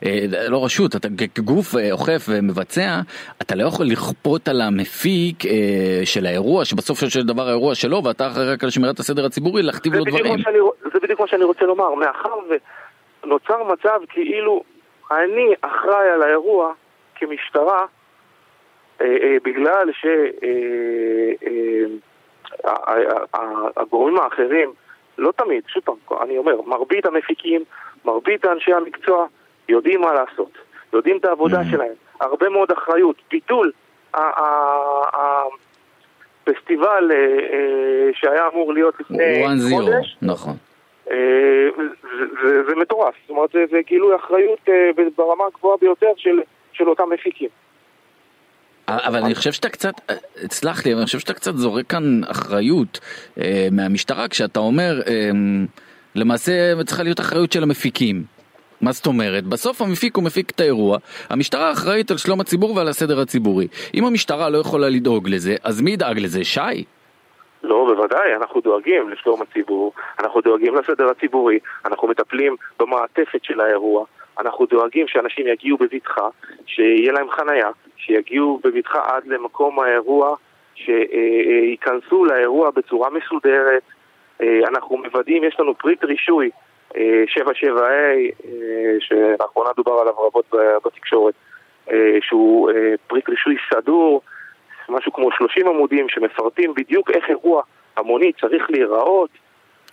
אה, 0.05 0.25
לא 0.49 0.65
רשות, 0.65 0.95
אתה 0.95 1.07
כגוף 1.35 1.75
אה, 1.75 1.91
אוכף 1.91 2.25
ומבצע, 2.29 2.99
אתה 3.41 3.55
לא 3.55 3.63
יכול 3.63 3.85
לכפות 3.85 4.47
על 4.47 4.61
המפיק 4.61 5.45
אה, 5.45 5.51
של 6.05 6.25
האירוע, 6.25 6.65
שבסוף 6.65 6.99
של 7.09 7.23
דבר 7.23 7.47
האירוע 7.47 7.75
שלו, 7.75 8.03
ואתה 8.03 8.27
אחראי 8.27 8.47
רק 8.53 8.63
על 8.63 8.69
שמירת 8.69 8.99
הסדר 8.99 9.25
הציבורי, 9.25 9.63
להכתיב 9.63 9.93
לו 9.93 10.03
דברים. 10.03 10.37
זה 10.93 10.99
בדיוק 11.03 11.19
מה 11.19 11.27
שאני 11.27 11.43
רוצה 11.43 11.65
לומר, 11.65 11.93
מאחר 11.95 12.29
ונוצר 13.23 13.63
מצב 13.63 13.99
כאילו 14.09 14.63
אני 15.11 15.53
אחראי 15.61 16.09
על 16.13 16.21
האירוע 16.21 16.73
כמשטרה, 17.15 17.85
בגלל 19.43 19.89
שהגורמים 23.75 24.17
האחרים, 24.19 24.73
לא 25.17 25.31
תמיד, 25.31 25.63
שוב 25.67 25.83
פעם, 25.83 25.95
אני 26.21 26.37
אומר, 26.37 26.61
מרבית 26.65 27.05
המפיקים, 27.05 27.63
מרבית 28.05 28.45
אנשי 28.45 28.73
המקצוע 28.73 29.25
יודעים 29.69 30.01
מה 30.01 30.13
לעשות, 30.13 30.51
יודעים 30.93 31.17
את 31.17 31.25
העבודה 31.25 31.61
Mhm. 31.61 31.71
שלהם, 31.71 31.93
הרבה 32.21 32.49
מאוד 32.49 32.71
אחריות, 32.71 33.15
ביטול 33.31 33.71
הפסטיבל 36.43 37.11
אה, 37.11 37.17
אה, 37.53 38.09
שהיה 38.13 38.47
אמור 38.53 38.73
להיות 38.73 38.99
לפני 38.99 39.45
1-0, 39.45 39.49
חודש, 39.75 40.17
נכון. 40.21 40.53
אה, 41.11 41.67
זה, 42.67 42.75
מטורף, 42.75 43.13
זאת 43.21 43.29
אומרת 43.29 43.49
זה, 43.51 43.79
גילוי 43.85 44.15
אחריות 44.15 44.59
ברמה 45.17 45.43
הגבוהה 45.47 45.77
ביותר 45.77 46.11
של, 46.17 46.41
של 46.73 46.89
אותם 46.89 47.09
מפיקים. 47.09 47.49
אבל 48.87 49.23
אני 49.23 49.35
חושב 49.35 49.51
שאתה 49.51 49.69
קצת, 49.69 49.93
סלח 50.51 50.85
לי, 50.85 50.91
אבל 50.91 50.99
אני 50.99 51.05
חושב 51.05 51.19
שאתה 51.19 51.33
קצת 51.33 51.55
זורק 51.55 51.87
כאן 51.87 52.21
אחריות 52.27 52.99
אה, 53.37 53.67
מהמשטרה 53.71 54.27
כשאתה 54.27 54.59
אומר, 54.59 55.01
אה, 55.07 55.29
למעשה 56.15 56.53
צריכה 56.85 57.03
להיות 57.03 57.19
אחריות 57.19 57.51
של 57.51 57.63
המפיקים. 57.63 58.23
מה 58.81 58.91
זאת 58.91 59.05
אומרת? 59.05 59.43
בסוף 59.43 59.81
המפיק 59.81 60.15
הוא 60.15 60.23
מפיק 60.23 60.49
את 60.49 60.59
האירוע, 60.59 60.97
המשטרה 61.29 61.71
אחראית 61.71 62.11
על 62.11 62.17
שלום 62.17 62.41
הציבור 62.41 62.75
ועל 62.75 62.87
הסדר 62.87 63.19
הציבורי. 63.19 63.67
אם 63.93 64.05
המשטרה 64.05 64.49
לא 64.49 64.57
יכולה 64.57 64.89
לדאוג 64.89 65.29
לזה, 65.29 65.55
אז 65.63 65.81
מי 65.81 65.91
ידאג 65.91 66.19
לזה? 66.19 66.43
שי? 66.43 66.83
לא, 67.63 67.93
בוודאי, 67.95 68.35
אנחנו 68.35 68.61
דואגים 68.61 69.09
לשלום 69.09 69.41
הציבור, 69.41 69.93
אנחנו 70.19 70.41
דואגים 70.41 70.75
לסדר 70.75 71.09
הציבורי, 71.09 71.59
אנחנו 71.85 72.07
מטפלים 72.07 72.55
במעטפת 72.79 73.43
של 73.43 73.61
האירוע, 73.61 74.05
אנחנו 74.39 74.65
דואגים 74.65 75.07
שאנשים 75.07 75.47
יגיעו 75.47 75.77
בבטחה, 75.77 76.27
שיהיה 76.65 77.11
להם 77.11 77.29
חנייה, 77.29 77.69
שיגיעו 77.97 78.59
בבטחה 78.63 78.99
עד 79.05 79.27
למקום 79.27 79.79
האירוע, 79.79 80.35
שייכנסו 80.75 82.25
לאירוע 82.25 82.71
בצורה 82.71 83.09
מסודרת, 83.09 83.83
אה, 84.41 84.59
אנחנו 84.67 84.97
מוודאים, 84.97 85.43
יש 85.43 85.55
לנו 85.59 85.75
פריט 85.75 86.03
רישוי 86.03 86.49
אה, 86.95 87.23
77A, 87.27 87.81
אה, 88.45 88.51
שלאחרונה 88.99 89.69
דובר 89.75 89.91
עליו 89.91 90.13
רבות 90.27 90.53
בתקשורת, 90.85 91.33
אה, 91.91 92.17
שהוא 92.21 92.71
אה, 92.71 92.93
פריט 93.07 93.29
רישוי 93.29 93.55
סדור, 93.73 94.21
משהו 94.89 95.13
כמו 95.13 95.29
30 95.37 95.67
עמודים 95.67 96.09
שמפרטים 96.09 96.73
בדיוק 96.73 97.11
איך 97.11 97.29
אירוע 97.29 97.61
המוני 97.97 98.31
צריך 98.41 98.69
להיראות. 98.69 99.29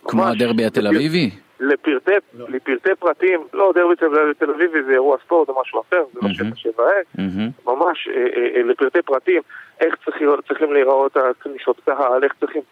כמו 0.04 0.22
ממש 0.22 0.36
הדרבי 0.36 0.64
התל 0.64 0.86
אביבי? 0.86 1.30
לפרטי, 1.62 2.12
לפרטי 2.48 2.90
פרטים, 2.98 3.40
לא, 3.52 3.72
דרבי 3.74 3.94
תל 4.38 4.50
אביבי 4.50 4.82
זה 4.82 4.92
אירוע 4.92 5.16
ספורט 5.24 5.48
או 5.48 5.60
משהו 5.60 5.80
אחר, 5.80 6.02
זה 6.14 6.20
לא 6.22 6.22
מהמם. 6.22 6.34
שבע 6.34 6.56
שבע 6.56 6.84
ה', 6.84 7.20
מהמם. 7.20 7.50
ממש 7.66 8.08
אה, 8.08 8.14
אה, 8.14 8.56
אה, 8.56 8.62
לפרטי 8.62 9.02
פרטים, 9.02 9.42
איך 9.80 9.94
צריך, 10.04 10.16
צריכים 10.48 10.72
להיראות 10.72 11.16
הכניסות 11.16 11.80
קהל, 11.84 12.24
איך 12.24 12.32
צריכים 12.40 12.62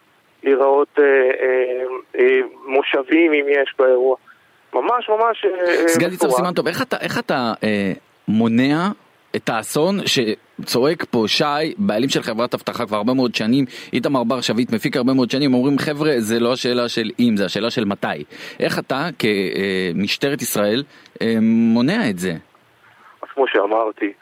להיראות 0.43 0.99
אה, 0.99 1.03
אה, 1.03 1.83
אה, 2.19 2.39
מושבים 2.65 3.33
אם 3.33 3.45
יש 3.49 3.73
באירוע. 3.79 4.15
ממש 4.73 5.09
ממש 5.09 5.45
אה, 5.45 5.69
אה, 5.69 5.87
סגן 5.87 6.09
ניצב. 6.09 6.29
סימן 6.29 6.53
טוב, 6.53 6.67
איך 6.67 6.81
אתה, 6.81 6.97
איך 7.01 7.19
אתה 7.19 7.53
אה, 7.63 7.91
מונע 8.27 8.87
את 9.35 9.49
האסון 9.49 9.95
שצועק 10.05 11.05
פה 11.11 11.23
שי, 11.27 11.43
בעלים 11.77 12.09
של 12.09 12.21
חברת 12.21 12.53
אבטחה 12.53 12.85
כבר 12.85 12.97
הרבה 12.97 13.13
מאוד 13.13 13.35
שנים, 13.35 13.65
איתמר 13.93 14.23
בר 14.23 14.41
שביט 14.41 14.73
מפיק 14.73 14.97
הרבה 14.97 15.13
מאוד 15.13 15.31
שנים, 15.31 15.53
אומרים 15.53 15.77
חבר'ה 15.77 16.11
זה 16.17 16.39
לא 16.39 16.53
השאלה 16.53 16.89
של 16.89 17.09
אם, 17.19 17.37
זה 17.37 17.45
השאלה 17.45 17.69
של 17.71 17.85
מתי. 17.85 18.23
איך 18.59 18.79
אתה 18.79 19.09
כמשטרת 19.19 20.41
ישראל 20.41 20.83
אה, 21.21 21.35
מונע 21.41 22.09
את 22.09 22.19
זה? 22.19 22.31
אז 23.21 23.29
כמו 23.33 23.45
שאמרתי, 23.47 24.13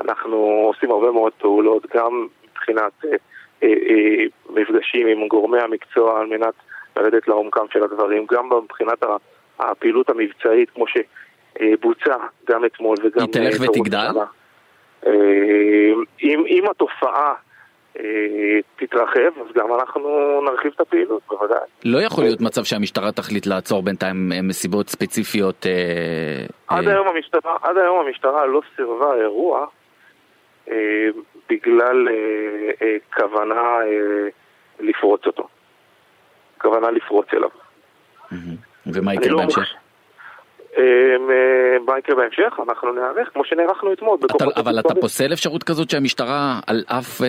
אנחנו 0.00 0.36
עושים 0.36 0.90
הרבה 0.90 1.10
מאוד 1.12 1.32
פעולות, 1.32 1.86
גם 1.94 2.26
מבחינת 2.50 2.92
אה, 3.04 3.10
אה, 3.62 3.68
אה, 3.68 4.24
מפגשים 4.50 5.06
עם 5.06 5.28
גורמי 5.28 5.60
המקצוע 5.60 6.20
על 6.20 6.26
מנת 6.26 6.54
לרדת 6.96 7.28
לעומקם 7.28 7.64
של 7.72 7.82
הדברים, 7.82 8.26
גם 8.32 8.48
מבחינת 8.64 8.98
הפעילות 9.58 10.10
המבצעית, 10.10 10.70
כמו 10.70 10.84
שבוצע 10.86 12.16
גם 12.48 12.64
אתמול 12.64 12.96
וגם... 13.04 13.20
היא 13.22 13.32
תלך 13.32 13.60
אה, 13.60 13.68
ותגדל? 13.70 14.08
בשנה. 14.10 14.24
אה, 15.06 15.12
אם, 16.22 16.44
אם 16.48 16.64
התופעה 16.70 17.34
אה, 17.98 18.02
תתרחב, 18.76 19.40
אז 19.40 19.52
גם 19.54 19.74
אנחנו 19.80 20.40
נרחיב 20.44 20.72
את 20.74 20.80
הפעילות, 20.80 21.22
בוודאי. 21.28 21.58
לא 21.84 21.98
יכול 21.98 22.24
להיות 22.24 22.40
מצב 22.40 22.64
שהמשטרה 22.64 23.12
תחליט 23.12 23.46
לעצור 23.46 23.82
בינתיים 23.82 24.32
אה, 24.32 24.42
מסיבות 24.42 24.88
ספציפיות. 24.88 25.66
עד 26.68 26.88
היום 26.88 27.08
המשטרה, 27.08 27.56
עד 27.62 27.76
היום 27.76 28.06
המשטרה 28.06 28.46
לא 28.46 28.60
סירבה 28.76 29.14
אירוע 29.14 29.66
אה, 30.70 31.08
בגלל 31.50 32.08
אה, 32.08 32.70
אה, 32.82 32.96
כוונה 33.14 33.60
אה, 33.60 34.28
לפרוץ 34.80 35.26
אותו. 35.26 35.48
כוונה 36.58 36.90
לפרוץ 36.90 37.26
אליו. 37.32 37.48
ומה 38.86 39.14
יקרה 39.14 39.28
לא 39.28 39.38
בהמשך? 39.38 39.74
אה, 40.78 41.78
מה 41.86 41.98
יקרה 41.98 42.16
בהמשך? 42.16 42.58
אנחנו 42.68 42.92
נערך 42.92 43.28
כמו 43.32 43.44
שנערכנו 43.44 43.92
אתמול. 43.92 44.18
אתה, 44.24 44.44
אבל 44.56 44.80
אתה. 44.80 44.94
פוסל 45.00 45.32
אפשרות 45.32 45.62
כזאת 45.62 45.90
שהמשטרה, 45.90 46.60
על 46.66 46.84
אף 46.86 47.22
אה, 47.22 47.26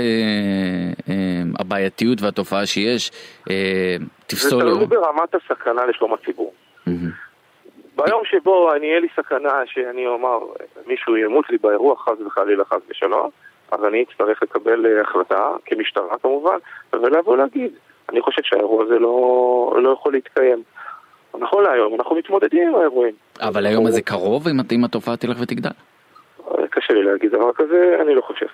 אה, 1.09 1.13
הבעייתיות 1.59 2.21
והתופעה 2.21 2.65
שיש, 2.65 3.11
אה, 3.49 3.95
זה 3.99 4.05
תפסול... 4.27 4.61
תלוי 4.61 4.85
ברמת 4.85 5.35
הסכנה 5.35 5.85
לשלום 5.85 6.13
הציבור. 6.13 6.53
ביום 7.97 8.21
שבו 8.25 8.73
אני 8.73 8.87
אהיה 8.87 8.99
לי 8.99 9.07
סכנה 9.15 9.61
שאני 9.65 10.07
אומר 10.07 10.39
מישהו 10.87 11.17
ימות 11.17 11.49
לי 11.49 11.57
באירוע 11.57 11.95
חס 11.97 12.21
וחלילה 12.25 12.65
חס 12.65 12.81
ושלום, 12.89 13.29
אז 13.71 13.85
אני 13.85 14.03
אצטרך 14.03 14.43
לקבל 14.43 14.85
אה, 14.85 15.01
החלטה, 15.01 15.51
כמשטרה 15.65 16.17
כמובן, 16.21 16.57
ולבוא 16.93 17.37
להגיד, 17.37 17.71
אני 18.09 18.21
חושב 18.21 18.41
שהאירוע 18.43 18.83
הזה 18.83 18.99
לא, 18.99 19.79
לא 19.83 19.89
יכול 19.89 20.13
להתקיים. 20.13 20.63
נכון 21.39 21.63
להיום, 21.63 21.95
אנחנו 21.95 22.15
מתמודדים 22.15 22.67
עם 22.67 22.75
האירועים. 22.75 23.13
אבל 23.39 23.65
היום 23.65 23.85
הזה 23.85 24.01
קרוב 24.01 24.47
אם, 24.47 24.59
אם 24.71 24.83
התופעה 24.83 25.17
תלך 25.17 25.37
ותגדל. 25.39 25.69
אה, 26.39 26.67
קשה 26.67 26.93
לי 26.93 27.03
להגיד 27.03 27.31
דבר 27.31 27.51
כזה, 27.53 27.97
אני 28.01 28.15
לא 28.15 28.21
חושב. 28.21 28.47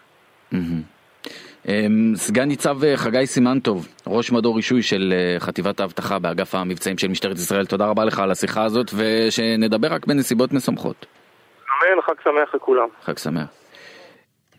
אמ, 1.68 2.14
סגן 2.16 2.44
ניצב 2.44 2.84
אה, 2.84 2.98
חגי 2.98 3.26
סימנטוב, 3.26 3.88
ראש 4.08 4.32
מדור 4.32 4.56
רישוי 4.56 4.82
של 4.82 5.14
אה, 5.16 5.40
חטיבת 5.40 5.80
האבטחה 5.80 6.20
באגף 6.20 6.56
המבצעים 6.56 6.98
של 6.98 7.08
משטרת 7.08 7.36
ישראל, 7.36 7.66
תודה 7.66 7.86
רבה 7.86 8.06
לך 8.06 8.20
על 8.20 8.32
השיחה 8.32 8.64
הזאת 8.64 8.92
ושנדבר 8.98 9.88
רק 9.94 10.06
בנסיבות 10.08 10.54
משמחות. 10.54 11.06
אמן, 11.66 12.02
חג 12.02 12.14
שמח 12.24 12.56
לכולם. 12.56 12.88
חג 13.02 13.18
שמח. 13.18 13.48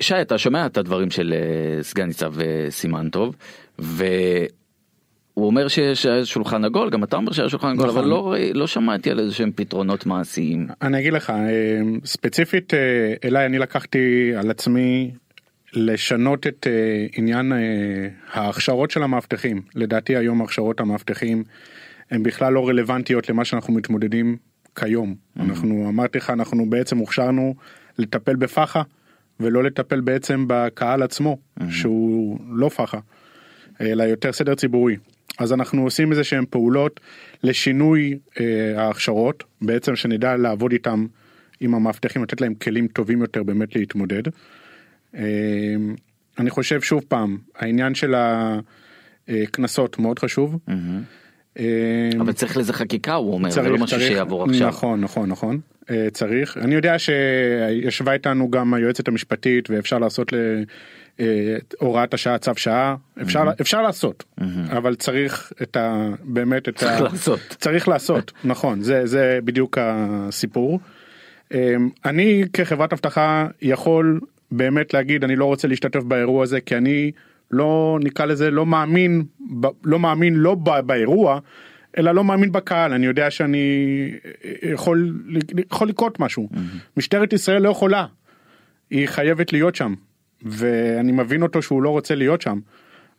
שי, 0.01 0.21
אתה 0.21 0.39
שומע 0.39 0.67
את 0.67 0.77
הדברים 0.77 1.11
של 1.11 1.35
סגן 1.81 2.05
ניצב 2.05 2.41
אה, 2.41 2.67
סימנטוב, 2.71 3.37
והוא 5.37 5.47
אומר 5.47 5.69
שיש 5.69 6.07
שולחן 6.07 6.65
עגול, 6.65 6.91
גם 6.91 7.05
אתה 7.05 7.17
אומר 7.17 7.33
שהיה 7.33 7.49
שולחן 7.49 7.69
עגול, 7.69 7.87
נכון. 7.87 7.99
אבל 7.99 8.09
לא, 8.09 8.35
לא 8.55 8.67
שמעתי 8.67 9.11
על 9.11 9.19
איזה 9.19 9.35
שהם 9.35 9.51
פתרונות 9.55 10.07
מעשיים. 10.07 10.67
אני 10.83 11.01
אגיד 11.01 11.13
לך, 11.13 11.31
אה, 11.31 11.37
ספציפית 12.05 12.75
אה, 12.75 13.15
אליי 13.25 13.47
אני 13.47 13.59
לקחתי 13.59 14.33
על 14.37 14.51
עצמי 14.51 15.11
לשנות 15.73 16.47
את 16.47 16.67
אה, 16.71 17.07
עניין 17.17 17.53
ההכשרות 18.33 18.91
של 18.91 19.03
המאבטחים. 19.03 19.63
לדעתי 19.75 20.17
היום 20.17 20.43
הכשרות 20.43 20.81
המאבטחים 20.81 21.45
הן 22.11 22.23
בכלל 22.23 22.53
לא 22.53 22.69
רלוונטיות 22.69 23.29
למה 23.29 23.45
שאנחנו 23.45 23.75
מתמודדים 23.75 24.37
כיום. 24.75 25.15
אנחנו, 25.41 25.89
אמרתי 25.89 26.19
לך, 26.19 26.31
אנחנו 26.31 26.71
בעצם 26.71 26.99
הוכשרנו 26.99 27.55
לטפל 27.99 28.37
בפח"ע 28.37 28.83
ולא 29.41 29.65
לטפל 29.65 30.01
בעצם 30.01 30.45
בקהל 30.49 31.03
עצמו, 31.03 31.39
שהוא 31.71 32.39
לא 32.51 32.69
פח"ע, 32.69 32.99
אלא 33.81 34.03
יותר 34.03 34.33
סדר 34.33 34.55
ציבורי. 34.55 34.97
אז 35.39 35.53
אנחנו 35.53 35.83
עושים 35.83 36.11
איזה 36.11 36.25
שהן 36.25 36.45
פעולות 36.51 37.01
לשינוי 37.43 38.19
אה, 38.41 38.83
ההכשרות, 38.83 39.45
בעצם 39.63 39.97
שנדע 39.97 40.37
לעבוד 40.37 40.73
איתם, 40.73 41.07
עם 41.61 41.75
המאבטחים, 41.75 42.23
לתת 42.23 42.41
להם 42.41 42.55
כלים 42.55 42.87
טובים 42.87 43.21
יותר 43.21 43.43
באמת 43.43 43.77
להתמודד. 43.77 44.23
אה, 45.15 45.23
אני 46.39 46.51
חושב 46.51 46.81
שוב 46.81 47.05
פעם, 47.09 47.39
העניין 47.57 47.95
של 47.95 48.15
אה, 48.15 49.47
קנסות 49.51 49.99
מאוד 49.99 50.19
חשוב. 50.19 50.59
אה, 51.59 51.65
אבל 52.21 52.33
צריך 52.33 52.57
לזה 52.57 52.73
חקיקה 52.73 53.15
הוא 53.15 53.35
אומר, 53.35 53.51
זה 53.51 53.55
צריך, 53.55 53.69
לא 53.69 53.79
משהו 53.79 53.99
צריך, 53.99 54.09
שיעבור 54.13 54.45
עכשיו. 54.45 54.69
נכון, 54.69 55.01
נכון, 55.01 55.29
נכון. 55.29 55.61
אה, 55.91 56.09
צריך. 56.13 56.57
אני 56.57 56.75
יודע 56.75 56.97
שישבה 56.99 58.13
איתנו 58.13 58.51
גם 58.51 58.75
היועצת 58.75 59.09
המשפטית 59.09 59.71
ואפשר 59.71 59.99
לעשות 59.99 60.33
הוראת 61.79 62.15
השעה 62.15 62.39
צו 62.39 62.53
שעה 62.57 62.97
אפשר 63.23 63.45
אפשר 63.61 63.83
לעשות 63.83 64.25
אבל 64.71 64.95
צריך 64.95 65.53
את 65.63 65.77
ה 65.77 66.11
באמת 66.23 66.69
את 66.69 66.77
צריך 66.77 67.01
ה, 67.01 67.03
לעשות. 67.03 67.41
צריך 67.59 67.89
לעשות 67.89 68.33
נכון 68.45 68.83
זה 68.83 69.07
זה 69.07 69.39
בדיוק 69.45 69.79
הסיפור. 69.81 70.81
אה, 71.55 71.75
אני 72.05 72.45
כחברת 72.53 72.93
אבטחה 72.93 73.47
יכול 73.63 74.21
באמת 74.51 74.95
להגיד 74.95 75.25
אני 75.25 75.37
לא 75.37 75.45
רוצה 75.45 75.69
להשתתף 75.69 76.03
באירוע 76.03 76.43
הזה 76.43 76.61
כי 76.61 76.77
אני 76.77 77.11
לא 77.51 77.99
נקרא 78.03 78.27
לזה 78.27 78.51
לא 78.51 78.67
מאמין 78.67 79.25
לא 79.85 79.99
מאמין 79.99 80.35
לא 80.35 80.55
באירוע 80.87 81.39
אלא 81.99 82.13
לא 82.13 82.25
מאמין 82.25 82.53
בקהל. 82.53 82.93
אני 82.93 83.07
יודע 83.07 83.31
שאני 83.31 84.11
יכול 84.63 85.15
יכול 85.71 85.89
לקרות 85.89 86.21
משהו. 86.21 86.49
משטרת 86.97 87.33
ישראל 87.33 87.63
לא 87.63 87.69
יכולה. 87.69 88.07
היא 88.91 89.07
חייבת 89.07 89.53
להיות 89.53 89.75
שם 89.75 89.95
ואני 90.45 91.13
מבין 91.13 91.43
אותו 91.43 91.63
שהוא 91.63 91.83
לא 91.83 91.91
רוצה 91.91 92.15
להיות 92.15 92.43
שם 92.43 92.59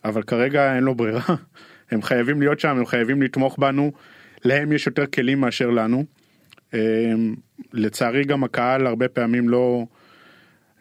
אבל 0.04 0.22
כרגע 0.22 0.74
אין 0.74 0.84
לו 0.84 0.94
ברירה. 0.94 1.20
הם 1.90 2.02
חייבים 2.02 2.40
להיות 2.40 2.60
שם 2.60 2.76
הם 2.76 2.86
חייבים 2.86 3.22
לתמוך 3.22 3.58
בנו. 3.58 3.92
להם 4.44 4.72
יש 4.72 4.86
יותר 4.86 5.06
כלים 5.06 5.40
מאשר 5.40 5.70
לנו. 5.70 6.04
אה, 6.74 6.80
לצערי 7.72 8.24
גם 8.24 8.44
הקהל 8.44 8.86
הרבה 8.86 9.08
פעמים 9.08 9.48
לא 9.48 9.86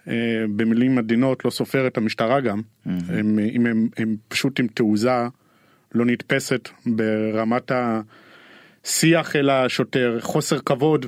אה, 0.07 0.45
במילים 0.55 0.97
עדינות 0.97 1.45
לא 1.45 1.49
סופר 1.49 1.87
את 1.87 1.97
המשטרה 1.97 2.41
גם. 2.41 2.61
הם, 2.85 3.39
אם 3.39 3.65
הם, 3.65 3.87
הם 3.97 4.15
פשוט 4.27 4.59
עם 4.59 4.67
תעוזה 4.67 5.27
לא 5.95 6.05
נתפסת 6.05 6.69
ברמת 6.85 7.71
השיח 8.85 9.35
אל 9.35 9.49
השוטר 9.49 10.17
חוסר 10.21 10.59
כבוד 10.59 11.05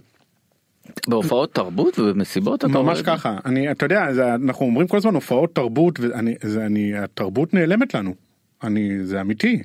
בהופעות 1.07 1.53
תרבות 1.53 1.99
ובמסיבות 1.99 2.65
אתה 2.65 2.67
ממש? 2.67 3.01
ככה 3.01 3.37
אני 3.45 3.71
אתה 3.71 3.85
יודע 3.85 4.13
זה, 4.13 4.35
אנחנו 4.35 4.65
אומרים 4.65 4.87
כל 4.87 4.97
הזמן 4.97 5.13
הופעות 5.13 5.55
תרבות 5.55 5.99
ואני 5.99 6.35
זה 6.43 6.65
אני 6.65 6.97
התרבות 6.97 7.53
נעלמת 7.53 7.93
לנו 7.93 8.15
אני 8.63 9.05
זה 9.05 9.21
אמיתי 9.21 9.63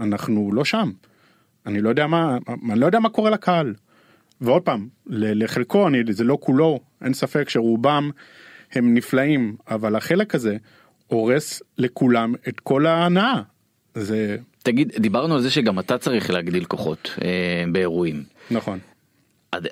אנחנו 0.00 0.50
לא 0.52 0.64
שם 0.64 0.90
אני 1.66 1.80
לא 1.80 1.88
יודע 1.88 2.06
מה 2.06 2.38
אני 2.70 2.80
לא 2.80 2.86
יודע 2.86 2.98
מה 2.98 3.08
קורה 3.08 3.30
לקהל. 3.30 3.74
ועוד 4.40 4.62
פעם 4.62 4.88
לחלקו 5.06 5.88
אני 5.88 5.98
זה 6.10 6.24
לא 6.24 6.38
כולו 6.40 6.80
אין 7.04 7.14
ספק 7.14 7.48
שרובם 7.48 8.10
הם 8.72 8.94
נפלאים 8.94 9.56
אבל 9.70 9.96
החלק 9.96 10.34
הזה 10.34 10.56
הורס 11.06 11.62
לכולם 11.78 12.34
את 12.48 12.60
כל 12.60 12.86
ההנאה. 12.86 13.42
זה 13.94 14.36
תגיד 14.62 14.92
דיברנו 14.98 15.34
על 15.34 15.40
זה 15.40 15.50
שגם 15.50 15.78
אתה 15.78 15.98
צריך 15.98 16.30
להגדיל 16.30 16.64
כוחות 16.64 17.14
אה, 17.22 17.64
באירועים. 17.72 18.22
נכון. 18.50 18.78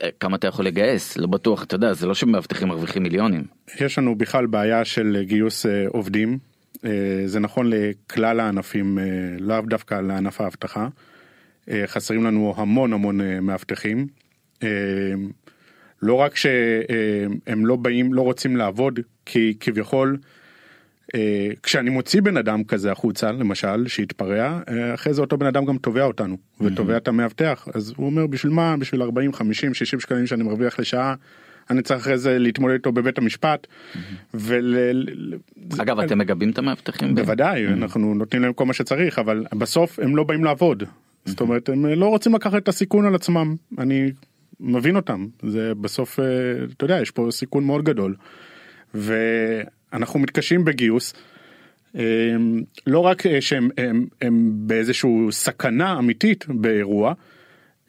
אה, 0.02 0.08
כמה 0.20 0.36
אתה 0.36 0.46
יכול 0.46 0.64
לגייס 0.64 1.16
לא 1.16 1.26
בטוח 1.26 1.62
אתה 1.62 1.74
יודע 1.74 1.92
זה 1.92 2.06
לא 2.06 2.14
שמאבטחים 2.14 2.68
מרוויחים 2.68 3.02
מיליונים. 3.02 3.44
יש 3.80 3.98
לנו 3.98 4.14
בכלל 4.14 4.46
בעיה 4.46 4.84
של 4.84 5.22
גיוס 5.22 5.66
אה, 5.66 5.84
עובדים. 5.88 6.38
אה, 6.84 6.90
זה 7.26 7.40
נכון 7.40 7.70
לכלל 7.70 8.40
הענפים, 8.40 8.98
אה, 8.98 9.04
לאו 9.38 9.60
דווקא 9.60 9.94
לענף 9.94 10.40
האבטחה. 10.40 10.88
אה, 11.70 11.82
חסרים 11.86 12.24
לנו 12.24 12.54
המון 12.56 12.92
המון 12.92 13.20
אה, 13.20 13.40
מאבטחים. 13.40 14.06
אה, 14.62 14.68
לא 16.02 16.14
רק 16.14 16.36
שהם 16.36 17.66
לא 17.66 17.76
באים, 17.76 18.14
לא 18.14 18.22
רוצים 18.22 18.56
לעבוד, 18.56 19.00
כי 19.26 19.54
כביכול, 19.60 20.16
אה, 20.20 20.28
כשאני 21.62 21.90
מוציא 21.90 22.22
בן 22.22 22.36
אדם 22.36 22.64
כזה 22.64 22.92
החוצה, 22.92 23.32
למשל, 23.32 23.88
שהתפרע, 23.88 24.60
אה, 24.68 24.94
אחרי 24.94 25.14
זה 25.14 25.20
אותו 25.20 25.38
בן 25.38 25.46
אדם 25.46 25.64
גם 25.64 25.78
תובע 25.78 26.04
אותנו, 26.04 26.36
ותובע 26.60 26.96
את 26.96 27.08
המאבטח. 27.08 27.68
אז 27.74 27.92
הוא 27.96 28.06
אומר, 28.06 28.26
בשביל 28.26 28.52
מה? 28.52 28.76
בשביל 28.76 29.02
40, 29.02 29.32
50, 29.32 29.74
60 29.74 30.00
שקלים 30.00 30.26
שאני 30.26 30.42
מרוויח 30.42 30.78
לשעה, 30.78 31.14
אני 31.70 31.82
צריך 31.82 32.00
אחרי 32.00 32.18
זה 32.18 32.38
להתמודד 32.38 32.74
איתו 32.74 32.92
בבית 32.92 33.18
המשפט. 33.18 33.66
ול... 34.34 34.76
אגב 35.78 36.00
אתם 36.00 36.18
מגבים 36.18 36.50
את 36.50 36.58
המאבטחים? 36.58 37.14
בוודאי, 37.14 37.66
אנחנו 37.66 38.14
נותנים 38.14 38.42
להם 38.42 38.52
כל 38.52 38.64
מה 38.64 38.72
שצריך, 38.72 39.18
אבל 39.18 39.44
בסוף 39.54 39.98
הם 39.98 40.16
לא 40.16 40.24
באים 40.24 40.44
לעבוד. 40.44 40.82
זאת 41.24 41.40
אומרת, 41.40 41.68
הם 41.68 41.86
לא 41.86 42.06
רוצים 42.06 42.34
לקחת 42.34 42.62
את 42.62 42.68
הסיכון 42.68 43.06
על 43.06 43.14
עצמם. 43.14 43.56
אני 43.78 44.12
מבין 44.60 44.96
אותם, 44.96 45.26
זה 45.42 45.72
בסוף, 45.80 46.20
אה, 46.20 46.24
אתה 46.76 46.84
יודע, 46.84 47.00
יש 47.00 47.10
פה 47.10 47.28
סיכון 47.30 47.64
מאוד 47.64 47.84
גדול. 47.84 48.14
ואנחנו 49.92 50.20
מתקשים 50.20 50.64
בגיוס. 50.64 51.14
אה, 51.96 52.02
לא 52.86 52.98
רק 52.98 53.26
אה, 53.26 53.40
שהם 53.40 53.68
הם, 53.78 54.06
הם 54.22 54.50
באיזשהו 54.54 55.28
סכנה 55.30 55.98
אמיתית 55.98 56.44
באירוע, 56.48 57.12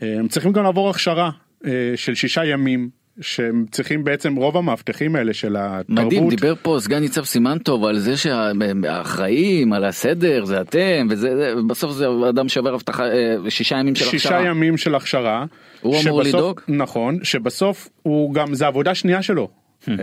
הם 0.01 0.27
צריכים 0.27 0.51
גם 0.51 0.63
לעבור 0.63 0.89
הכשרה 0.89 1.29
אה, 1.65 1.71
של 1.95 2.15
שישה 2.15 2.45
ימים. 2.45 2.89
שהם 3.21 3.65
צריכים 3.71 4.03
בעצם 4.03 4.35
רוב 4.35 4.57
המאבטחים 4.57 5.15
האלה 5.15 5.33
של 5.33 5.55
התרבות. 5.59 6.05
מדהים 6.05 6.29
דיבר 6.29 6.53
פה 6.61 6.77
סגן 6.79 6.99
ניצב 6.99 7.23
סימנטוב 7.23 7.85
על 7.85 7.99
זה 7.99 8.17
שהאחראים 8.17 9.73
על 9.73 9.85
הסדר 9.85 10.45
זה 10.45 10.61
אתם 10.61 11.07
וזה 11.09 11.35
זה, 11.35 11.53
בסוף 11.67 11.91
זה 11.91 12.05
אדם 12.29 12.49
שעובר 12.49 12.73
הבטחה 12.73 13.03
אה, 13.05 13.35
שישה 13.49 13.75
ימים 13.77 13.95
של 13.95 14.05
שישה 14.05 14.29
הכשרה. 14.29 14.49
ימים 14.49 14.77
של 14.77 14.95
הכשרה. 14.95 15.45
הוא 15.81 16.01
אמור 16.01 16.23
שבסוף- 16.23 16.35
לדאוג? 16.35 16.61
נכון, 16.67 17.19
שבסוף 17.23 17.89
הוא 18.01 18.33
גם, 18.33 18.53
זה 18.53 18.67
עבודה 18.67 18.95
שנייה 18.95 19.21
שלו. 19.21 19.49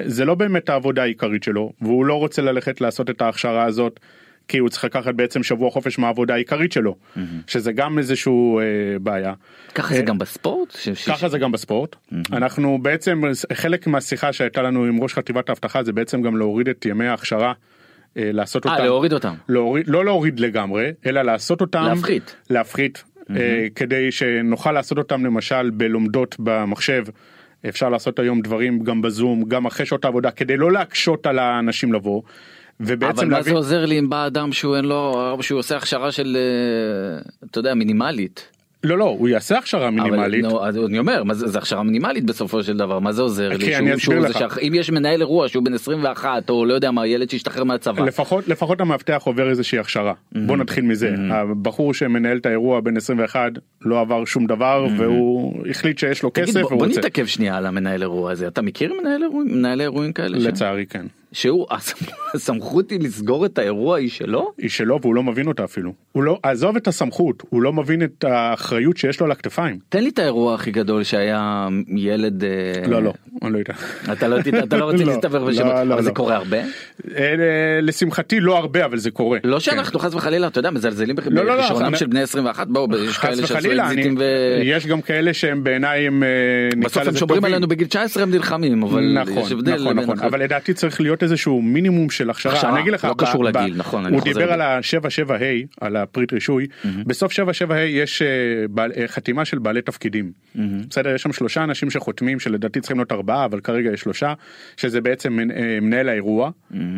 זה 0.05 0.25
לא 0.25 0.35
באמת 0.35 0.69
העבודה 0.69 1.03
העיקרית 1.03 1.43
שלו, 1.43 1.73
והוא 1.81 2.05
לא 2.05 2.15
רוצה 2.15 2.43
ללכת 2.43 2.81
לעשות 2.81 3.11
את 3.11 3.23
ההכשרה 3.23 3.65
הזאת, 3.65 4.01
כי 4.49 4.59
הוא 4.59 4.69
צריך 4.69 4.85
לקחת 4.85 5.15
בעצם 5.15 5.43
שבוע 5.43 5.71
חופש 5.71 5.99
מהעבודה 5.99 6.35
העיקרית 6.35 6.73
שלו, 6.73 6.97
שזה 7.47 7.73
גם 7.73 7.99
איזשהו 7.99 8.61
אה, 8.61 8.65
בעיה. 9.01 9.33
ככה 9.75 9.95
זה 9.95 10.01
אה, 10.01 10.05
גם 10.07 10.19
בספורט? 10.19 10.71
ש- 10.71 10.89
ש- 10.89 11.09
ככה 11.09 11.29
זה 11.29 11.39
גם 11.39 11.53
בספורט. 11.53 11.97
אנחנו 12.33 12.79
בעצם, 12.83 13.23
חלק 13.53 13.87
מהשיחה 13.87 14.33
שהייתה 14.33 14.63
לנו 14.63 14.85
עם 14.85 15.03
ראש 15.03 15.15
חטיבת 15.15 15.49
האבטחה 15.49 15.83
זה 15.83 15.93
בעצם 15.93 16.23
גם 16.23 16.37
להוריד 16.37 16.69
את 16.69 16.87
ימי 16.87 17.07
ההכשרה. 17.07 17.53
אה, 18.17 18.31
לעשות 18.33 18.67
אה 18.67 18.73
אותם, 18.73 18.85
להוריד 18.85 19.13
אותם. 19.13 19.35
להוריד, 19.49 19.89
לא 19.89 20.05
להוריד 20.05 20.41
לגמרי, 20.41 20.93
אלא 21.07 21.23
לעשות 21.23 21.61
אותם, 21.61 21.85
להפחית. 21.95 22.37
להפחית, 22.51 23.05
אה, 23.37 23.67
כדי 23.75 24.13
שנוכל 24.13 24.73
לעשות 24.73 24.99
אותם 24.99 25.27
למשל 25.27 25.71
בלומדות 25.71 26.37
במחשב. 26.39 27.05
אפשר 27.69 27.89
לעשות 27.89 28.19
היום 28.19 28.41
דברים 28.41 28.79
גם 28.85 29.03
בזום, 29.03 29.45
גם 29.45 29.67
אחרי 29.67 29.87
שעות 29.87 30.05
העבודה, 30.05 30.31
כדי 30.31 30.57
לא 30.57 30.73
להקשות 30.73 31.27
על 31.27 31.39
האנשים 31.39 31.93
לבוא. 31.93 32.23
ובעצם 32.81 33.19
אבל 33.19 33.29
מה 33.29 33.37
להבין, 33.39 33.53
זה 33.53 33.59
עוזר 33.59 33.87
לי 33.87 33.99
אם 33.99 34.11
בא 34.11 34.27
אדם 34.27 34.53
שהוא 34.53 34.77
אין 34.77 34.85
לו 34.85 35.37
שהוא 35.41 35.59
עושה 35.59 35.77
הכשרה 35.77 36.13
של 36.13 36.37
אה, 36.37 37.23
אתה 37.51 37.59
יודע 37.59 37.75
מינימלית. 37.75 38.60
לא 38.85 38.99
לא, 38.99 39.05
הוא 39.05 39.29
יעשה 39.29 39.59
הכשרה 39.59 39.91
מינימלית. 39.91 40.45
אבל, 40.45 40.59
אז 40.69 40.77
אני 40.79 40.99
אומר 40.99 41.25
מה 41.25 41.35
זה, 41.35 41.49
זה 41.49 41.59
הכשרה 41.59 41.83
מינימלית 41.83 42.25
בסופו 42.25 42.63
של 42.63 42.77
דבר 42.77 42.99
מה 42.99 43.13
זה 43.13 43.23
עוזר 43.23 43.49
לי? 43.49 43.59
כי 43.59 43.77
אני 43.77 43.97
זה 43.97 44.15
לך. 44.19 44.39
שאח- 44.39 44.59
אם 44.59 44.73
יש 44.75 44.91
מנהל 44.91 45.21
אירוע 45.21 45.49
שהוא 45.49 45.65
בן 45.65 45.75
21 45.75 46.51
או 46.51 46.65
לא 46.67 46.75
יודע 46.75 46.91
מה 46.91 47.07
ילד 47.07 47.31
שהשתחרר 47.31 47.65
מהצבא. 47.65 48.05
לפחות 48.05 48.49
לפחות 48.49 48.81
המאבטח 48.81 49.23
עובר 49.25 49.51
איזושהי 49.51 49.79
הכשרה. 49.79 50.13
בוא 50.47 50.57
נתחיל 50.57 50.85
מזה. 50.85 51.15
הבחור 51.31 51.95
שמנהל 51.95 52.37
את 52.37 52.47
האירוע 52.47 52.81
בן 52.81 52.97
21 52.97 53.53
לא 53.83 54.01
עבר 54.01 54.25
שום 54.25 54.47
דבר 54.47 54.87
והוא 54.99 55.63
החליט 55.71 55.99
שיש 55.99 56.23
לו 56.23 56.31
תגיד, 56.31 56.49
כסף 56.49 56.61
בוא, 56.61 56.71
בוא 56.79 56.87
נתעכב 56.87 57.27
שנייה 57.27 57.57
על 57.57 57.67
המנהל 57.67 58.03
אירוע 58.03 58.33
הזה. 58.33 58.47
אתה 58.49 58.63
מכיר 58.63 58.95
מנהל 59.01 59.23
אירועים 59.23 59.59
מנהלי 59.59 59.83
אירועים 59.83 60.13
כאלה 60.13 60.41
ש- 60.41 60.45
לצערי 60.45 60.87
כן 60.87 61.07
שהוא 61.33 61.67
הסמכות 62.35 62.91
היא 62.91 63.01
לסגור 63.01 63.47
את 63.47 63.59
האירוע 63.59 63.99
היא 63.99 64.11
שלו 64.11 64.53
היא 64.59 64.71
שלו 64.71 64.99
והוא 65.03 65.15
לא 65.15 65.23
מבין 65.23 65.47
אותה 65.47 65.65
אפילו 65.65 65.93
הוא 66.13 66.23
לא 66.23 66.39
עזוב 66.43 66.77
את 66.77 66.89
הסמכות 66.89 67.43
הוא 67.51 67.63
לא 67.63 67.73
מבין 67.73 68.03
את 68.03 68.25
האחריות 68.25 68.97
שיש 68.97 69.21
לו 69.21 69.27
על 69.27 69.33
הכתפיים 69.33 69.79
תן 69.89 70.03
לי 70.03 70.09
את 70.09 70.19
האירוע 70.19 70.55
הכי 70.55 70.71
גדול 70.71 71.03
שהיה 71.03 71.69
ילד 71.97 72.45
אה, 72.45 72.49
לא 72.87 73.03
לא 73.03 73.13
אני 73.43 73.53
לא 73.53 73.59
יודע 73.59 73.75
אתה 74.13 74.29
לא 74.29 74.37
אתה 74.65 74.77
לא 74.77 74.85
רוצה 74.85 75.05
לא, 75.05 75.13
להסתבר 75.13 75.39
לא, 75.45 75.51
בשמות 75.51 75.73
אבל 75.73 76.03
זה. 76.03 76.11
קורה 76.11 76.37
הרבה 76.37 76.59
אה, 77.17 77.35
לשמחתי 77.83 78.41
לא 78.41 78.57
הרבה 78.59 78.85
אבל 78.85 78.99
זה 78.99 79.11
קורה 79.11 79.39
לא 79.45 79.55
כן. 79.55 79.61
שאנחנו 79.61 79.99
חס 79.99 80.15
וחלילה 80.15 80.47
אתה 80.47 80.59
יודע 80.59 80.71
מזלזלים 80.71 81.17
בכישרונם 81.17 81.97
של 81.97 82.07
בני 82.07 82.23
21 82.23 82.67
בואו 82.69 82.97
יש 82.97 83.19
כאלה 83.19 83.47
שעשו 83.47 83.69
אקזיטים 83.83 84.19
יש 84.63 84.87
גם 84.87 85.01
כאלה 85.01 85.35
שהם 85.35 85.65
בעיניי 85.65 86.07
הם 86.07 86.23
אה, 86.23 86.29
ובסוף 86.77 87.07
הם 87.07 87.17
שומרים. 87.17 87.45
עלינו 87.45 87.69
בגיל 87.69 87.87
19 87.87 88.23
הם 88.23 88.31
נלחמים 88.31 88.83
אבל 88.83 89.19
נכון, 89.23 89.39
יש 89.39 89.53
הבדל 89.53 89.75
נכון, 89.75 89.99
נכון, 89.99 90.19
אבל 90.19 90.43
לדעתי 90.43 90.75
צריך 90.75 91.01
להיות 91.01 91.20
איזשהו 91.23 91.63
מינימום 91.63 92.11
של 92.11 92.31
הכשרה. 92.31 92.53
הכשרה, 92.53 92.71
אני 92.73 92.81
אגיד 92.81 92.93
לך, 92.93 93.05
לא 93.05 93.15
ב- 93.15 93.25
קשור 93.25 93.45
ב- 93.45 93.57
לגיל, 93.57 93.77
נכון, 93.77 94.07
אני 94.07 94.17
הוא 94.17 94.25
דיבר. 94.25 94.53
על 94.53 94.61
ה-77ה, 94.61 95.33
על 95.81 95.97
הפריט 95.97 96.33
רישוי, 96.33 96.67
בסוף 97.07 97.33
77ה 97.33 97.75
יש 97.75 98.23
אה, 98.23 98.29
בעל- 98.71 98.93
אה, 98.97 99.09
חתימה 99.09 99.45
של 99.45 99.59
בעלי 99.59 99.83
תפקידים. 99.83 100.33
בסדר, 100.91 101.15
יש 101.15 101.23
שם 101.23 101.33
שלושה 101.33 101.65
אנשים 101.65 101.91
שחותמים, 101.91 102.41
שלדעתי 102.41 102.81
צריכים 102.81 102.97
להיות 102.99 103.13
ארבעה, 103.13 103.45
אבל 103.45 103.61
כרגע 103.61 103.91
יש 103.93 104.01
שלושה, 104.01 104.35
שזה 104.77 105.01
בעצם 105.01 105.39
אה, 105.41 105.79
מנהל 105.83 106.09
האירוע, 106.09 106.51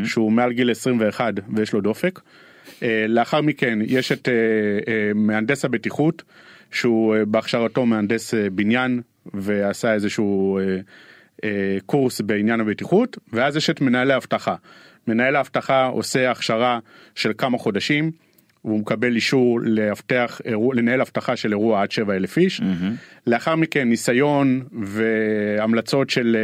שהוא 0.05 0.33
מעל 0.33 0.53
גיל 0.53 0.71
21 0.71 1.35
ויש 1.57 1.73
לו 1.73 1.81
דופק. 1.81 2.21
לאחר 3.09 3.41
מכן 3.41 3.79
יש 3.87 4.13
את 4.13 4.29
מהנדס 5.15 5.65
הבטיחות, 5.65 6.23
שהוא 6.71 7.17
בהכשרתו 7.29 7.87
מהנדס 7.87 8.35
בניין, 8.53 9.01
ועשה 9.35 9.95
איזשהו 9.95 10.59
קורס 11.87 12.21
בעניין 12.21 12.61
הבטיחות, 12.61 13.19
ואז 13.33 13.57
יש 13.57 13.71
את 13.71 13.81
מנהל 13.81 14.11
האבטחה. 14.11 14.55
מנהל 15.09 15.37
האבטחה 15.37 15.85
עושה 15.85 16.31
הכשרה 16.31 16.79
של 17.15 17.33
כמה 17.39 17.59
חודשים, 17.59 18.11
והוא 18.65 18.81
מקבל 18.81 19.15
אישור 19.15 19.61
לאבטח, 19.63 20.41
אירוע- 20.45 20.75
לנהל 20.75 21.01
אבטחה 21.01 21.37
של 21.37 21.51
אירוע 21.51 21.83
עד 21.83 21.91
7,000 21.91 22.37
איש. 22.39 22.61
לאחר 23.27 23.57
מכן 23.57 23.89
ניסיון 23.89 24.63
והמלצות 24.73 26.11
של 26.11 26.37
אה, 26.37 26.41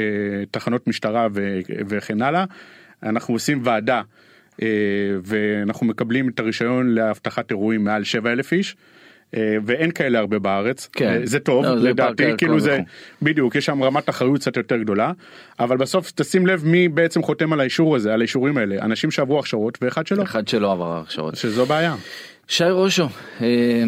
אה, 0.00 0.44
תחנות 0.50 0.88
משטרה 0.88 1.28
ו- 1.34 1.58
וכן 1.88 2.22
הלאה. 2.22 2.44
אנחנו 3.02 3.34
עושים 3.34 3.60
ועדה 3.64 4.02
אה, 4.62 4.66
ואנחנו 5.24 5.86
מקבלים 5.86 6.28
את 6.28 6.40
הרישיון 6.40 6.94
לאבטחת 6.94 7.50
אירועים 7.50 7.84
מעל 7.84 8.04
7,000 8.04 8.52
איש. 8.52 8.76
אה, 9.36 9.56
ואין 9.66 9.90
כאלה 9.90 10.18
הרבה 10.18 10.38
בארץ, 10.38 10.88
כן. 10.92 11.08
אה, 11.08 11.18
זה 11.24 11.38
טוב 11.40 11.64
לא, 11.64 11.78
זה 11.78 11.88
לדעתי, 11.88 12.22
פארק 12.22 12.38
כאילו 12.38 12.60
זה, 12.60 12.74
וכו'. 12.74 13.24
בדיוק, 13.24 13.54
יש 13.54 13.66
שם 13.66 13.82
רמת 13.82 14.08
אחריות 14.08 14.40
קצת 14.40 14.56
יותר 14.56 14.76
גדולה, 14.76 15.12
אבל 15.60 15.76
בסוף 15.76 16.12
תשים 16.14 16.46
לב 16.46 16.62
מי 16.66 16.88
בעצם 16.88 17.22
חותם 17.22 17.52
על 17.52 17.60
האישור 17.60 17.96
הזה, 17.96 18.14
על 18.14 18.20
האישורים 18.20 18.56
האלה, 18.56 18.76
אנשים 18.82 19.10
שעברו 19.10 19.38
הכשרות 19.38 19.78
ואחד 19.82 20.06
שלא, 20.06 20.22
אחד 20.22 20.48
שלא 20.48 20.72
עבר 20.72 20.96
הכשרות. 20.96 21.36
שזו 21.36 21.66
בעיה. 21.66 21.94
שי 22.48 22.70
רושו, 22.70 23.08
אה, 23.40 23.84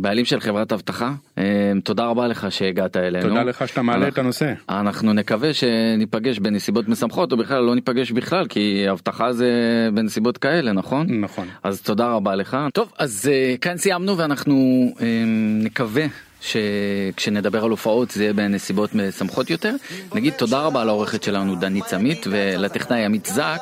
בעלים 0.00 0.24
של 0.24 0.40
חברת 0.40 0.72
אבטחה, 0.72 1.12
אה, 1.38 1.44
תודה 1.84 2.04
רבה 2.06 2.26
לך 2.28 2.46
שהגעת 2.50 2.96
אלינו. 2.96 3.28
תודה 3.28 3.42
לך 3.42 3.68
שאתה 3.68 3.82
מעלה 3.82 4.02
את 4.02 4.06
אנחנו- 4.08 4.22
הנושא. 4.22 4.52
אנחנו 4.68 5.12
נקווה 5.12 5.54
שניפגש 5.54 6.38
בנסיבות 6.38 6.88
משמחות 6.88 7.32
או 7.32 7.36
בכלל 7.36 7.62
לא 7.62 7.74
ניפגש 7.74 8.10
בכלל 8.12 8.46
כי 8.46 8.86
אבטחה 8.90 9.32
זה 9.32 9.50
בנסיבות 9.94 10.38
כאלה 10.38 10.72
נכון? 10.72 11.06
נכון. 11.20 11.48
אז 11.62 11.80
תודה 11.82 12.06
רבה 12.12 12.34
לך. 12.34 12.56
טוב 12.74 12.92
אז 12.98 13.30
אה, 13.32 13.54
כאן 13.60 13.76
סיימנו 13.76 14.18
ואנחנו 14.18 14.54
אה, 15.00 15.06
נקווה 15.62 16.04
שכשנדבר 16.40 17.64
על 17.64 17.70
הופעות 17.70 18.10
זה 18.10 18.22
יהיה 18.22 18.32
בנסיבות 18.32 18.90
משמחות 18.94 19.50
יותר. 19.50 19.74
נגיד 20.14 20.32
תודה 20.32 20.60
רבה 20.60 20.84
לעורכת 20.84 21.22
שלנו 21.22 21.54
דנית 21.56 21.84
צמית 21.84 22.26
ולטכנאי 22.30 23.04
עמית 23.04 23.26
זק 23.26 23.60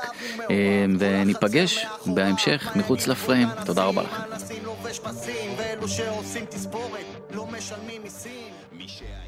אה, 0.50 0.54
וניפגש 0.98 1.86
בהמשך 2.06 2.72
מחוץ 2.76 3.06
לפריים. 3.08 3.48
תודה 3.64 3.84
רבה 3.84 4.02
לכם. 4.02 4.22
לובש 4.96 5.16
פסים 5.16 5.54
ואלו 5.58 5.88
שעושים 5.88 6.44
תספורת 6.44 7.06
לא 7.30 7.46
משלמים 7.46 8.02
מיסים. 8.02 8.52
מי 8.72 8.88
שהיה 8.88 9.25